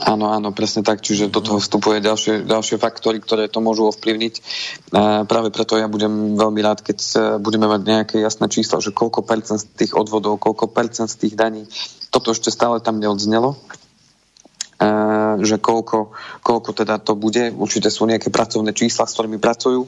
Áno, 0.02 0.34
áno, 0.34 0.50
presne 0.50 0.82
tak. 0.82 1.06
Čiže 1.06 1.30
do 1.30 1.46
toho 1.46 1.62
vstupuje 1.62 2.02
ďalšie, 2.02 2.50
ďalšie 2.50 2.82
faktory, 2.82 3.22
ktoré 3.22 3.46
to 3.46 3.62
môžu 3.62 3.94
ovplyvniť. 3.94 4.34
A 4.98 5.30
práve 5.30 5.54
preto 5.54 5.78
ja 5.78 5.86
budem 5.86 6.34
veľmi 6.34 6.58
rád, 6.66 6.82
keď 6.82 6.98
budeme 7.38 7.70
mať 7.70 7.82
nejaké 7.86 8.16
jasné 8.18 8.50
čísla, 8.50 8.82
že 8.82 8.90
koľko 8.90 9.22
percent 9.22 9.62
z 9.62 9.70
tých 9.78 9.94
odvodov, 9.94 10.42
koľko 10.42 10.74
percent 10.74 11.06
z 11.06 11.22
tých 11.22 11.38
daní. 11.38 11.70
Toto 12.10 12.34
ešte 12.34 12.50
stále 12.50 12.82
tam 12.82 12.98
neodznelo. 12.98 13.62
A, 14.82 15.38
že 15.46 15.62
koľko, 15.62 16.18
koľko 16.42 16.70
teda 16.74 16.98
to 16.98 17.14
bude. 17.14 17.54
Určite 17.54 17.94
sú 17.94 18.10
nejaké 18.10 18.34
pracovné 18.34 18.74
čísla, 18.74 19.06
s 19.06 19.14
ktorými 19.14 19.38
pracujú. 19.38 19.86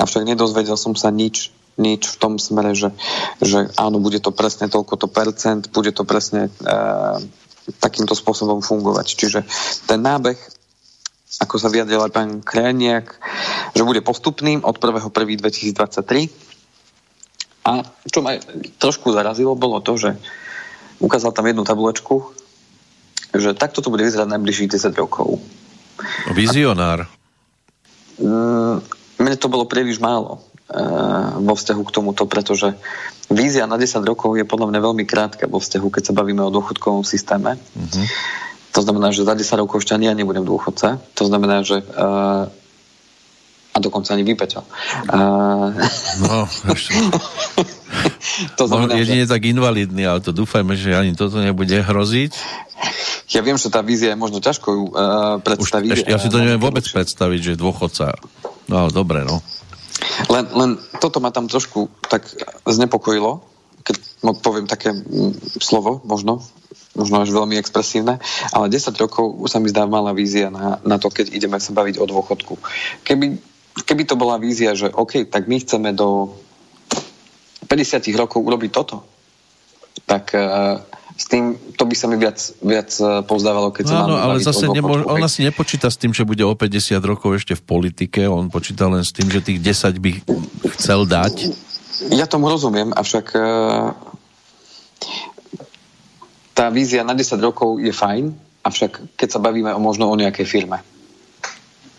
Avšak 0.00 0.24
nedozvedel 0.24 0.80
som 0.80 0.96
sa 0.96 1.12
nič 1.12 1.52
nič 1.80 2.04
v 2.04 2.16
tom 2.20 2.36
smere, 2.36 2.76
že, 2.76 2.92
že 3.40 3.72
áno, 3.80 3.96
bude 3.96 4.20
to 4.20 4.28
presne 4.28 4.68
toľko 4.68 4.92
to 5.00 5.08
percent, 5.08 5.72
bude 5.72 5.88
to 5.96 6.04
presne 6.04 6.52
takýmto 7.78 8.14
spôsobom 8.16 8.62
fungovať. 8.62 9.06
Čiže 9.14 9.40
ten 9.86 10.02
nábeh, 10.02 10.38
ako 11.40 11.54
sa 11.58 11.72
vyjadril 11.72 12.02
aj 12.02 12.12
pán 12.12 12.30
Kreniak, 12.42 13.16
že 13.72 13.86
bude 13.86 14.02
postupným 14.04 14.66
od 14.66 14.76
1.1.2023. 14.76 16.28
A 17.62 17.86
čo 18.10 18.18
ma 18.20 18.34
trošku 18.82 19.14
zarazilo, 19.14 19.54
bolo 19.54 19.78
to, 19.78 19.94
že 19.94 20.18
ukázal 20.98 21.30
tam 21.30 21.46
jednu 21.46 21.62
tabulečku, 21.62 22.34
že 23.32 23.54
takto 23.54 23.80
to 23.80 23.88
bude 23.88 24.02
vyzerať 24.02 24.28
najbližších 24.28 24.70
10 24.76 24.92
rokov. 24.98 25.38
Vizionár. 26.34 27.06
Mm, 28.18 28.82
mne 29.22 29.34
to 29.38 29.46
bolo 29.48 29.64
príliš 29.64 30.02
málo 30.02 30.42
uh, 30.42 31.38
vo 31.38 31.54
vzťahu 31.54 31.82
k 31.86 31.94
tomuto, 31.94 32.26
pretože 32.26 32.74
vízia 33.30 33.68
na 33.68 33.78
10 33.78 34.02
rokov 34.02 34.34
je 34.34 34.48
podľa 34.48 34.72
mňa 34.72 34.80
veľmi 34.82 35.04
krátka 35.06 35.46
vo 35.46 35.62
vzťahu, 35.62 35.88
keď 35.92 36.02
sa 36.10 36.16
bavíme 36.16 36.42
o 36.42 36.50
dôchodkovom 36.50 37.06
systéme. 37.06 37.60
Mm-hmm. 37.78 38.04
To 38.72 38.80
znamená, 38.80 39.12
že 39.12 39.28
za 39.28 39.36
10 39.36 39.62
rokov 39.62 39.84
ešte 39.84 39.92
ani 39.92 40.08
ja 40.08 40.14
nebudem 40.16 40.42
dôchodca. 40.48 40.96
To 41.20 41.24
znamená, 41.28 41.60
že 41.60 41.84
uh, 41.84 42.48
a 43.72 43.78
dokonca 43.80 44.12
ani 44.12 44.24
vypeťo. 44.24 44.60
Uh, 45.08 45.72
no, 46.20 46.44
ešte. 46.76 46.92
to 48.60 48.64
znamená, 48.68 48.96
no, 48.96 49.00
jedine 49.00 49.24
že... 49.24 49.32
tak 49.32 49.48
invalidný, 49.48 50.04
ale 50.04 50.20
to 50.20 50.32
dúfajme, 50.36 50.76
že 50.76 50.92
ani 50.92 51.16
toto 51.16 51.40
nebude 51.40 51.80
hroziť. 51.80 52.32
Ja 53.32 53.40
viem, 53.40 53.56
že 53.56 53.72
tá 53.72 53.80
vízia 53.80 54.12
je 54.12 54.18
možno 54.20 54.44
ťažko 54.44 54.68
ju 54.76 54.84
uh, 54.92 55.40
predstaviť. 55.40 55.88
Už, 55.88 55.96
ešte, 56.04 56.12
ja 56.12 56.20
si 56.20 56.28
to 56.28 56.36
neviem 56.44 56.60
vôbec 56.60 56.84
predstaviť, 56.84 57.40
že 57.40 57.52
dôchodca. 57.56 58.12
No, 58.68 58.92
dobre, 58.92 59.24
no. 59.24 59.40
Len, 60.28 60.44
len 60.52 60.70
toto 61.00 61.18
ma 61.18 61.30
tam 61.34 61.48
trošku 61.48 61.88
tak 62.06 62.26
znepokojilo, 62.66 63.42
keď 63.82 63.96
poviem 64.38 64.66
také 64.70 64.94
slovo, 65.58 65.98
možno, 66.06 66.42
možno 66.94 67.22
až 67.22 67.34
veľmi 67.34 67.58
expresívne, 67.58 68.22
ale 68.54 68.70
10 68.70 68.94
rokov 69.02 69.26
už 69.42 69.50
sa 69.50 69.58
mi 69.58 69.72
zdá 69.72 69.88
malá 69.90 70.14
vízia 70.14 70.48
na, 70.48 70.78
na 70.86 70.96
to, 71.02 71.10
keď 71.10 71.34
ideme 71.34 71.58
sa 71.58 71.74
baviť 71.74 71.98
o 71.98 72.06
dôchodku. 72.06 72.54
Keby, 73.02 73.26
keby 73.82 74.02
to 74.06 74.14
bola 74.14 74.38
vízia, 74.38 74.78
že 74.78 74.92
OK, 74.92 75.26
tak 75.26 75.50
my 75.50 75.58
chceme 75.58 75.90
do 75.90 76.38
50 77.66 78.06
rokov 78.14 78.38
urobiť 78.44 78.70
toto, 78.70 79.02
tak 80.06 80.36
uh, 80.36 80.78
s 81.12 81.24
tým, 81.28 81.56
to 81.76 81.84
by 81.84 81.94
sa 81.94 82.06
mi 82.08 82.16
viac, 82.16 82.40
viac 82.64 82.88
e, 82.96 83.20
pozdávalo, 83.28 83.68
keď 83.70 83.84
sa 83.84 83.96
Áno, 84.08 84.16
ale 84.16 84.40
zase 84.40 84.64
nemôž, 84.68 85.04
on 85.04 85.20
asi 85.20 85.44
nepočíta 85.44 85.92
s 85.92 86.00
tým, 86.00 86.16
že 86.16 86.24
bude 86.24 86.40
o 86.42 86.54
50 86.56 86.98
rokov 87.04 87.36
ešte 87.36 87.52
v 87.56 87.62
politike, 87.62 88.24
on 88.24 88.48
počíta 88.48 88.88
len 88.88 89.04
s 89.04 89.12
tým, 89.12 89.28
že 89.28 89.44
tých 89.44 89.60
10 89.60 90.00
by 90.00 90.10
chcel 90.78 91.04
dať. 91.04 91.52
Ja 92.10 92.24
tomu 92.24 92.48
rozumiem, 92.48 92.96
avšak 92.96 93.26
e, 93.36 93.40
tá 96.56 96.72
vízia 96.72 97.04
na 97.04 97.12
10 97.12 97.36
rokov 97.40 97.80
je 97.80 97.92
fajn, 97.92 98.32
avšak 98.64 99.16
keď 99.18 99.28
sa 99.28 99.40
bavíme 99.42 99.70
o 99.74 99.80
možno 99.80 100.08
o 100.08 100.16
nejakej 100.16 100.46
firme. 100.48 100.80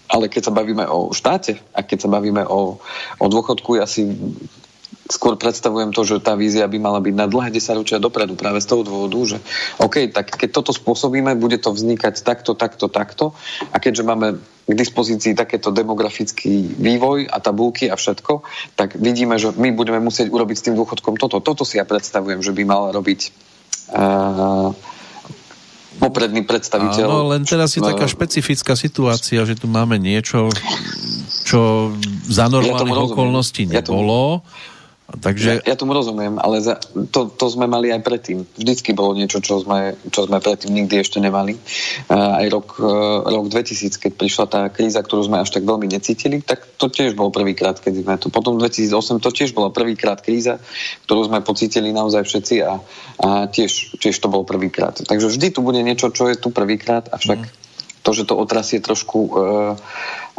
Ale 0.10 0.30
keď 0.30 0.50
sa 0.50 0.54
bavíme 0.54 0.86
o 0.86 1.10
štáte 1.10 1.58
a 1.74 1.82
keď 1.82 2.06
sa 2.06 2.10
bavíme 2.10 2.46
o, 2.46 2.78
o 3.18 3.26
dôchodku, 3.26 3.82
ja 3.82 3.90
si 3.90 4.06
skôr 5.12 5.36
predstavujem 5.36 5.92
to, 5.92 6.08
že 6.08 6.24
tá 6.24 6.40
vízia 6.40 6.64
by 6.64 6.80
mala 6.80 7.04
byť 7.04 7.16
na 7.16 7.28
dlhé 7.28 7.52
desaťročia 7.52 8.00
dopredu 8.00 8.40
práve 8.40 8.64
z 8.64 8.68
toho 8.72 8.88
dôvodu, 8.88 9.36
že 9.36 9.38
OK, 9.84 10.08
tak 10.16 10.32
keď 10.32 10.50
toto 10.64 10.72
spôsobíme, 10.72 11.36
bude 11.36 11.60
to 11.60 11.76
vznikať 11.76 12.24
takto, 12.24 12.56
takto, 12.56 12.88
takto 12.88 13.36
a 13.72 13.78
keďže 13.84 14.04
máme 14.08 14.40
k 14.64 14.72
dispozícii 14.72 15.36
takéto 15.36 15.76
demografický 15.76 16.80
vývoj 16.80 17.28
a 17.28 17.44
tabulky 17.44 17.92
a 17.92 18.00
všetko, 18.00 18.48
tak 18.80 18.96
vidíme, 18.96 19.36
že 19.36 19.52
my 19.52 19.76
budeme 19.76 20.00
musieť 20.00 20.32
urobiť 20.32 20.56
s 20.56 20.66
tým 20.72 20.76
dôchodkom 20.80 21.20
toto. 21.20 21.44
Toto 21.44 21.68
si 21.68 21.76
ja 21.76 21.84
predstavujem, 21.84 22.40
že 22.40 22.56
by 22.56 22.64
mal 22.64 22.96
robiť 22.96 23.20
uh, 23.92 24.72
popredný 26.00 26.48
predstaviteľ. 26.48 27.08
Áno, 27.12 27.28
len 27.36 27.44
teraz 27.44 27.76
je 27.76 27.84
taká 27.84 28.08
špecifická 28.08 28.80
situácia, 28.80 29.44
že 29.44 29.60
tu 29.60 29.68
máme 29.68 30.00
niečo, 30.00 30.48
čo 31.44 31.92
za 32.32 32.48
normálnych 32.48 32.96
ja 32.96 33.08
okolností 33.12 33.68
nebolo. 33.68 34.48
Ja 34.48 34.72
Takže... 35.14 35.62
Ja, 35.62 35.74
ja 35.74 35.76
tomu 35.78 35.94
rozumiem, 35.94 36.42
ale 36.42 36.58
za, 36.58 36.82
to, 37.14 37.30
to 37.30 37.46
sme 37.46 37.70
mali 37.70 37.94
aj 37.94 38.02
predtým. 38.02 38.50
Vždycky 38.58 38.98
bolo 38.98 39.14
niečo, 39.14 39.46
čo 39.46 39.62
sme, 39.62 39.94
čo 40.10 40.26
sme 40.26 40.42
predtým 40.42 40.74
nikdy 40.74 41.06
ešte 41.06 41.22
nemali. 41.22 41.54
Uh, 42.10 42.42
aj 42.42 42.46
rok, 42.50 42.68
uh, 42.82 43.22
rok 43.30 43.46
2000, 43.54 43.94
keď 44.02 44.12
prišla 44.18 44.46
tá 44.50 44.62
kríza, 44.74 45.06
ktorú 45.06 45.30
sme 45.30 45.38
až 45.38 45.54
tak 45.54 45.70
veľmi 45.70 45.86
necítili, 45.86 46.42
tak 46.42 46.66
to 46.82 46.90
tiež 46.90 47.14
bol 47.14 47.30
prvýkrát, 47.30 47.78
keď 47.78 47.94
sme 48.02 48.16
to. 48.18 48.34
Potom 48.34 48.58
2008 48.58 49.22
to 49.22 49.30
tiež 49.30 49.54
bola 49.54 49.70
prvýkrát 49.70 50.18
kríza, 50.18 50.58
ktorú 51.06 51.30
sme 51.30 51.46
pocítili 51.46 51.94
naozaj 51.94 52.26
všetci 52.26 52.56
a, 52.66 52.82
a 53.22 53.28
tiež, 53.46 54.02
tiež 54.02 54.18
to 54.18 54.34
bol 54.34 54.42
prvýkrát. 54.42 54.98
Takže 54.98 55.30
vždy 55.30 55.54
tu 55.54 55.62
bude 55.62 55.82
niečo, 55.86 56.10
čo 56.10 56.26
je 56.26 56.36
tu 56.42 56.50
prvýkrát, 56.50 57.06
avšak 57.14 57.38
mm. 57.38 57.50
to, 58.02 58.10
že 58.18 58.26
to 58.26 58.34
otrasie 58.34 58.82
trošku 58.82 59.20
uh, 59.30 59.78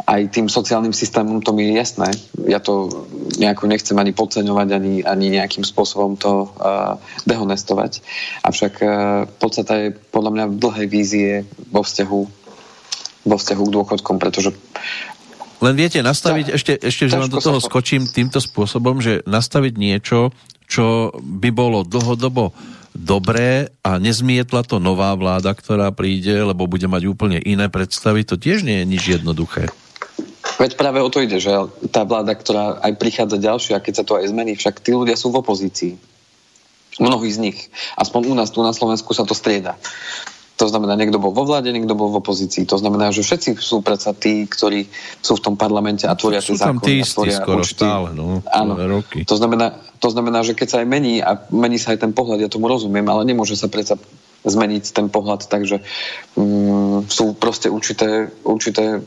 aj 0.05 0.21
tým 0.29 0.45
sociálnym 0.45 0.93
systémom, 0.93 1.41
to 1.41 1.49
mi 1.57 1.65
je 1.65 1.81
jasné. 1.81 2.13
Ja 2.45 2.61
to 2.61 3.05
nejako 3.41 3.65
nechcem 3.65 3.97
ani 3.97 4.13
podceňovať, 4.13 4.67
ani, 4.69 4.93
ani 5.01 5.33
nejakým 5.33 5.65
spôsobom 5.65 6.13
to 6.13 6.45
uh, 6.45 7.01
dehonestovať. 7.25 8.05
Avšak 8.45 8.73
uh, 8.85 8.89
podstata 9.41 9.73
je 9.81 9.97
podľa 10.13 10.31
mňa 10.31 10.45
v 10.45 10.55
dlhej 10.61 10.87
vízie 10.87 11.31
vo 11.73 11.81
vzťahu, 11.81 12.21
vo 13.25 13.35
vzťahu 13.35 13.63
k 13.65 13.73
dôchodkom, 13.73 14.21
pretože 14.21 14.53
len 15.63 15.73
viete 15.79 16.03
nastaviť, 16.03 16.45
ešte, 16.51 16.73
ešte 16.77 17.07
že 17.07 17.15
vám 17.15 17.31
do 17.31 17.39
toho 17.39 17.63
skočím 17.63 18.05
týmto 18.05 18.43
spôsobom, 18.43 18.99
že 18.99 19.23
nastaviť 19.23 19.73
niečo, 19.79 20.35
čo 20.67 21.15
by 21.15 21.49
bolo 21.49 21.87
dlhodobo 21.87 22.51
dobré 22.91 23.71
a 23.79 23.95
nezmietla 23.97 24.67
to 24.67 24.83
nová 24.83 25.15
vláda, 25.15 25.55
ktorá 25.55 25.95
príde, 25.95 26.31
lebo 26.31 26.67
bude 26.67 26.85
mať 26.91 27.07
úplne 27.07 27.39
iné 27.39 27.71
predstavy, 27.71 28.27
to 28.27 28.35
tiež 28.35 28.67
nie 28.67 28.83
je 28.83 28.85
nič 28.85 29.03
jednoduché. 29.19 29.71
Veď 30.55 30.79
práve 30.79 31.03
o 31.03 31.09
to 31.11 31.19
ide, 31.19 31.39
že 31.39 31.51
tá 31.91 32.07
vláda, 32.07 32.31
ktorá 32.31 32.79
aj 32.79 32.93
prichádza 32.95 33.37
ďalšia, 33.39 33.83
keď 33.83 33.93
sa 34.01 34.07
to 34.07 34.15
aj 34.15 34.31
zmení, 34.31 34.55
však 34.55 34.79
tí 34.79 34.95
ľudia 34.95 35.19
sú 35.19 35.31
v 35.31 35.43
opozícii. 35.43 35.93
Mnohí 36.95 37.27
z 37.27 37.39
nich. 37.43 37.59
Aspoň 37.99 38.31
u 38.31 38.33
nás 38.39 38.55
tu 38.55 38.63
na 38.63 38.71
Slovensku 38.71 39.11
sa 39.11 39.27
to 39.27 39.35
strieda. 39.35 39.75
To 40.55 40.71
znamená, 40.71 40.95
niekto 40.95 41.19
bol 41.19 41.35
vo 41.35 41.43
vláde, 41.43 41.67
niekto 41.75 41.99
bol 41.99 42.07
v 42.07 42.23
opozícii. 42.23 42.63
To 42.71 42.79
znamená, 42.79 43.11
že 43.11 43.27
všetci 43.27 43.59
sú 43.59 43.83
predsa 43.83 44.15
tí, 44.15 44.47
ktorí 44.47 44.87
sú 45.19 45.35
v 45.35 45.43
tom 45.43 45.55
parlamente 45.59 46.07
a 46.07 46.15
tvoria 46.15 46.39
tie 46.39 46.55
zákony. 46.55 46.63
Sú 46.63 46.63
tam 46.63 46.79
tí 46.79 46.93
istí 47.03 47.27
skoro 47.35 47.59
určitý... 47.59 47.83
stále, 47.83 48.15
no. 48.15 48.39
Áno. 48.47 48.79
Roky. 48.79 49.27
To 49.27 49.35
znamená, 49.35 49.75
to 49.99 50.07
znamená, 50.07 50.47
že 50.47 50.55
keď 50.55 50.67
sa 50.71 50.77
aj 50.79 50.87
mení 50.87 51.19
a 51.19 51.43
mení 51.51 51.75
sa 51.75 51.91
aj 51.91 52.07
ten 52.07 52.15
pohľad, 52.15 52.39
ja 52.39 52.47
tomu 52.47 52.71
rozumiem, 52.71 53.03
ale 53.03 53.27
nemôže 53.27 53.59
sa 53.59 53.67
predsa 53.67 53.99
zmeniť 54.47 54.95
ten 54.95 55.11
pohľad, 55.11 55.51
takže 55.51 55.83
mm, 56.39 57.11
sú 57.11 57.35
proste 57.35 57.67
určité, 57.67 58.31
určité 58.47 59.03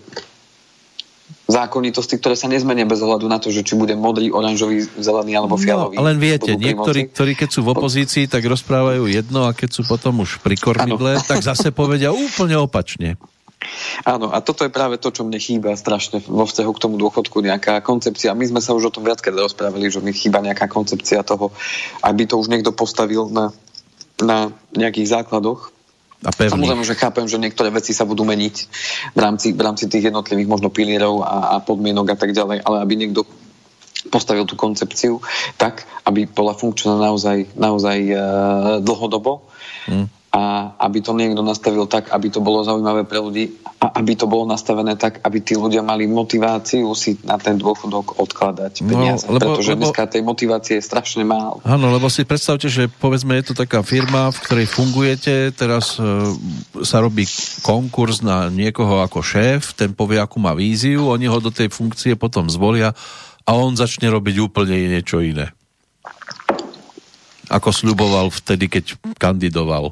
zákonitosti, 1.49 2.21
ktoré 2.21 2.37
sa 2.37 2.45
nezmenia 2.47 2.85
bez 2.85 3.01
ohľadu 3.01 3.25
na 3.25 3.41
to, 3.41 3.49
že 3.49 3.65
či 3.65 3.73
bude 3.73 3.97
modrý, 3.97 4.29
oranžový, 4.29 4.85
zelený 5.01 5.33
alebo 5.33 5.57
no, 5.57 5.63
fialový. 5.65 5.97
No, 5.97 6.05
len 6.05 6.21
viete, 6.21 6.53
niektorí, 6.53 7.09
ktorí 7.09 7.33
keď 7.33 7.49
sú 7.57 7.65
v 7.65 7.73
opozícii, 7.73 8.29
tak 8.29 8.45
rozprávajú 8.45 9.09
jedno 9.09 9.49
a 9.49 9.57
keď 9.57 9.81
sú 9.81 9.83
potom 9.89 10.21
už 10.21 10.45
pri 10.45 10.61
kormidle, 10.61 11.17
ano. 11.17 11.25
tak 11.25 11.41
zase 11.41 11.73
povedia 11.73 12.13
úplne 12.13 12.61
opačne. 12.61 13.17
Áno, 14.07 14.31
a 14.31 14.39
toto 14.39 14.63
je 14.63 14.71
práve 14.71 15.03
to, 15.03 15.11
čo 15.11 15.27
mne 15.27 15.41
chýba 15.41 15.75
strašne 15.75 16.23
vo 16.23 16.47
vzťahu 16.47 16.71
k 16.71 16.83
tomu 16.85 16.95
dôchodku, 16.95 17.43
nejaká 17.43 17.83
koncepcia. 17.83 18.37
My 18.37 18.47
sme 18.47 18.61
sa 18.63 18.77
už 18.77 18.93
o 18.93 18.95
tom 18.95 19.03
viackrát 19.03 19.35
rozprávali, 19.35 19.91
že 19.91 19.99
mi 19.99 20.15
chýba 20.15 20.39
nejaká 20.39 20.71
koncepcia 20.71 21.27
toho, 21.27 21.51
aby 22.07 22.29
to 22.29 22.39
už 22.39 22.53
niekto 22.53 22.71
postavil 22.71 23.27
na, 23.27 23.51
na 24.23 24.55
nejakých 24.77 25.19
základoch, 25.19 25.75
a 26.27 26.31
pevný. 26.35 26.51
Samozrejme, 26.51 26.83
že 26.83 26.99
chápem, 26.99 27.27
že 27.31 27.39
niektoré 27.39 27.71
veci 27.71 27.95
sa 27.95 28.03
budú 28.03 28.27
meniť 28.27 28.57
v 29.15 29.21
rámci, 29.23 29.55
v 29.55 29.63
rámci 29.63 29.87
tých 29.87 30.11
jednotlivých 30.11 30.51
možno 30.51 30.69
pilierov 30.69 31.23
a, 31.23 31.55
a 31.55 31.63
podmienok 31.63 32.15
a 32.15 32.17
tak 32.19 32.35
ďalej, 32.35 32.67
ale 32.67 32.77
aby 32.83 32.95
niekto 32.99 33.23
postavil 34.11 34.43
tú 34.43 34.59
koncepciu 34.59 35.23
tak, 35.55 35.87
aby 36.03 36.27
bola 36.27 36.55
funkčná 36.59 36.99
naozaj, 36.99 37.55
naozaj 37.55 37.99
uh, 38.11 38.21
dlhodobo. 38.83 39.47
Hmm 39.87 40.11
a 40.39 40.71
aby 40.87 41.03
to 41.03 41.19
niekto 41.19 41.43
nastavil 41.43 41.91
tak, 41.91 42.15
aby 42.15 42.31
to 42.31 42.39
bolo 42.39 42.63
zaujímavé 42.63 43.03
pre 43.03 43.19
ľudí 43.19 43.59
a 43.83 43.99
aby 43.99 44.15
to 44.15 44.31
bolo 44.31 44.47
nastavené 44.47 44.95
tak, 44.95 45.19
aby 45.27 45.43
tí 45.43 45.59
ľudia 45.59 45.83
mali 45.83 46.07
motiváciu 46.07 46.95
si 46.95 47.19
na 47.27 47.43
ten 47.43 47.59
dôchodok 47.59 48.23
odkladať 48.23 48.87
no, 48.87 48.91
peniaze. 48.95 49.27
No, 49.27 49.35
lebo, 49.35 49.59
pretože 49.59 49.75
lebo, 49.75 49.81
dneska 49.83 50.07
tej 50.07 50.23
motivácie 50.23 50.79
je 50.79 50.87
strašne 50.87 51.27
málo. 51.27 51.59
Áno, 51.67 51.91
lebo 51.91 52.07
si 52.07 52.23
predstavte, 52.23 52.71
že 52.71 52.87
povedzme 52.87 53.35
je 53.43 53.51
to 53.51 53.55
taká 53.59 53.83
firma, 53.83 54.31
v 54.31 54.39
ktorej 54.47 54.67
fungujete, 54.71 55.51
teraz 55.59 55.99
e, 55.99 56.07
sa 56.87 57.03
robí 57.03 57.27
konkurs 57.67 58.23
na 58.23 58.47
niekoho 58.47 59.03
ako 59.03 59.19
šéf, 59.19 59.75
ten 59.75 59.91
povie, 59.91 60.23
akú 60.23 60.39
má 60.39 60.55
víziu, 60.55 61.11
oni 61.11 61.27
ho 61.27 61.43
do 61.43 61.51
tej 61.51 61.67
funkcie 61.67 62.15
potom 62.15 62.47
zvolia 62.47 62.95
a 63.43 63.51
on 63.59 63.75
začne 63.75 64.07
robiť 64.07 64.39
úplne 64.39 64.87
niečo 64.87 65.19
iné. 65.19 65.51
Ako 67.49 67.75
sľuboval 67.75 68.29
vtedy, 68.29 68.69
keď 68.69 69.01
kandidoval. 69.17 69.91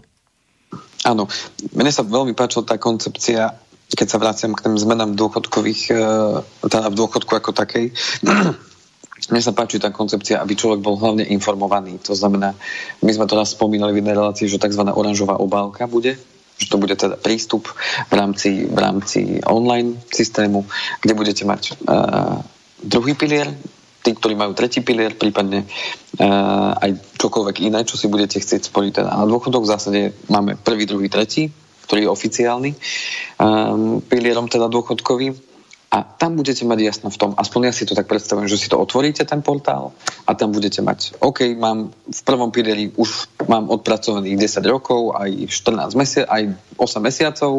Áno, 1.06 1.30
mne 1.70 1.90
sa 1.94 2.02
veľmi 2.02 2.34
páčila 2.34 2.66
tá 2.66 2.76
koncepcia, 2.82 3.54
keď 3.94 4.06
sa 4.10 4.18
vraciam 4.18 4.50
k 4.50 4.66
tým 4.66 4.74
zmenám 4.74 5.14
dôchodkových, 5.14 5.82
e, 5.94 5.96
teda 6.66 6.90
v 6.90 6.98
dôchodku 6.98 7.30
ako 7.30 7.54
takej. 7.54 7.94
Mne 9.26 9.42
sa 9.42 9.56
páči 9.56 9.80
tá 9.82 9.90
koncepcia, 9.90 10.38
aby 10.38 10.54
človek 10.54 10.84
bol 10.84 11.00
hlavne 11.00 11.24
informovaný. 11.24 11.98
To 12.04 12.14
znamená, 12.14 12.52
my 13.00 13.10
sme 13.10 13.26
to 13.26 13.34
raz 13.34 13.56
spomínali 13.56 13.96
v 13.96 14.04
jednej 14.04 14.14
relácii, 14.14 14.46
že 14.46 14.60
tzv. 14.60 14.86
oranžová 14.86 15.40
obálka 15.40 15.88
bude, 15.88 16.14
že 16.60 16.66
to 16.68 16.76
bude 16.76 16.94
teda 16.94 17.18
prístup 17.18 17.66
v 18.06 18.12
rámci, 18.12 18.68
v 18.68 18.78
rámci 18.78 19.40
online 19.42 19.98
systému, 20.12 20.68
kde 21.00 21.16
budete 21.16 21.42
mať 21.42 21.74
uh, 21.88 22.38
druhý 22.84 23.16
pilier, 23.18 23.50
tí, 24.06 24.14
ktorí 24.14 24.38
majú 24.38 24.54
tretí 24.54 24.86
pilier, 24.86 25.18
prípadne 25.18 25.66
uh, 25.66 26.78
aj 26.78 27.18
čokoľvek 27.18 27.66
iné, 27.66 27.82
čo 27.82 27.98
si 27.98 28.06
budete 28.06 28.38
chcieť 28.38 28.70
spojiť 28.70 28.92
teda 29.02 29.10
na 29.10 29.26
dôchodok. 29.26 29.66
V 29.66 29.72
zásade 29.74 30.00
máme 30.30 30.54
prvý, 30.54 30.86
druhý, 30.86 31.10
tretí, 31.10 31.50
ktorý 31.90 32.06
je 32.06 32.14
oficiálny 32.14 32.70
um, 33.42 33.98
pilierom 34.06 34.46
teda 34.46 34.70
dôchodkový 34.70 35.55
a 35.86 36.02
tam 36.02 36.34
budete 36.34 36.66
mať 36.66 36.78
jasno 36.82 37.08
v 37.14 37.18
tom, 37.18 37.30
aspoň 37.38 37.70
ja 37.70 37.72
si 37.72 37.86
to 37.86 37.94
tak 37.94 38.10
predstavujem, 38.10 38.50
že 38.50 38.58
si 38.58 38.66
to 38.66 38.76
otvoríte 38.76 39.22
ten 39.22 39.38
portál 39.38 39.94
a 40.26 40.34
tam 40.34 40.50
budete 40.50 40.82
mať, 40.82 41.22
OK, 41.22 41.54
mám 41.54 41.94
v 41.94 42.20
prvom 42.26 42.50
pilieri 42.50 42.90
už 42.98 43.30
mám 43.46 43.70
odpracovaných 43.70 44.34
10 44.34 44.66
rokov, 44.66 45.14
aj 45.14 45.46
14 45.46 45.94
mesiacov, 45.94 46.28
aj 46.34 46.42
8 46.74 47.06
mesiacov. 47.06 47.52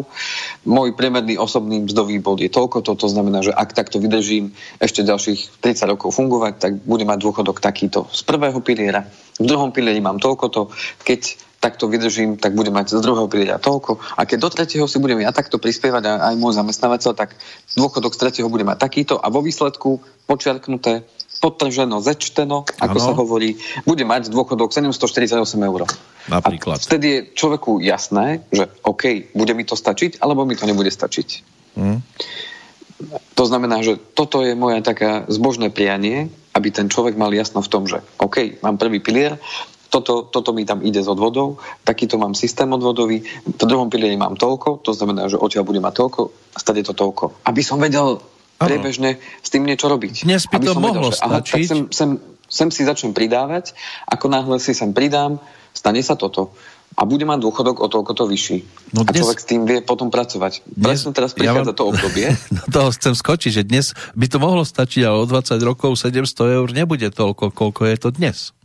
Môj 0.68 0.90
priemerný 1.00 1.40
osobný 1.40 1.88
mzdový 1.88 2.20
bod 2.20 2.44
je 2.44 2.52
toľko, 2.52 2.84
to, 2.84 3.00
to 3.00 3.08
znamená, 3.08 3.40
že 3.40 3.56
ak 3.56 3.72
takto 3.72 4.04
vydržím 4.04 4.52
ešte 4.84 5.08
ďalších 5.08 5.64
30 5.64 5.94
rokov 5.96 6.12
fungovať, 6.12 6.54
tak 6.60 6.72
budem 6.84 7.08
mať 7.08 7.24
dôchodok 7.24 7.64
takýto 7.64 8.12
z 8.12 8.22
prvého 8.28 8.60
piliera. 8.60 9.08
V 9.40 9.48
druhom 9.48 9.72
pilieri 9.72 10.04
mám 10.04 10.20
toľko 10.20 10.46
to, 10.52 10.62
keď 11.08 11.40
takto 11.68 11.92
vydržím, 11.92 12.40
tak 12.40 12.56
budem 12.56 12.72
mať 12.72 12.96
z 12.96 13.04
druhého 13.04 13.28
piliera 13.28 13.60
toľko. 13.60 14.00
A 14.16 14.24
keď 14.24 14.38
do 14.40 14.50
tretieho 14.56 14.88
si 14.88 15.04
budem 15.04 15.20
ja 15.20 15.36
takto 15.36 15.60
prispievať 15.60 16.04
a 16.08 16.12
aj 16.32 16.36
môj 16.40 16.56
zamestnávateľ, 16.56 17.12
tak 17.12 17.36
dôchodok 17.76 18.16
z 18.16 18.20
tretieho 18.24 18.48
bude 18.48 18.64
mať 18.64 18.80
takýto 18.80 19.20
a 19.20 19.28
vo 19.28 19.44
výsledku 19.44 20.00
počiarknuté, 20.24 21.04
podtrženo, 21.38 22.02
zečteno, 22.02 22.66
ako 22.80 22.98
ano. 22.98 23.06
sa 23.06 23.14
hovorí, 23.14 23.60
bude 23.84 24.02
mať 24.08 24.32
dôchodok 24.32 24.72
748 24.74 25.38
eur. 25.60 25.86
Napríklad. 26.32 26.80
A 26.80 26.82
vtedy 26.82 27.06
je 27.12 27.20
človeku 27.36 27.84
jasné, 27.84 28.42
že 28.50 28.72
OK, 28.82 29.36
bude 29.36 29.54
mi 29.54 29.68
to 29.68 29.76
stačiť, 29.78 30.24
alebo 30.24 30.48
mi 30.48 30.58
to 30.58 30.66
nebude 30.66 30.90
stačiť. 30.90 31.28
Hmm. 31.78 32.02
To 33.38 33.44
znamená, 33.46 33.86
že 33.86 34.02
toto 34.18 34.42
je 34.42 34.58
moja 34.58 34.82
taká 34.82 35.30
zbožné 35.30 35.70
prianie, 35.70 36.34
aby 36.58 36.74
ten 36.74 36.90
človek 36.90 37.14
mal 37.14 37.30
jasno 37.30 37.62
v 37.62 37.70
tom, 37.70 37.86
že 37.86 38.02
OK, 38.18 38.58
mám 38.66 38.82
prvý 38.82 38.98
pilier, 38.98 39.38
toto, 39.88 40.28
toto 40.28 40.52
mi 40.52 40.68
tam 40.68 40.84
ide 40.84 41.00
s 41.00 41.08
odvodou, 41.08 41.58
takýto 41.88 42.20
mám 42.20 42.36
systém 42.36 42.68
odvodový, 42.68 43.24
v 43.24 43.64
druhom 43.64 43.88
pilieri 43.88 44.20
mám 44.20 44.36
toľko, 44.36 44.84
to 44.84 44.92
znamená, 44.92 45.32
že 45.32 45.40
odtiaľ 45.40 45.64
budem 45.64 45.84
mať 45.84 45.96
toľko, 45.96 46.22
stade 46.56 46.82
to 46.84 46.94
toľko. 46.94 47.44
Aby 47.48 47.62
som 47.64 47.80
vedel 47.80 48.20
priebežne 48.58 49.22
s 49.22 49.50
tým 49.54 49.64
niečo 49.64 49.88
robiť. 49.88 50.26
Dnes 50.26 50.50
by 50.50 50.58
to 50.60 50.74
mohlo 50.76 51.10
vedel, 51.10 51.16
že, 51.16 51.22
aha, 51.24 51.40
tak 51.46 51.62
sem, 51.64 51.80
sem, 51.94 52.10
sem 52.50 52.70
si 52.74 52.82
začnem 52.84 53.14
pridávať, 53.14 53.78
ako 54.10 54.26
náhle 54.28 54.58
si 54.58 54.74
sem 54.74 54.92
pridám, 54.92 55.38
stane 55.72 56.02
sa 56.02 56.18
toto 56.18 56.52
a 56.98 57.06
bude 57.06 57.30
mať 57.30 57.46
dôchodok 57.46 57.78
o 57.78 57.88
toľko 57.94 58.12
to 58.18 58.24
vyšší. 58.26 58.58
No 58.98 59.06
dnes, 59.06 59.14
a 59.14 59.22
človek 59.22 59.38
s 59.38 59.46
tým 59.46 59.70
vie 59.70 59.86
potom 59.86 60.10
pracovať. 60.10 60.66
Dnes, 60.66 61.06
Presne 61.06 61.14
teraz 61.14 61.38
prichádza 61.38 61.62
ja 61.62 61.76
mám, 61.76 61.78
to 61.78 61.84
obdobie. 61.94 62.28
no 62.58 62.62
toho 62.74 62.90
chcem 62.90 63.14
skočiť, 63.14 63.52
že 63.62 63.64
dnes 63.68 63.94
by 64.18 64.26
to 64.26 64.42
mohlo 64.42 64.66
stačiť, 64.66 65.06
ale 65.06 65.22
o 65.22 65.26
20 65.30 65.62
rokov 65.62 65.94
700 66.02 66.58
eur 66.58 66.68
nebude 66.74 67.06
toľko, 67.14 67.54
koľko 67.54 67.82
je 67.86 67.98
to 68.02 68.10
dnes. 68.10 68.57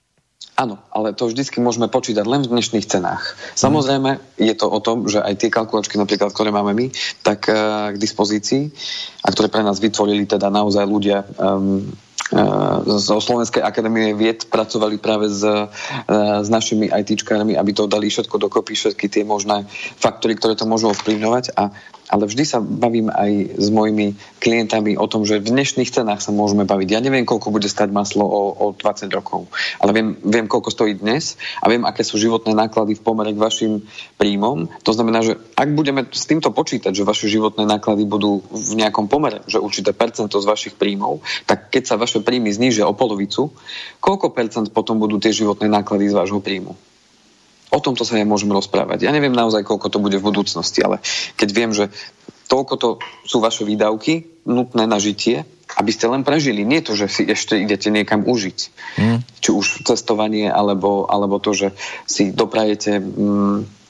Áno, 0.53 0.77
ale 0.93 1.17
to 1.17 1.33
vždycky 1.33 1.65
môžeme 1.65 1.89
počítať 1.89 2.29
len 2.29 2.45
v 2.45 2.53
dnešných 2.53 2.85
cenách. 2.85 3.25
Samozrejme, 3.57 4.21
je 4.37 4.53
to 4.53 4.69
o 4.69 4.79
tom, 4.85 5.09
že 5.09 5.25
aj 5.25 5.41
tie 5.41 5.49
kalkulačky, 5.49 5.97
napríklad, 5.97 6.29
ktoré 6.29 6.53
máme 6.53 6.77
my, 6.77 6.93
tak 7.25 7.49
uh, 7.49 7.89
k 7.91 7.97
dispozícii 7.97 8.69
a 9.25 9.33
ktoré 9.33 9.49
pre 9.49 9.65
nás 9.65 9.81
vytvorili 9.81 10.29
teda 10.29 10.53
naozaj 10.53 10.85
ľudia 10.85 11.25
um, 11.41 11.89
zo 12.85 13.21
Slovenskej 13.21 13.61
akadémie 13.61 14.17
vied 14.17 14.49
pracovali 14.49 14.97
práve 14.97 15.29
s, 15.29 15.45
s 16.09 16.49
našimi 16.49 16.89
ITčkármi, 16.89 17.61
aby 17.61 17.71
to 17.77 17.85
dali 17.85 18.09
všetko 18.09 18.41
dokopy, 18.41 18.73
všetky 18.73 19.07
tie 19.13 19.23
možné 19.29 19.69
faktory, 20.01 20.41
ktoré 20.41 20.57
to 20.57 20.65
môžu 20.65 20.97
ovplyvňovať 20.97 21.53
a 21.61 21.69
ale 22.13 22.29
vždy 22.29 22.45
sa 22.45 22.61
bavím 22.61 23.09
aj 23.09 23.57
s 23.57 23.69
mojimi 23.73 24.13
klientami 24.37 25.01
o 25.01 25.09
tom, 25.09 25.25
že 25.25 25.41
v 25.41 25.49
dnešných 25.49 25.89
cenách 25.89 26.21
sa 26.21 26.29
môžeme 26.29 26.69
baviť. 26.69 26.89
Ja 26.93 27.01
neviem, 27.01 27.25
koľko 27.25 27.49
bude 27.49 27.73
stať 27.73 27.89
maslo 27.89 28.29
o, 28.29 28.43
o 28.53 28.67
20 28.77 29.09
rokov, 29.09 29.49
ale 29.81 29.97
viem, 29.97 30.09
viem, 30.21 30.45
koľko 30.45 30.69
stojí 30.69 31.01
dnes 31.01 31.41
a 31.65 31.73
viem, 31.73 31.89
aké 31.89 32.05
sú 32.05 32.21
životné 32.21 32.53
náklady 32.53 33.01
v 33.01 33.05
pomere 33.05 33.33
k 33.33 33.41
vašim 33.41 33.73
príjmom. 34.21 34.69
To 34.85 34.93
znamená, 34.93 35.25
že 35.25 35.41
ak 35.57 35.73
budeme 35.73 36.05
s 36.13 36.29
týmto 36.29 36.53
počítať, 36.53 36.93
že 36.93 37.09
vaše 37.09 37.33
životné 37.33 37.65
náklady 37.65 38.05
budú 38.05 38.45
v 38.53 38.73
nejakom 38.77 39.09
pomere, 39.09 39.41
že 39.49 39.57
určité 39.57 39.97
percento 39.97 40.37
z 40.37 40.45
vašich 40.45 40.75
príjmov, 40.77 41.25
tak 41.49 41.73
keď 41.73 41.83
sa 41.89 41.97
vaše 41.97 42.21
príjmy 42.21 42.53
znížia 42.53 42.85
o 42.85 42.93
polovicu, 42.93 43.57
koľko 44.05 44.37
percent 44.37 44.69
potom 44.69 45.01
budú 45.01 45.17
tie 45.17 45.33
životné 45.33 45.73
náklady 45.73 46.13
z 46.13 46.17
vášho 46.21 46.45
príjmu? 46.45 46.92
O 47.73 47.81
tomto 47.81 48.05
sa 48.05 48.21
nemôžeme 48.21 48.53
rozprávať. 48.53 49.09
Ja 49.09 49.17
neviem 49.17 49.33
naozaj, 49.33 49.65
koľko 49.65 49.89
to 49.89 49.99
bude 49.99 50.21
v 50.21 50.29
budúcnosti, 50.29 50.85
ale 50.85 51.01
keď 51.41 51.49
viem, 51.57 51.73
že 51.73 51.89
toľko 52.53 52.75
to 52.77 52.89
sú 53.25 53.41
vaše 53.41 53.65
výdavky 53.65 54.45
nutné 54.45 54.85
na 54.85 55.01
žitie, 55.01 55.49
aby 55.81 55.89
ste 55.89 56.05
len 56.05 56.21
prežili. 56.21 56.69
Nie 56.69 56.85
to, 56.85 56.93
že 56.93 57.09
si 57.09 57.23
ešte 57.25 57.57
idete 57.57 57.89
niekam 57.89 58.29
užiť. 58.29 58.59
Mm. 59.01 59.19
Či 59.41 59.51
už 59.57 59.67
cestovanie, 59.89 60.53
alebo, 60.53 61.09
alebo 61.09 61.41
to, 61.41 61.57
že 61.57 61.69
si 62.05 62.29
doprajete 62.29 63.01
mm, 63.01 63.82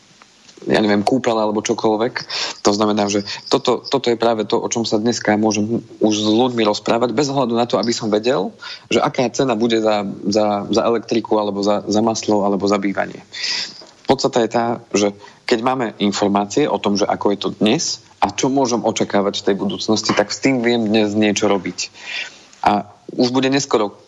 ja 0.67 0.79
neviem, 0.83 1.03
kúpel 1.03 1.35
alebo 1.35 1.65
čokoľvek. 1.65 2.15
To 2.63 2.71
znamená, 2.71 3.11
že 3.11 3.27
toto, 3.51 3.83
toto 3.83 4.11
je 4.11 4.21
práve 4.21 4.47
to, 4.47 4.59
o 4.59 4.69
čom 4.71 4.87
sa 4.87 4.99
dneska 4.99 5.35
môžem 5.39 5.83
už 5.99 6.15
s 6.23 6.29
ľuďmi 6.29 6.63
rozprávať, 6.67 7.15
bez 7.15 7.31
ohľadu 7.31 7.55
na 7.55 7.67
to, 7.67 7.79
aby 7.79 7.93
som 7.95 8.13
vedel, 8.13 8.55
že 8.91 9.03
aká 9.03 9.27
cena 9.33 9.59
bude 9.59 9.81
za, 9.83 10.07
za, 10.29 10.67
za 10.71 10.83
elektriku 10.87 11.39
alebo 11.39 11.63
za, 11.63 11.83
za 11.87 12.01
maslo 12.05 12.47
alebo 12.47 12.67
za 12.69 12.79
bývanie. 12.79 13.23
Podstata 14.07 14.45
je 14.45 14.51
tá, 14.51 14.67
že 14.93 15.15
keď 15.47 15.59
máme 15.63 15.87
informácie 16.03 16.69
o 16.69 16.77
tom, 16.77 16.99
že 16.99 17.09
ako 17.09 17.27
je 17.33 17.39
to 17.39 17.49
dnes 17.57 18.03
a 18.21 18.31
čo 18.31 18.53
môžem 18.53 18.83
očakávať 18.83 19.41
v 19.41 19.47
tej 19.51 19.57
budúcnosti, 19.57 20.13
tak 20.15 20.31
s 20.31 20.43
tým 20.43 20.61
viem 20.61 20.85
dnes 20.87 21.17
niečo 21.17 21.49
robiť. 21.49 21.91
A 22.63 22.87
už 23.19 23.35
bude 23.35 23.51
neskoro 23.51 24.02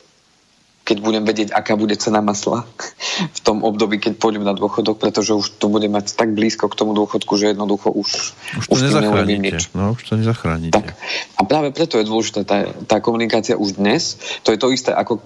keď 0.85 0.97
budem 1.01 1.25
vedieť, 1.25 1.49
aká 1.57 1.81
bude 1.81 1.97
cena 1.97 2.21
masla 2.21 2.69
v 3.37 3.41
tom 3.41 3.65
období, 3.65 3.97
keď 3.97 4.21
pôjdem 4.21 4.45
na 4.45 4.53
dôchodok, 4.53 5.01
pretože 5.01 5.33
už 5.33 5.57
to 5.57 5.73
bude 5.73 5.89
mať 5.89 6.13
tak 6.13 6.37
blízko 6.37 6.69
k 6.69 6.77
tomu 6.77 6.93
dôchodku, 6.93 7.41
že 7.41 7.57
jednoducho 7.57 7.89
už, 7.91 8.37
už 8.69 8.79
to 8.79 9.01
už 9.01 9.25
nič. 9.41 9.73
No, 9.73 9.97
už 9.97 10.05
to 10.05 10.21
nezachránite. 10.21 10.77
Tak. 10.77 10.95
A 11.41 11.41
práve 11.49 11.73
preto 11.73 11.97
je 11.97 12.05
dôležitá 12.05 12.45
tá, 12.45 12.69
tá 12.85 13.01
komunikácia 13.01 13.57
už 13.57 13.81
dnes. 13.81 14.21
To 14.45 14.53
je 14.53 14.61
to 14.61 14.69
isté, 14.71 14.93
ako 14.93 15.25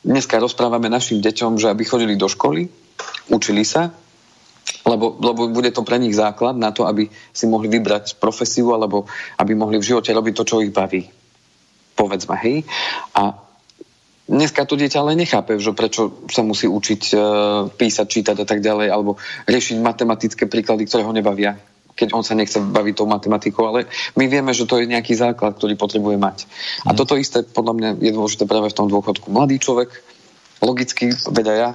dneska 0.00 0.40
rozprávame 0.40 0.88
našim 0.88 1.20
deťom, 1.20 1.60
že 1.60 1.68
aby 1.68 1.84
chodili 1.84 2.16
do 2.16 2.26
školy, 2.26 2.72
učili 3.28 3.62
sa, 3.68 3.92
lebo, 4.88 5.20
lebo 5.20 5.52
bude 5.52 5.68
to 5.72 5.84
pre 5.84 6.00
nich 6.00 6.16
základ 6.16 6.56
na 6.56 6.72
to, 6.72 6.88
aby 6.88 7.08
si 7.32 7.44
mohli 7.44 7.68
vybrať 7.68 8.16
profesiu 8.16 8.72
alebo 8.72 9.04
aby 9.36 9.52
mohli 9.52 9.76
v 9.76 9.88
živote 9.92 10.12
robiť 10.12 10.32
to, 10.36 10.44
čo 10.44 10.60
ich 10.64 10.72
baví. 10.72 11.08
povedzme, 11.94 12.34
hej. 12.42 12.66
A 13.14 13.43
dneska 14.28 14.64
to 14.64 14.74
dieťa 14.78 14.98
ale 15.00 15.18
nechápe, 15.18 15.56
že 15.60 15.76
prečo 15.76 16.24
sa 16.32 16.40
musí 16.40 16.68
učiť 16.68 17.02
e, 17.12 17.16
písať, 17.72 18.06
čítať 18.06 18.36
a 18.42 18.46
tak 18.46 18.64
ďalej, 18.64 18.88
alebo 18.88 19.20
riešiť 19.48 19.76
matematické 19.80 20.44
príklady, 20.48 20.88
ktoré 20.88 21.04
ho 21.04 21.14
nebavia 21.14 21.56
keď 21.94 22.10
on 22.10 22.26
sa 22.26 22.34
nechce 22.34 22.58
baviť 22.58 22.94
tou 22.98 23.06
matematikou, 23.06 23.70
ale 23.70 23.86
my 24.18 24.26
vieme, 24.26 24.50
že 24.50 24.66
to 24.66 24.82
je 24.82 24.90
nejaký 24.90 25.14
základ, 25.14 25.54
ktorý 25.54 25.78
potrebuje 25.78 26.18
mať. 26.18 26.50
A 26.82 26.90
mm. 26.90 26.96
toto 26.98 27.14
isté 27.14 27.46
podľa 27.46 27.74
mňa 27.78 27.90
je 28.02 28.10
dôležité 28.10 28.50
práve 28.50 28.66
v 28.66 28.78
tom 28.82 28.90
dôchodku. 28.90 29.30
Mladý 29.30 29.62
človek, 29.62 29.94
logicky, 30.58 31.14
veda 31.30 31.54
ja 31.54 31.70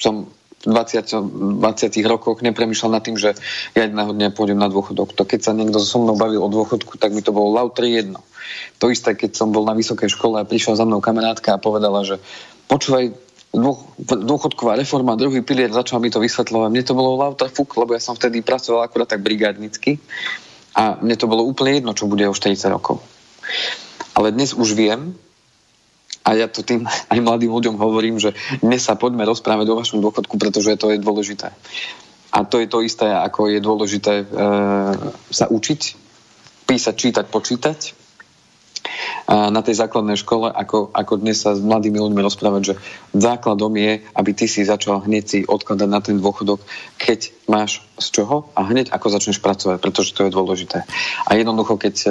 som 0.00 0.32
20, 0.62 1.58
20 1.58 2.12
rokoch 2.12 2.38
nepremýšľal 2.42 2.90
nad 2.98 3.02
tým, 3.02 3.18
že 3.18 3.34
ja 3.74 3.82
jedného 3.86 4.14
dňa 4.14 4.34
pôjdem 4.34 4.58
na 4.58 4.70
dôchodok. 4.70 5.14
To 5.18 5.26
keď 5.26 5.40
sa 5.50 5.52
niekto 5.52 5.82
so 5.82 5.98
mnou 5.98 6.14
bavil 6.14 6.42
o 6.42 6.50
dôchodku, 6.50 6.98
tak 6.98 7.10
mi 7.10 7.22
to 7.22 7.34
bolo 7.34 7.54
lautri 7.54 7.98
jedno. 7.98 8.22
To 8.78 8.90
isté, 8.90 9.14
keď 9.14 9.34
som 9.34 9.50
bol 9.50 9.66
na 9.66 9.74
vysokej 9.74 10.10
škole 10.12 10.38
a 10.38 10.46
prišla 10.46 10.78
za 10.78 10.84
mnou 10.86 11.02
kamarátka 11.02 11.54
a 11.54 11.62
povedala, 11.62 12.06
že 12.06 12.22
počúvaj, 12.70 13.14
dôchodková 14.00 14.80
reforma, 14.80 15.18
druhý 15.18 15.44
pilier, 15.44 15.68
začal 15.68 16.00
mi 16.00 16.08
to 16.08 16.24
vysvetľovať. 16.24 16.68
Mne 16.72 16.84
to 16.88 16.96
bolo 16.96 17.20
lauta 17.20 17.52
fuk, 17.52 17.68
lebo 17.76 17.92
ja 17.92 18.00
som 18.00 18.16
vtedy 18.16 18.40
pracoval 18.40 18.88
akurát 18.88 19.12
tak 19.12 19.20
brigádnicky 19.20 20.00
a 20.72 20.96
mne 21.04 21.16
to 21.20 21.28
bolo 21.28 21.44
úplne 21.44 21.76
jedno, 21.80 21.92
čo 21.92 22.08
bude 22.08 22.24
o 22.24 22.32
40 22.32 22.72
rokov. 22.72 23.04
Ale 24.16 24.32
dnes 24.32 24.56
už 24.56 24.72
viem, 24.72 25.12
a 26.22 26.28
ja 26.38 26.46
to 26.46 26.62
tým 26.62 26.86
aj 26.86 27.18
mladým 27.18 27.50
ľuďom 27.50 27.76
hovorím, 27.78 28.18
že 28.22 28.34
dnes 28.62 28.82
sa 28.82 28.94
poďme 28.94 29.26
rozprávať 29.26 29.66
o 29.70 29.78
vašom 29.78 29.98
dôchodku, 29.98 30.38
pretože 30.38 30.78
to 30.78 30.94
je 30.94 31.02
dôležité. 31.02 31.50
A 32.32 32.38
to 32.48 32.62
je 32.62 32.66
to 32.70 32.80
isté, 32.80 33.12
ako 33.12 33.52
je 33.52 33.60
dôležité 33.60 34.24
e, 34.24 34.26
sa 35.28 35.46
učiť, 35.52 35.80
písať, 36.64 36.94
čítať, 36.96 37.24
počítať, 37.28 37.78
na 39.30 39.60
tej 39.62 39.78
základnej 39.78 40.18
škole, 40.18 40.50
ako, 40.50 40.90
ako 40.90 41.22
dnes 41.22 41.38
sa 41.40 41.54
s 41.54 41.62
mladými 41.62 41.96
ľuďmi 41.96 42.20
rozprávať, 42.20 42.62
že 42.62 42.74
základom 43.14 43.72
je, 43.78 44.02
aby 44.12 44.30
ty 44.34 44.50
si 44.50 44.66
začal 44.66 45.06
hneď 45.06 45.24
si 45.24 45.38
odkladať 45.46 45.88
na 45.88 46.00
ten 46.02 46.18
dôchodok, 46.18 46.60
keď 46.98 47.30
máš 47.46 47.80
z 47.96 48.20
čoho 48.20 48.50
a 48.58 48.66
hneď 48.66 48.90
ako 48.90 49.06
začneš 49.14 49.38
pracovať, 49.38 49.78
pretože 49.78 50.12
to 50.12 50.26
je 50.26 50.34
dôležité. 50.34 50.84
A 51.24 51.30
jednoducho, 51.38 51.78
keď 51.78 51.94
e, 52.02 52.10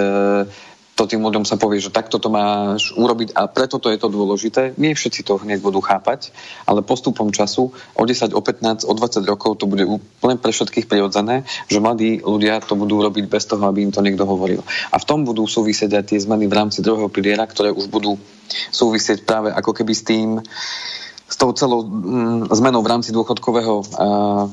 to 1.01 1.09
tým 1.09 1.25
ľuďom 1.25 1.49
sa 1.49 1.57
povie, 1.57 1.81
že 1.81 1.89
takto 1.89 2.21
to 2.21 2.29
máš 2.29 2.93
urobiť 2.93 3.33
a 3.33 3.49
preto 3.49 3.81
to 3.81 3.89
je 3.89 3.97
to 3.97 4.13
dôležité. 4.13 4.77
Nie 4.77 4.93
všetci 4.93 5.25
to 5.25 5.41
hneď 5.41 5.57
budú 5.57 5.81
chápať, 5.81 6.29
ale 6.69 6.85
postupom 6.85 7.33
času 7.33 7.73
o 7.97 8.03
10, 8.05 8.37
o 8.37 8.41
15, 8.45 8.85
o 8.85 8.93
20 8.93 9.25
rokov 9.25 9.57
to 9.57 9.65
bude 9.65 9.81
úplne 9.81 10.37
pre 10.37 10.53
všetkých 10.53 10.85
prirodzené, 10.85 11.41
že 11.65 11.81
mladí 11.81 12.21
ľudia 12.21 12.61
to 12.61 12.77
budú 12.77 13.01
robiť 13.01 13.25
bez 13.25 13.49
toho, 13.49 13.65
aby 13.65 13.81
im 13.81 13.89
to 13.89 14.05
niekto 14.05 14.29
hovoril. 14.29 14.61
A 14.93 15.01
v 15.01 15.07
tom 15.09 15.25
budú 15.25 15.49
súvisieť 15.49 15.97
aj 15.97 16.13
tie 16.13 16.21
zmeny 16.21 16.45
v 16.45 16.53
rámci 16.53 16.85
druhého 16.85 17.09
piliera, 17.09 17.49
ktoré 17.49 17.73
už 17.73 17.89
budú 17.89 18.21
súvisieť 18.69 19.25
práve 19.25 19.49
ako 19.49 19.73
keby 19.73 19.93
s 19.97 20.05
tým, 20.05 20.37
s 21.25 21.35
tou 21.39 21.49
celou 21.57 21.81
mm, 21.81 22.53
zmenou 22.53 22.85
v 22.85 22.91
rámci 22.93 23.09
dôchodkového 23.09 23.73
uh, 23.81 24.45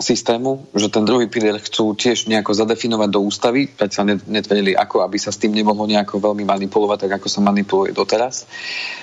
systému, 0.00 0.66
že 0.72 0.88
ten 0.88 1.04
druhý 1.04 1.28
pilier 1.28 1.60
chcú 1.60 1.92
tiež 1.92 2.26
nejako 2.26 2.56
zadefinovať 2.56 3.08
do 3.12 3.20
ústavy, 3.20 3.68
sa 3.76 4.02
netvrdili 4.08 4.72
ako, 4.72 5.04
aby 5.04 5.20
sa 5.20 5.28
s 5.28 5.38
tým 5.38 5.52
nemohlo 5.52 5.84
nejako 5.84 6.18
veľmi 6.18 6.42
manipulovať, 6.48 7.06
tak 7.06 7.12
ako 7.20 7.28
sa 7.28 7.44
manipuluje 7.44 7.92
doteraz. 7.92 8.48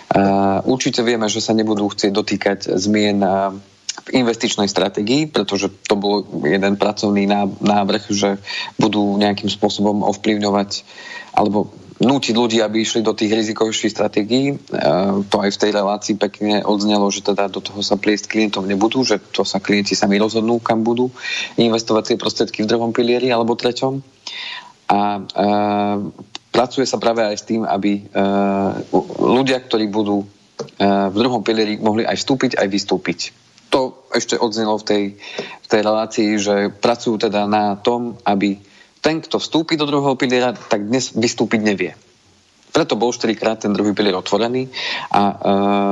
Uh, 0.10 0.60
určite 0.66 1.06
vieme, 1.06 1.30
že 1.30 1.38
sa 1.38 1.54
nebudú 1.54 1.86
chcieť 1.93 2.12
dotýkať 2.12 2.60
zmien 2.76 3.22
v 3.98 4.10
investičnej 4.14 4.70
stratégii, 4.70 5.30
pretože 5.30 5.74
to 5.89 5.98
bol 5.98 6.22
jeden 6.45 6.78
pracovný 6.78 7.26
návrh, 7.62 8.04
že 8.14 8.38
budú 8.78 9.18
nejakým 9.18 9.50
spôsobom 9.50 10.06
ovplyvňovať 10.06 10.86
alebo 11.34 11.74
nútiť 11.98 12.34
ľudí, 12.38 12.62
aby 12.62 12.86
išli 12.86 13.02
do 13.02 13.18
tých 13.18 13.34
rizikovejších 13.34 13.93
stratégií. 13.93 14.54
E, 14.54 14.56
to 15.26 15.36
aj 15.41 15.50
v 15.50 15.62
tej 15.62 15.72
relácii 15.74 16.16
pekne 16.18 16.62
odznelo, 16.62 17.10
že 17.10 17.26
teda 17.26 17.50
do 17.50 17.58
toho 17.58 17.82
sa 17.82 17.98
pliesť 17.98 18.30
klientom 18.30 18.70
nebudú, 18.70 19.02
že 19.02 19.18
to 19.34 19.41
sa 19.41 19.58
klienti 19.58 19.98
sami 19.98 20.22
rozhodnú, 20.22 20.62
kam 20.62 20.86
budú 20.86 21.10
investovať 21.58 22.14
tie 22.14 22.18
prostriedky 22.22 22.60
v 22.64 22.70
druhom 22.70 22.93
pilieri 22.93 23.34
alebo 23.34 23.58
treťom. 23.58 24.02
A 24.88 25.00
e, 25.18 25.22
pracuje 26.54 26.86
sa 26.86 27.02
práve 27.02 27.26
aj 27.26 27.36
s 27.38 27.48
tým, 27.50 27.66
aby 27.66 27.91
e, 27.98 28.02
ľudia, 29.20 29.58
ktorí 29.66 29.89
budú 29.89 30.22
e, 30.22 30.26
v 30.86 31.16
druhom 31.18 31.41
pilieri, 31.41 31.82
mohli 31.82 32.06
aj 32.06 32.18
vstúpiť, 32.18 32.62
aj 32.62 32.68
vystúpiť. 32.70 33.20
To 33.74 34.08
ešte 34.16 34.39
odznelo 34.39 34.80
v 34.80 34.86
tej, 34.88 35.04
v 35.43 35.68
tej 35.68 35.82
relácii, 35.84 36.30
že 36.39 36.56
pracujú 36.72 37.20
teda 37.20 37.50
na 37.50 37.76
tom, 37.76 38.16
aby 38.24 38.64
ten, 39.02 39.22
kto 39.22 39.39
vstúpi 39.39 39.78
do 39.78 39.86
druhého 39.86 40.18
piliera, 40.20 40.54
tak 40.54 40.88
dnes 40.88 41.14
vystúpiť 41.14 41.62
nevie. 41.62 41.91
Preto 42.74 43.00
bol 43.00 43.16
štyrikrát 43.16 43.64
ten 43.64 43.74
druhý 43.74 43.95
pilier 43.98 44.14
otvorený 44.14 44.70
a 45.10 45.22
uh, 45.24 45.34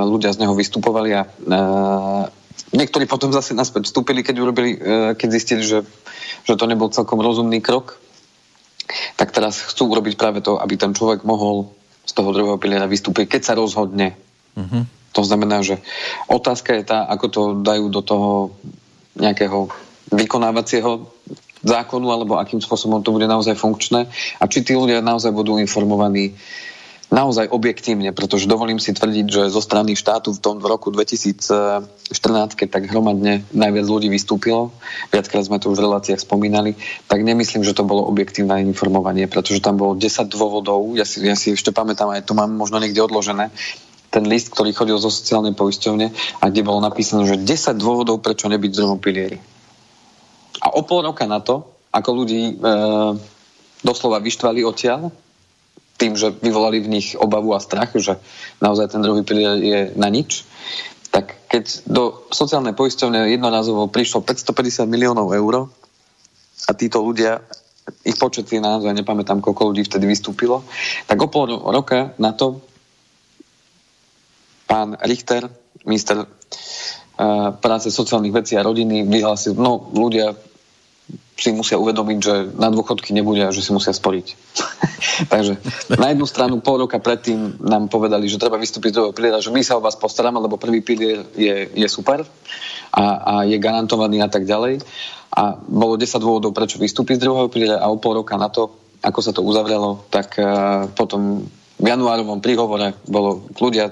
ľudia 0.05 0.35
z 0.35 0.45
neho 0.45 0.53
vystupovali 0.53 1.17
a 1.17 1.25
uh, 1.25 2.29
niektorí 2.75 3.09
potom 3.09 3.33
zase 3.33 3.57
naspäť 3.57 3.89
vstúpili, 3.89 4.21
keď, 4.21 4.35
urobili, 4.37 4.77
uh, 4.77 5.11
keď 5.17 5.29
zistili, 5.33 5.63
že, 5.65 5.81
že 6.45 6.53
to 6.53 6.69
nebol 6.69 6.91
celkom 6.93 7.17
rozumný 7.23 7.63
krok. 7.63 7.97
Tak 9.17 9.33
teraz 9.33 9.65
chcú 9.65 9.89
urobiť 9.89 10.13
práve 10.13 10.45
to, 10.45 10.61
aby 10.61 10.77
ten 10.77 10.93
človek 10.93 11.25
mohol 11.25 11.73
z 12.05 12.11
toho 12.13 12.29
druhého 12.29 12.61
piliera 12.61 12.85
vystúpiť, 12.85 13.33
keď 13.33 13.41
sa 13.41 13.57
rozhodne. 13.57 14.13
Uh-huh. 14.53 14.85
To 15.17 15.21
znamená, 15.25 15.65
že 15.65 15.81
otázka 16.29 16.77
je 16.77 16.83
tá, 16.85 17.07
ako 17.09 17.25
to 17.31 17.41
dajú 17.65 17.89
do 17.89 18.01
toho 18.05 18.29
nejakého 19.17 19.73
vykonávacieho 20.13 21.14
zákonu, 21.65 22.13
alebo 22.13 22.37
akým 22.37 22.61
spôsobom 22.61 23.01
to 23.01 23.09
bude 23.09 23.25
naozaj 23.25 23.57
funkčné 23.57 24.05
a 24.37 24.43
či 24.45 24.61
tí 24.61 24.77
ľudia 24.77 25.01
naozaj 25.01 25.33
budú 25.33 25.57
informovaní 25.57 26.37
naozaj 27.13 27.53
objektívne, 27.53 28.09
pretože 28.17 28.49
dovolím 28.49 28.81
si 28.81 28.89
tvrdiť, 28.89 29.25
že 29.29 29.53
zo 29.53 29.61
strany 29.61 29.93
štátu 29.93 30.33
v 30.33 30.41
tom 30.41 30.57
v 30.57 30.65
roku 30.65 30.89
2014, 30.89 31.85
keď 32.57 32.67
tak 32.67 32.89
hromadne 32.89 33.45
najviac 33.53 33.85
ľudí 33.85 34.09
vystúpilo, 34.09 34.73
viackrát 35.13 35.45
sme 35.45 35.61
to 35.61 35.69
už 35.69 35.77
v 35.81 35.85
reláciách 35.85 36.21
spomínali, 36.25 36.73
tak 37.05 37.21
nemyslím, 37.21 37.61
že 37.61 37.77
to 37.77 37.85
bolo 37.85 38.09
objektívne 38.09 38.57
informovanie, 38.65 39.29
pretože 39.29 39.61
tam 39.61 39.77
bolo 39.77 39.93
10 39.93 40.25
dôvodov, 40.27 40.97
ja 40.97 41.05
si, 41.05 41.21
ja 41.21 41.37
si 41.37 41.53
ešte 41.53 41.69
pamätám, 41.69 42.09
aj 42.09 42.25
to 42.25 42.33
mám 42.33 42.49
možno 42.49 42.81
niekde 42.81 43.05
odložené, 43.05 43.53
ten 44.09 44.25
list, 44.25 44.49
ktorý 44.55 44.71
chodil 44.71 44.97
zo 44.97 45.11
sociálnej 45.11 45.51
poisťovne 45.53 46.07
a 46.39 46.43
kde 46.47 46.61
bolo 46.63 46.79
napísané, 46.79 47.27
že 47.27 47.35
10 47.35 47.75
dôvodov, 47.75 48.23
prečo 48.23 48.47
nebyť 48.47 48.71
v 48.71 48.79
druhom 48.79 48.97
pilieri. 48.97 49.54
A 50.61 50.71
o 50.75 50.81
pol 50.87 51.03
roka 51.03 51.27
na 51.27 51.43
to, 51.43 51.65
ako 51.91 52.09
ľudí 52.23 52.41
e, 52.51 52.53
doslova 53.83 54.19
vyštvali 54.19 54.63
odtiaľ, 54.63 55.11
tým, 55.95 56.19
že 56.19 56.35
vyvolali 56.43 56.83
v 56.83 56.91
nich 56.91 57.07
obavu 57.15 57.55
a 57.55 57.63
strach, 57.63 57.95
že 57.95 58.19
naozaj 58.59 58.91
ten 58.91 59.01
druhý 59.03 59.23
pilier 59.23 59.55
je 59.63 59.79
na 59.95 60.11
nič, 60.11 60.43
tak 61.07 61.47
keď 61.47 61.87
do 61.87 62.27
sociálnej 62.35 62.75
poisťovne 62.75 63.31
jednorazovo 63.31 63.87
prišlo 63.87 64.19
550 64.27 64.91
miliónov 64.91 65.31
eur 65.31 65.71
a 66.67 66.71
títo 66.75 66.99
ľudia, 66.99 67.39
ich 68.03 68.19
počet 68.19 68.51
je 68.51 68.59
naozaj, 68.59 68.91
nepamätám, 68.91 69.39
koľko 69.39 69.71
ľudí 69.71 69.87
vtedy 69.87 70.03
vystúpilo, 70.03 70.67
tak 71.07 71.15
o 71.23 71.31
pol 71.31 71.47
roka 71.71 72.11
na 72.19 72.35
to 72.35 72.59
pán 74.67 74.99
Richter, 74.99 75.47
minister 75.87 76.27
práce 77.63 77.87
sociálnych 77.91 78.35
vecí 78.35 78.59
a 78.59 78.65
rodiny 78.65 79.07
vyhlásil, 79.07 79.55
no 79.55 79.87
ľudia 79.95 80.35
si 81.35 81.51
musia 81.51 81.75
uvedomiť, 81.75 82.17
že 82.23 82.35
na 82.55 82.71
dôchodky 82.71 83.11
nebude 83.11 83.43
a 83.43 83.51
že 83.51 83.59
si 83.59 83.75
musia 83.75 83.91
sporiť. 83.91 84.27
Takže 85.31 85.59
na 85.99 86.07
jednu 86.15 86.23
stranu 86.23 86.63
pol 86.63 86.87
roka 86.87 86.95
predtým 86.95 87.59
nám 87.59 87.91
povedali, 87.91 88.31
že 88.31 88.39
treba 88.39 88.55
vystúpiť 88.55 88.95
z 88.95 88.95
druhého 88.95 89.15
piliera, 89.15 89.43
že 89.43 89.51
my 89.51 89.59
sa 89.59 89.75
o 89.75 89.83
vás 89.83 89.99
postaráme, 89.99 90.39
lebo 90.39 90.55
prvý 90.55 90.79
pilier 90.79 91.27
je, 91.35 91.67
je 91.75 91.87
super 91.91 92.23
a, 92.95 93.03
a 93.03 93.33
je 93.43 93.59
garantovaný 93.59 94.23
a 94.23 94.31
tak 94.31 94.47
ďalej. 94.47 94.79
A 95.35 95.59
bolo 95.59 95.99
10 95.99 96.07
dôvodov, 96.23 96.55
prečo 96.55 96.79
vystúpiť 96.79 97.19
z 97.19 97.27
druhého 97.27 97.51
piliera 97.51 97.83
a 97.83 97.91
o 97.91 97.99
pol 97.99 98.23
roka 98.23 98.39
na 98.39 98.47
to, 98.47 98.71
ako 99.03 99.19
sa 99.19 99.35
to 99.35 99.43
uzavrelo, 99.43 100.07
tak 100.07 100.39
uh, 100.39 100.87
potom 100.95 101.43
v 101.75 101.87
januárovom 101.91 102.39
príhovore 102.39 102.95
bolo 103.03 103.43
ľudia, 103.59 103.91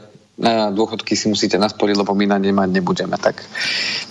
dôchodky 0.75 1.15
si 1.15 1.31
musíte 1.31 1.55
nasporiť, 1.55 1.95
lebo 2.03 2.11
my 2.11 2.25
na 2.27 2.37
ne 2.37 2.51
mať 2.51 2.69
nebudeme. 2.69 3.15
Tak 3.15 3.39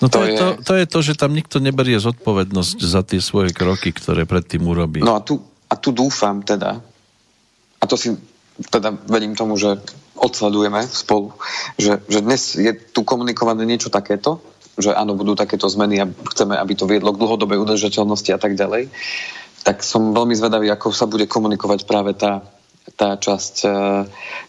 no 0.01 0.09
to, 0.09 0.19
to, 0.19 0.25
je, 0.25 0.33
to, 0.33 0.47
to 0.65 0.73
je 0.81 0.85
to, 0.89 0.99
že 1.05 1.13
tam 1.19 1.31
nikto 1.37 1.61
neberie 1.61 2.01
zodpovednosť 2.01 2.77
za 2.81 3.05
tie 3.05 3.21
svoje 3.21 3.53
kroky, 3.53 3.93
ktoré 3.93 4.25
predtým 4.25 4.65
urobí. 4.65 5.05
No 5.05 5.13
a 5.13 5.21
tu, 5.21 5.37
a 5.69 5.75
tu 5.77 5.93
dúfam 5.93 6.41
teda, 6.41 6.81
a 7.77 7.83
to 7.85 7.95
si 7.95 8.17
teda 8.69 8.93
verím 9.09 9.33
tomu, 9.33 9.57
že 9.57 9.81
odsledujeme 10.13 10.85
spolu, 10.85 11.33
že, 11.77 12.01
že 12.05 12.19
dnes 12.21 12.41
je 12.53 12.71
tu 12.73 13.01
komunikované 13.01 13.65
niečo 13.65 13.89
takéto, 13.89 14.41
že 14.77 14.93
áno, 14.93 15.17
budú 15.17 15.33
takéto 15.37 15.69
zmeny 15.69 16.01
a 16.01 16.09
chceme, 16.09 16.57
aby 16.57 16.73
to 16.73 16.89
viedlo 16.89 17.13
k 17.13 17.21
dlhodobej 17.21 17.61
udržateľnosti 17.61 18.29
a 18.33 18.39
tak 18.41 18.53
ďalej, 18.57 18.89
tak 19.63 19.81
som 19.81 20.13
veľmi 20.13 20.35
zvedavý, 20.37 20.67
ako 20.69 20.91
sa 20.91 21.07
bude 21.07 21.25
komunikovať 21.25 21.85
práve 21.87 22.13
tá 22.13 22.43
tá 22.99 23.15
časť 23.15 23.55
e, 23.63 23.67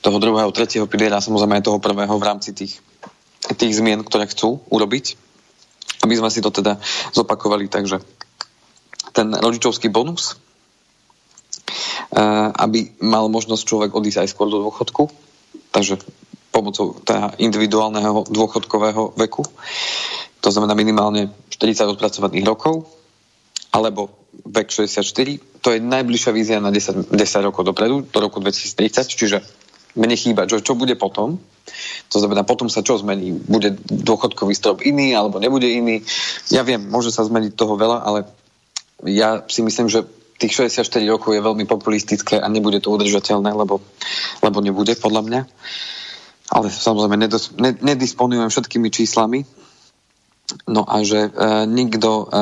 toho 0.03 0.18
druhého, 0.18 0.51
tretieho 0.51 0.87
piliera, 0.91 1.22
samozrejme 1.22 1.61
aj 1.61 1.66
toho 1.70 1.78
prvého 1.78 2.14
v 2.18 2.26
rámci 2.26 2.51
tých, 2.51 2.82
tých 3.55 3.72
zmien, 3.78 4.03
ktoré 4.03 4.26
chcú 4.26 4.62
urobiť. 4.68 5.16
Aby 6.05 6.20
sme 6.20 6.28
si 6.28 6.45
to 6.45 6.53
teda 6.53 6.76
zopakovali, 7.16 7.70
takže 7.70 8.03
ten 9.14 9.32
rodičovský 9.32 9.89
bonus, 9.89 10.37
aby 12.61 12.93
mal 13.01 13.32
možnosť 13.32 13.62
človek 13.64 13.91
odísť 13.95 14.26
aj 14.26 14.28
skôr 14.28 14.53
do 14.53 14.61
dôchodku, 14.61 15.09
takže 15.72 15.97
pomocou 16.55 16.99
teda 17.03 17.35
individuálneho 17.41 18.30
dôchodkového 18.30 19.16
veku, 19.18 19.43
to 20.39 20.49
znamená 20.53 20.76
minimálne 20.76 21.32
40 21.51 21.97
odpracovaných 21.97 22.45
rokov, 22.45 22.87
alebo 23.75 24.14
vek 24.47 24.70
64, 24.70 25.03
to 25.59 25.68
je 25.75 25.79
najbližšia 25.83 26.31
vízia 26.31 26.62
na 26.62 26.70
10, 26.70 27.11
10 27.11 27.47
rokov 27.51 27.66
dopredu, 27.66 28.07
do 28.07 28.18
roku 28.22 28.39
2030, 28.39 29.11
čiže 29.11 29.39
mne 29.99 30.14
chýba, 30.14 30.47
čo, 30.47 30.62
čo 30.62 30.79
bude 30.79 30.95
potom. 30.95 31.39
To 32.11 32.16
znamená, 32.18 32.47
potom 32.47 32.70
sa 32.70 32.87
čo 32.87 32.99
zmení? 32.99 33.35
Bude 33.35 33.75
dôchodkový 33.79 34.55
strop 34.55 34.83
iný, 34.83 35.14
alebo 35.14 35.43
nebude 35.43 35.66
iný? 35.70 36.03
Ja 36.51 36.62
viem, 36.66 36.83
môže 36.87 37.11
sa 37.11 37.27
zmeniť 37.27 37.55
toho 37.55 37.75
veľa, 37.75 37.99
ale 38.03 38.27
ja 39.07 39.43
si 39.47 39.62
myslím, 39.62 39.91
že 39.91 40.07
tých 40.39 40.66
64 40.66 40.83
rokov 41.07 41.35
je 41.35 41.43
veľmi 41.43 41.64
populistické 41.64 42.43
a 42.43 42.47
nebude 42.51 42.83
to 42.83 42.91
udržateľné, 42.91 43.55
lebo, 43.55 43.81
lebo 44.43 44.59
nebude, 44.61 44.99
podľa 44.99 45.22
mňa. 45.25 45.41
Ale 46.53 46.66
samozrejme, 46.68 47.16
nedos, 47.16 47.55
ne, 47.57 47.72
nedisponujem 47.72 48.51
všetkými 48.51 48.91
číslami, 48.91 49.47
No 50.69 50.85
a 50.85 51.01
že 51.01 51.29
e, 51.29 51.31
nikto 51.65 52.29
e, 52.29 52.37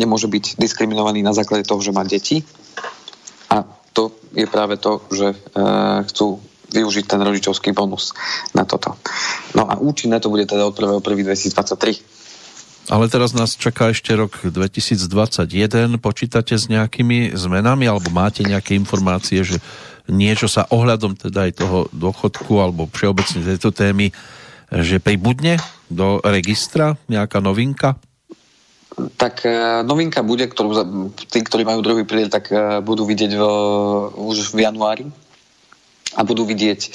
nemôže 0.00 0.32
byť 0.32 0.56
diskriminovaný 0.56 1.20
na 1.20 1.36
základe 1.36 1.68
toho, 1.68 1.84
že 1.84 1.92
má 1.92 2.00
deti. 2.00 2.40
A 3.52 3.68
to 3.92 4.16
je 4.32 4.48
práve 4.48 4.80
to, 4.80 5.04
že 5.12 5.32
e, 5.32 5.36
chcú 6.08 6.40
využiť 6.72 7.04
ten 7.04 7.20
rodičovský 7.20 7.70
bonus 7.76 8.16
na 8.56 8.64
toto. 8.64 8.96
No 9.52 9.68
a 9.68 9.76
účinné 9.78 10.18
to 10.18 10.32
bude 10.32 10.48
teda 10.48 10.66
od 10.66 10.74
1.1.2023. 10.74 12.00
Ale 12.84 13.08
teraz 13.08 13.32
nás 13.32 13.56
čaká 13.56 13.88
ešte 13.92 14.12
rok 14.12 14.44
2021. 14.44 15.96
Počítate 16.00 16.56
s 16.56 16.68
nejakými 16.68 17.32
zmenami 17.32 17.88
alebo 17.88 18.12
máte 18.12 18.44
nejaké 18.44 18.76
informácie, 18.76 19.40
že 19.40 19.56
niečo 20.04 20.52
sa 20.52 20.68
ohľadom 20.68 21.16
teda 21.16 21.48
aj 21.48 21.52
toho 21.64 21.78
dôchodku 21.96 22.60
alebo 22.60 22.84
všeobecne 22.92 23.40
tejto 23.40 23.72
témy 23.72 24.12
že 24.74 24.98
pribudne 24.98 25.60
do 25.94 26.18
registra? 26.26 26.98
Nejaká 27.06 27.38
novinka? 27.38 27.94
Tak 28.94 29.42
e, 29.42 29.82
novinka 29.82 30.22
bude, 30.22 30.46
ktorú 30.46 30.70
tí, 31.26 31.42
ktorí 31.42 31.66
majú 31.66 31.82
druhý 31.82 32.06
pilier, 32.06 32.30
tak 32.30 32.50
e, 32.54 32.78
budú 32.78 33.02
vidieť 33.02 33.32
v, 33.34 33.42
už 34.14 34.54
v 34.54 34.62
januári. 34.62 35.06
A 36.14 36.22
budú 36.22 36.46
vidieť, 36.46 36.80
e, 36.86 36.90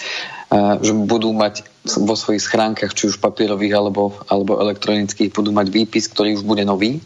že 0.79 0.95
budú 0.95 1.35
mať 1.35 1.67
vo 1.99 2.15
svojich 2.15 2.39
schránkach, 2.39 2.95
či 2.95 3.11
už 3.11 3.19
papierových 3.19 3.75
alebo, 3.75 4.15
alebo 4.31 4.63
elektronických, 4.63 5.35
budú 5.35 5.51
mať 5.51 5.67
výpis, 5.67 6.07
ktorý 6.07 6.39
už 6.39 6.47
bude 6.47 6.63
nový. 6.63 7.03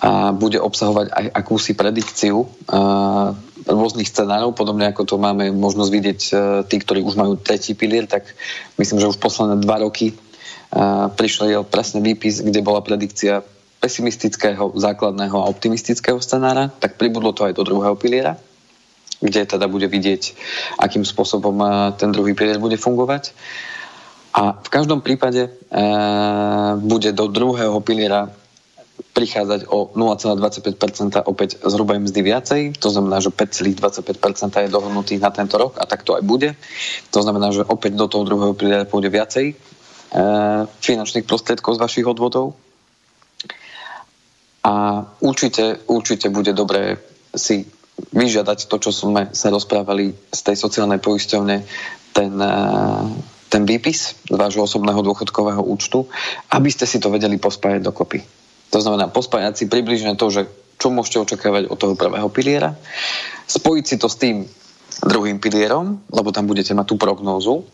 A 0.00 0.32
bude 0.32 0.56
obsahovať 0.56 1.12
aj 1.12 1.26
akúsi 1.36 1.76
predikciu 1.76 2.48
rôznych 3.68 4.08
scenárov, 4.08 4.56
podobne 4.56 4.88
ako 4.88 5.04
to 5.04 5.20
máme 5.20 5.52
možnosť 5.52 5.90
vidieť 5.92 6.20
tí, 6.72 6.76
ktorí 6.80 7.04
už 7.04 7.20
majú 7.20 7.36
tretí 7.36 7.76
pilier, 7.76 8.08
tak 8.08 8.24
myslím, 8.80 8.96
že 8.96 9.12
už 9.12 9.20
posledné 9.20 9.60
dva 9.60 9.84
roky 9.84 10.16
prišiel 11.18 11.66
presne 11.66 11.98
výpis, 12.00 12.42
kde 12.42 12.62
bola 12.62 12.80
predikcia 12.80 13.42
pesimistického, 13.80 14.76
základného 14.76 15.36
a 15.40 15.48
optimistického 15.48 16.20
scenára, 16.20 16.68
tak 16.68 17.00
pribudlo 17.00 17.32
to 17.32 17.48
aj 17.48 17.56
do 17.56 17.64
druhého 17.64 17.96
piliera, 17.96 18.36
kde 19.24 19.48
teda 19.48 19.66
bude 19.66 19.88
vidieť, 19.88 20.36
akým 20.78 21.02
spôsobom 21.02 21.56
ten 21.96 22.12
druhý 22.12 22.36
pilier 22.36 22.60
bude 22.60 22.76
fungovať. 22.76 23.32
A 24.30 24.54
v 24.54 24.68
každom 24.70 25.02
prípade 25.02 25.42
e, 25.42 25.50
bude 26.78 27.10
do 27.10 27.26
druhého 27.26 27.82
piliera 27.82 28.30
prichádzať 29.10 29.66
o 29.66 29.90
0,25% 29.90 31.26
opäť 31.26 31.58
zhruba 31.66 31.98
mzdy 31.98 32.20
viacej, 32.22 32.60
to 32.78 32.94
znamená, 32.94 33.18
že 33.18 33.34
5,25% 33.34 34.06
je 34.54 34.70
dohodnutých 34.70 35.18
na 35.18 35.34
tento 35.34 35.58
rok 35.58 35.82
a 35.82 35.84
tak 35.88 36.06
to 36.06 36.14
aj 36.14 36.22
bude. 36.22 36.54
To 37.10 37.18
znamená, 37.18 37.50
že 37.50 37.66
opäť 37.66 37.98
do 37.98 38.06
toho 38.06 38.22
druhého 38.22 38.54
piliera 38.54 38.86
pôjde 38.86 39.10
viacej 39.10 39.46
e, 39.50 39.54
finančných 40.82 41.26
prostriedkov 41.26 41.78
z 41.78 41.82
vašich 41.82 42.06
odvodov. 42.06 42.58
A 44.66 45.06
určite, 45.24 45.80
určite 45.88 46.28
bude 46.28 46.52
dobré 46.52 46.98
si 47.32 47.64
vyžiadať 48.10 48.66
to, 48.66 48.76
čo 48.76 48.90
sme 48.90 49.30
sa 49.32 49.48
rozprávali 49.54 50.12
z 50.34 50.40
tej 50.40 50.56
sociálnej 50.58 50.98
poisťovne, 50.98 51.56
ten, 52.10 52.32
e, 52.36 52.56
ten 53.48 53.62
výpis 53.64 54.18
z 54.18 54.36
vášho 54.36 54.66
osobného 54.66 55.00
dôchodkového 55.00 55.62
účtu, 55.62 56.10
aby 56.52 56.68
ste 56.68 56.84
si 56.84 56.98
to 56.98 57.08
vedeli 57.08 57.38
pospájať 57.38 57.80
dokopy 57.80 58.20
to 58.70 58.78
znamená 58.78 59.10
pospájať 59.10 59.54
si 59.58 59.64
približne 59.66 60.14
to, 60.14 60.30
že 60.30 60.46
čo 60.80 60.88
môžete 60.94 61.20
očakávať 61.20 61.68
od 61.68 61.76
toho 61.76 61.94
prvého 61.98 62.30
piliera, 62.32 62.78
spojiť 63.50 63.84
si 63.84 63.96
to 64.00 64.06
s 64.08 64.16
tým 64.16 64.46
druhým 65.04 65.42
pilierom, 65.42 66.00
lebo 66.08 66.30
tam 66.32 66.46
budete 66.46 66.72
mať 66.72 66.86
tú 66.86 66.96
prognózu 66.96 67.66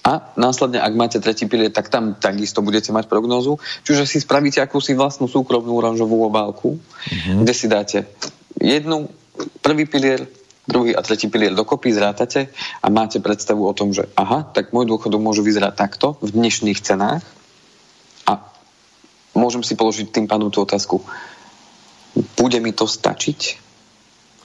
a 0.00 0.32
následne, 0.40 0.80
ak 0.80 0.96
máte 0.96 1.18
tretí 1.20 1.44
pilier, 1.44 1.68
tak 1.68 1.92
tam 1.92 2.16
takisto 2.16 2.64
budete 2.64 2.88
mať 2.88 3.04
prognózu. 3.04 3.60
Čiže 3.84 4.08
si 4.08 4.18
spravíte 4.24 4.64
akúsi 4.64 4.96
vlastnú 4.96 5.28
súkromnú 5.28 5.76
oranžovú 5.76 6.24
obálku, 6.24 6.80
mm-hmm. 6.80 7.44
kde 7.44 7.52
si 7.52 7.66
dáte 7.68 7.98
jednu, 8.56 9.12
prvý 9.60 9.84
pilier, 9.84 10.24
druhý 10.64 10.96
a 10.96 11.04
tretí 11.04 11.28
pilier 11.28 11.52
dokopy, 11.52 11.92
zrátate 11.92 12.48
a 12.80 12.86
máte 12.88 13.20
predstavu 13.20 13.60
o 13.68 13.76
tom, 13.76 13.92
že 13.92 14.08
aha, 14.16 14.48
tak 14.48 14.72
môj 14.72 14.88
dôchodok 14.88 15.20
môže 15.20 15.44
vyzerať 15.44 15.76
takto 15.76 16.16
v 16.24 16.32
dnešných 16.32 16.80
cenách 16.80 17.20
môžem 19.34 19.62
si 19.62 19.78
položiť 19.78 20.10
tým 20.10 20.26
pádom 20.26 20.50
tú 20.50 20.62
otázku. 20.62 21.02
Bude 22.34 22.58
mi 22.58 22.74
to 22.74 22.90
stačiť? 22.90 23.70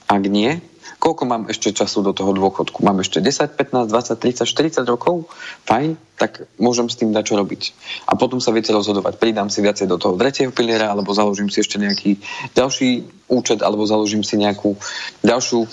Ak 0.06 0.22
nie, 0.30 0.62
koľko 0.98 1.22
mám 1.28 1.42
ešte 1.48 1.72
času 1.72 2.02
do 2.02 2.12
toho 2.16 2.32
dôchodku? 2.32 2.82
Mám 2.82 3.04
ešte 3.04 3.22
10, 3.22 3.56
15, 3.56 3.88
20, 3.88 4.16
30, 4.18 4.82
40 4.82 4.86
rokov? 4.86 5.28
Fajn, 5.68 5.96
tak 6.16 6.44
môžem 6.56 6.88
s 6.90 6.98
tým 6.98 7.12
dať 7.12 7.24
čo 7.30 7.34
robiť. 7.36 7.62
A 8.10 8.18
potom 8.18 8.40
sa 8.42 8.50
viete 8.50 8.74
rozhodovať. 8.74 9.20
Pridám 9.20 9.52
si 9.52 9.60
viacej 9.62 9.86
do 9.86 10.00
toho 10.00 10.16
tretieho 10.16 10.50
piliera, 10.50 10.92
alebo 10.92 11.14
založím 11.16 11.52
si 11.52 11.60
ešte 11.62 11.76
nejaký 11.78 12.18
ďalší 12.56 13.06
účet, 13.30 13.60
alebo 13.60 13.86
založím 13.86 14.24
si 14.24 14.40
nejakú 14.40 14.74
ďalšiu 15.22 15.64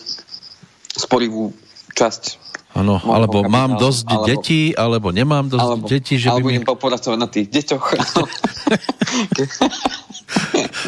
sporivú 0.93 1.53
časť 1.93 2.43
Áno, 2.73 2.97
alebo 3.05 3.45
kapitálu, 3.45 3.53
mám 3.53 3.71
dosť 3.77 4.05
alebo, 4.09 4.25
detí, 4.25 4.73
alebo 4.73 5.07
nemám 5.13 5.45
dosť 5.45 5.61
alebo, 5.61 5.85
detí, 5.85 6.17
že 6.17 6.33
alebo 6.33 6.49
by 6.49 6.57
mi... 6.57 6.65
popracovať 6.65 7.17
na 7.21 7.29
tých 7.29 7.47
deťoch. 7.53 7.85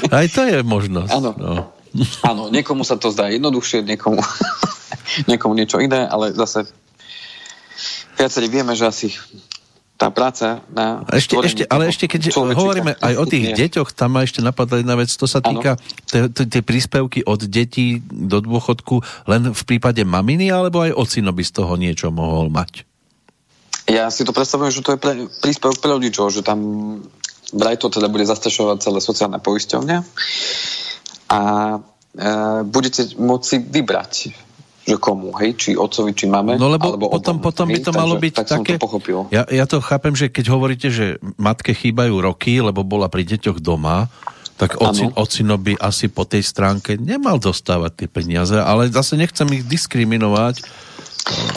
Aj 0.17 0.25
to 0.33 0.41
je 0.49 0.57
možnosť. 0.65 1.13
Áno. 1.13 1.31
No. 1.37 1.74
Áno, 2.27 2.51
niekomu 2.51 2.83
sa 2.83 2.99
to 2.99 3.07
zdá 3.11 3.31
jednoduchšie, 3.31 3.87
niekomu, 3.87 4.19
niekomu 5.31 5.55
niečo 5.55 5.79
iné, 5.79 6.03
ale 6.03 6.35
zase 6.35 6.67
viacerí 8.19 8.51
vieme, 8.51 8.75
že 8.75 8.85
asi 8.87 9.07
tá 9.95 10.11
práca 10.11 10.59
na... 10.75 11.07
Ešte, 11.07 11.39
ešte, 11.39 11.63
ale 11.71 11.87
ešte 11.87 12.11
keď 12.11 12.35
hovoríme 12.35 12.99
aj 12.99 13.13
o 13.15 13.23
tých 13.23 13.55
deťoch, 13.55 13.95
tam 13.95 14.19
ma 14.19 14.27
ešte 14.27 14.43
napadla 14.43 14.83
jedna 14.83 14.99
vec, 14.99 15.07
to 15.07 15.23
sa 15.23 15.39
týka 15.39 15.79
tie 16.35 16.61
príspevky 16.61 17.23
od 17.23 17.47
detí 17.47 18.03
do 18.03 18.43
dôchodku 18.43 18.99
len 19.31 19.55
v 19.55 19.61
prípade 19.63 20.03
maminy, 20.03 20.51
alebo 20.51 20.83
aj 20.83 20.91
ocino 20.99 21.31
by 21.31 21.43
z 21.47 21.51
toho 21.55 21.79
niečo 21.79 22.11
mohol 22.11 22.51
mať? 22.51 22.83
Ja 23.87 24.11
si 24.11 24.27
to 24.27 24.35
predstavujem, 24.35 24.73
že 24.73 24.83
to 24.83 24.97
je 24.97 24.99
pre, 24.99 25.13
príspevok 25.39 25.79
pre 25.79 25.95
rodičov, 25.95 26.27
že 26.33 26.43
tam 26.43 26.59
vraj 27.55 27.79
to 27.79 27.87
teda 27.87 28.11
bude 28.11 28.27
zastrešovať 28.27 28.83
celé 28.83 28.99
sociálne 28.99 29.39
poisťovňa 29.39 29.97
a 31.29 31.41
e, 31.75 31.79
budete 32.63 33.17
môcť 33.17 33.49
vybrať 33.65 34.13
že 34.85 35.01
komu, 35.01 35.33
hej, 35.41 35.57
či 35.57 35.69
otcovi, 35.73 36.13
či 36.13 36.29
máme. 36.29 36.61
No 36.61 36.69
lebo 36.69 36.93
alebo 36.93 37.09
potom, 37.09 37.41
obom, 37.41 37.49
potom 37.49 37.65
by 37.73 37.81
to 37.81 37.89
hej, 37.89 37.97
malo 37.97 38.13
takže, 38.15 38.23
byť 38.29 38.33
tak 38.37 38.47
také... 38.53 38.73
to 38.77 38.85
pochopil. 38.85 39.19
Ja, 39.33 39.43
ja 39.49 39.65
to 39.65 39.81
chápem, 39.81 40.13
že 40.13 40.29
keď 40.29 40.45
hovoríte, 40.53 40.93
že 40.93 41.17
matke 41.41 41.73
chýbajú 41.73 42.21
roky, 42.21 42.61
lebo 42.61 42.85
bola 42.85 43.09
pri 43.09 43.25
deťoch 43.25 43.65
doma, 43.65 44.13
tak 44.55 44.79
ocin, 44.79 45.09
ocino 45.17 45.57
by 45.57 45.75
asi 45.81 46.07
po 46.07 46.23
tej 46.23 46.45
stránke 46.45 46.95
nemal 46.95 47.41
dostávať 47.41 48.05
tie 48.05 48.07
peniaze, 48.07 48.55
ale 48.55 48.87
zase 48.87 49.19
nechcem 49.19 49.49
ich 49.51 49.65
diskriminovať. 49.67 50.63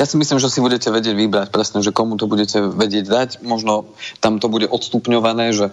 Ja 0.01 0.09
si 0.09 0.17
myslím, 0.17 0.41
že 0.41 0.49
si 0.49 0.65
budete 0.65 0.89
vedieť 0.89 1.15
vybrať 1.15 1.49
presne, 1.53 1.85
že 1.85 1.93
komu 1.93 2.17
to 2.17 2.25
budete 2.25 2.59
vedieť 2.73 3.05
dať. 3.07 3.29
Možno 3.45 3.93
tam 4.25 4.41
to 4.41 4.49
bude 4.49 4.65
odstupňované, 4.67 5.53
že 5.53 5.71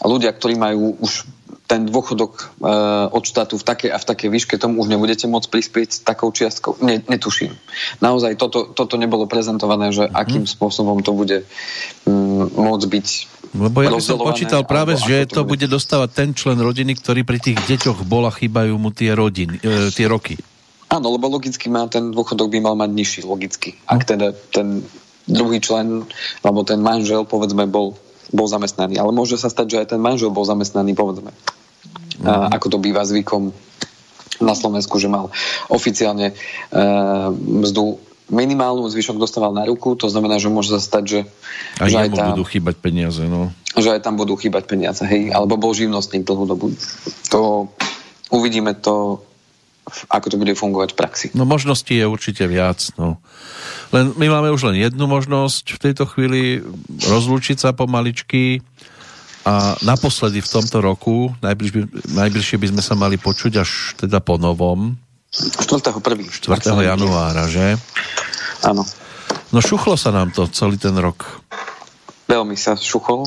ľudia, 0.00 0.30
ktorí 0.30 0.54
majú 0.54 0.94
už 1.02 1.26
ten 1.64 1.88
dôchodok 1.88 2.32
e, 2.60 2.68
od 3.08 3.24
štátu 3.24 3.56
v 3.56 3.64
takej 3.64 3.90
a 3.92 3.98
v 3.98 4.04
takej 4.04 4.28
výške, 4.28 4.54
tomu 4.60 4.84
už 4.84 4.92
nebudete 4.92 5.24
môcť 5.24 5.48
prispieť 5.48 5.90
takou 6.04 6.28
čiastkou? 6.28 6.76
Ne, 6.84 7.00
netuším. 7.08 7.56
Naozaj 8.04 8.36
toto, 8.36 8.68
toto 8.68 9.00
nebolo 9.00 9.24
prezentované, 9.24 9.88
že 9.88 10.04
mm-hmm. 10.04 10.20
akým 10.20 10.44
spôsobom 10.44 11.00
to 11.00 11.16
bude 11.16 11.48
mm, 12.04 12.52
môcť 12.52 12.86
byť 12.88 13.08
lebo 13.54 13.86
ja 13.86 13.94
by 13.94 14.02
som 14.02 14.18
počítal 14.18 14.66
práve, 14.66 14.98
že 14.98 15.30
to 15.30 15.46
bude. 15.46 15.62
bude 15.62 15.78
dostávať 15.78 16.10
ten 16.10 16.28
člen 16.34 16.58
rodiny, 16.58 16.98
ktorý 16.98 17.22
pri 17.22 17.38
tých 17.38 17.62
deťoch 17.62 18.02
bol 18.02 18.26
a 18.26 18.34
chýbajú 18.34 18.74
mu 18.74 18.90
tie, 18.90 19.14
rodiny, 19.14 19.62
e, 19.62 19.94
tie 19.94 20.10
roky. 20.10 20.34
Áno, 20.90 21.14
lebo 21.14 21.30
logicky 21.30 21.70
má 21.70 21.86
ten 21.86 22.10
dôchodok 22.10 22.50
by 22.50 22.58
mal 22.58 22.74
mať 22.74 22.90
nižší, 22.90 23.20
logicky. 23.22 23.78
Ak 23.86 24.02
no. 24.04 24.08
teda 24.10 24.26
ten 24.50 24.82
druhý 25.30 25.62
člen, 25.62 26.02
alebo 26.42 26.66
ten 26.66 26.82
manžel, 26.82 27.22
povedzme, 27.24 27.70
bol 27.70 27.94
bol 28.34 28.50
zamestnaný. 28.50 28.98
Ale 28.98 29.14
môže 29.14 29.38
sa 29.38 29.46
stať, 29.46 29.66
že 29.70 29.80
aj 29.86 29.86
ten 29.94 30.00
manžel 30.02 30.34
bol 30.34 30.42
zamestnaný, 30.42 30.98
povedzme. 30.98 31.30
Mm. 32.18 32.26
A, 32.26 32.32
ako 32.58 32.74
to 32.74 32.78
býva 32.82 33.06
zvykom 33.06 33.54
na 34.42 34.54
Slovensku, 34.58 34.98
že 34.98 35.06
mal 35.06 35.30
oficiálne 35.70 36.34
e, 36.34 36.82
mzdu 37.62 38.02
minimálnu, 38.32 38.88
zvyšok 38.88 39.20
dostával 39.20 39.52
na 39.52 39.68
ruku, 39.68 39.94
to 39.94 40.08
znamená, 40.08 40.40
že 40.40 40.48
môže 40.48 40.72
sa 40.72 40.80
stať, 40.80 41.04
že, 41.04 41.20
aj 41.78 41.88
že 41.92 41.96
aj 42.00 42.08
tam 42.10 42.28
budú 42.34 42.44
chýbať 42.48 42.74
peniaze, 42.80 43.22
no. 43.28 43.52
Že 43.76 43.98
aj 43.98 44.00
tam 44.00 44.16
budú 44.16 44.34
chýbať 44.40 44.64
peniaze, 44.64 45.04
hej, 45.04 45.28
alebo 45.28 45.60
bol 45.60 45.76
živnostník 45.76 46.24
dlhú 46.24 46.48
dobu. 46.48 46.72
To 47.30 47.68
uvidíme 48.32 48.72
to, 48.80 49.20
ako 50.08 50.26
to 50.32 50.36
bude 50.40 50.56
fungovať 50.56 50.96
v 50.96 50.98
praxi. 50.98 51.26
No 51.36 51.44
možností 51.44 52.00
je 52.00 52.08
určite 52.08 52.48
viac, 52.48 52.80
no. 52.96 53.20
Len 53.94 54.10
my 54.18 54.26
máme 54.26 54.50
už 54.50 54.74
len 54.74 54.82
jednu 54.82 55.06
možnosť 55.06 55.78
v 55.78 55.82
tejto 55.86 56.04
chvíli 56.10 56.66
rozlúčiť 57.06 57.62
sa 57.62 57.70
pomaličky 57.70 58.58
a 59.46 59.78
naposledy 59.86 60.42
v 60.42 60.50
tomto 60.50 60.82
roku, 60.82 61.30
najbliž, 61.38 61.70
najbližšie 62.10 62.58
by 62.58 62.66
sme 62.74 62.82
sa 62.82 62.98
mali 62.98 63.14
počuť 63.14 63.52
až 63.62 63.94
teda 63.94 64.18
po 64.18 64.34
novom, 64.34 64.98
4. 65.34 65.98
4. 65.98 66.38
januára, 66.94 67.50
že? 67.50 67.74
Áno. 68.62 68.86
No 69.50 69.58
šuchlo 69.58 69.98
sa 69.98 70.14
nám 70.14 70.30
to 70.30 70.46
celý 70.46 70.78
ten 70.78 70.94
rok. 70.94 71.42
Veľmi 72.30 72.54
sa 72.54 72.78
šuchol. 72.78 73.26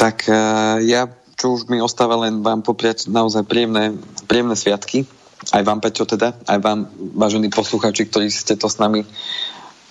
Tak 0.00 0.24
uh, 0.32 0.80
ja, 0.80 1.12
čo 1.36 1.60
už 1.60 1.68
mi 1.68 1.84
ostáva 1.84 2.16
len 2.24 2.40
vám 2.40 2.64
popriať 2.64 3.12
naozaj 3.12 3.44
príjemné, 3.44 3.96
príjemné 4.24 4.56
sviatky. 4.56 5.04
Aj 5.48 5.62
vám, 5.64 5.80
Peťo, 5.80 6.04
teda. 6.04 6.36
Aj 6.44 6.60
vám, 6.60 6.92
vážení 7.16 7.48
poslucháči, 7.48 8.04
ktorí 8.04 8.28
ste 8.28 8.60
to 8.60 8.68
s 8.68 8.76
nami 8.76 9.08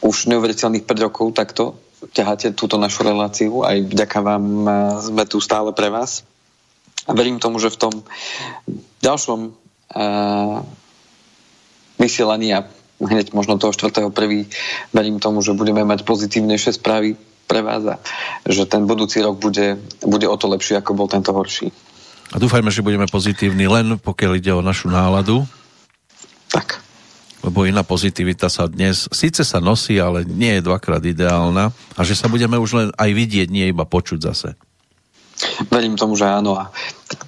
už 0.06 0.30
neuveriteľných 0.30 0.86
5 0.86 1.06
rokov 1.10 1.34
takto 1.34 1.76
ťaháte 2.00 2.56
túto 2.56 2.80
našu 2.80 3.04
reláciu. 3.04 3.68
Aj 3.68 3.76
vďaka 3.76 4.20
vám 4.24 4.44
uh, 4.64 4.72
sme 5.04 5.28
tu 5.28 5.44
stále 5.44 5.76
pre 5.76 5.92
vás. 5.92 6.24
A 7.10 7.12
verím 7.12 7.42
tomu, 7.42 7.60
že 7.60 7.74
v 7.74 7.82
tom 7.90 7.94
ďalšom 9.02 9.58
vysielaní 11.98 12.54
a 12.54 12.70
hneď 13.02 13.34
možno 13.34 13.58
toho 13.58 13.74
4.1. 13.74 14.14
verím 14.94 15.18
tomu, 15.18 15.42
že 15.42 15.58
budeme 15.58 15.82
mať 15.82 16.06
pozitívnejšie 16.06 16.78
správy 16.78 17.18
pre 17.50 17.66
vás 17.66 17.82
a 17.90 17.96
že 18.46 18.70
ten 18.70 18.86
budúci 18.86 19.26
rok 19.26 19.42
bude, 19.42 19.82
bude 20.06 20.30
o 20.30 20.38
to 20.38 20.46
lepší, 20.46 20.78
ako 20.78 20.94
bol 20.94 21.08
tento 21.10 21.34
horší. 21.34 21.74
A 22.30 22.38
dúfajme, 22.38 22.70
že 22.70 22.86
budeme 22.86 23.10
pozitívni 23.10 23.66
len 23.66 23.98
pokiaľ 23.98 24.32
ide 24.38 24.54
o 24.54 24.62
našu 24.62 24.94
náladu. 24.94 25.50
Tak. 26.54 26.78
Lebo 27.42 27.66
iná 27.66 27.82
pozitivita 27.88 28.52
sa 28.52 28.68
dnes 28.68 29.08
síce 29.16 29.48
sa 29.48 29.64
nosí, 29.64 29.98
ale 29.98 30.28
nie 30.28 30.60
je 30.60 30.66
dvakrát 30.66 31.00
ideálna 31.02 31.72
a 31.96 32.02
že 32.04 32.14
sa 32.14 32.28
budeme 32.28 32.60
už 32.60 32.72
len 32.76 32.92
aj 33.00 33.10
vidieť, 33.16 33.48
nie 33.50 33.72
iba 33.72 33.88
počuť 33.88 34.20
zase. 34.22 34.60
Verím 35.72 35.96
tomu, 35.96 36.20
že 36.20 36.28
áno. 36.28 36.60
A 36.60 36.68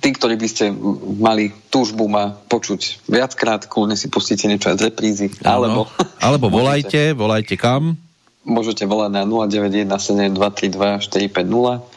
tí, 0.03 0.11
ktorí 0.11 0.35
by 0.35 0.47
ste 0.51 0.75
mali 1.15 1.55
túžbu 1.71 2.11
ma 2.11 2.35
počuť 2.35 3.07
viackrát, 3.07 3.71
kľudne 3.71 3.95
si 3.95 4.11
pustíte 4.11 4.51
niečo 4.51 4.67
aj 4.67 4.83
z 4.83 4.91
reprízy. 4.91 5.31
Alebo, 5.47 5.87
alebo 6.19 6.51
volajte, 6.59 7.15
volajte 7.15 7.55
kam? 7.55 7.95
Môžete 8.43 8.83
volať 8.83 9.15
na 9.15 9.23
0917232450 9.23 11.87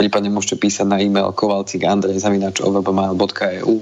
prípadne 0.00 0.32
môžete 0.32 0.56
písať 0.56 0.88
na 0.88 0.96
e-mail 0.96 1.28
kovalcik 1.36 1.84
andrej.ovbmail.eu 1.84 3.74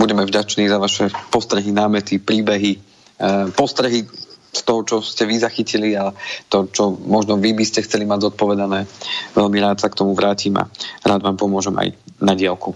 Budeme 0.00 0.24
vďační 0.24 0.72
za 0.72 0.80
vaše 0.80 1.12
postrehy, 1.28 1.68
námety, 1.68 2.16
príbehy, 2.16 2.80
eh, 3.20 3.52
postrehy 3.52 4.08
z 4.56 4.60
toho, 4.64 4.80
čo 4.88 5.04
ste 5.04 5.28
vy 5.28 5.36
zachytili 5.36 5.92
a 6.00 6.16
to, 6.48 6.72
čo 6.72 6.96
možno 7.04 7.36
vy 7.36 7.52
by 7.52 7.60
ste 7.68 7.84
chceli 7.84 8.08
mať 8.08 8.32
zodpovedané. 8.32 8.88
Veľmi 9.36 9.60
rád 9.60 9.84
sa 9.84 9.92
k 9.92 10.00
tomu 10.00 10.16
vrátim 10.16 10.56
a 10.56 10.64
rád 11.04 11.20
vám 11.20 11.36
pomôžem 11.36 11.76
aj 11.76 11.92
na 12.24 12.32
diálku. 12.32 12.72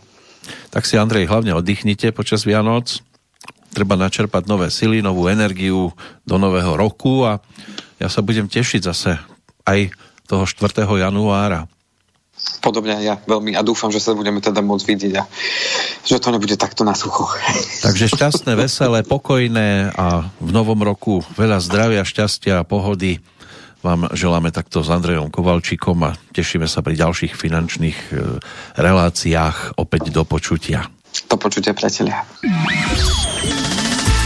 Tak 0.68 0.84
si 0.84 1.00
Andrej 1.00 1.32
hlavne 1.32 1.56
oddychnite 1.56 2.12
počas 2.12 2.44
Vianoc. 2.44 3.00
Treba 3.72 3.96
načerpať 3.96 4.44
nové 4.44 4.68
sily, 4.68 5.00
novú 5.00 5.24
energiu 5.32 5.96
do 6.28 6.36
nového 6.36 6.76
roku 6.76 7.24
a 7.24 7.40
ja 7.96 8.12
sa 8.12 8.20
budem 8.20 8.44
tešiť 8.44 8.80
zase 8.84 9.16
aj 9.64 9.88
toho 10.28 10.44
4. 10.44 10.84
januára 10.84 11.64
podobne 12.60 12.94
aj 12.94 13.04
ja 13.04 13.14
veľmi 13.24 13.56
a 13.56 13.64
dúfam, 13.64 13.88
že 13.88 13.98
sa 13.98 14.12
budeme 14.12 14.38
teda 14.38 14.60
môcť 14.60 14.84
vidieť 14.84 15.14
a 15.16 15.24
že 16.04 16.20
to 16.20 16.28
nebude 16.30 16.54
takto 16.60 16.84
na 16.84 16.92
sucho. 16.92 17.26
Takže 17.86 18.12
šťastné, 18.12 18.52
veselé, 18.54 19.02
pokojné 19.02 19.96
a 19.96 20.28
v 20.38 20.50
novom 20.52 20.78
roku 20.84 21.24
veľa 21.34 21.58
zdravia, 21.64 22.06
šťastia 22.06 22.62
a 22.62 22.68
pohody 22.68 23.18
vám 23.80 24.12
želáme 24.12 24.52
takto 24.52 24.84
s 24.84 24.92
Andrejom 24.92 25.32
Kovalčíkom 25.32 26.04
a 26.04 26.12
tešíme 26.36 26.68
sa 26.68 26.84
pri 26.84 27.00
ďalších 27.00 27.32
finančných 27.32 27.98
e, 28.12 28.38
reláciách 28.76 29.80
opäť 29.80 30.12
do 30.12 30.22
počutia. 30.28 30.84
Do 31.32 31.40
počutia, 31.40 31.72
priatelia. 31.72 32.20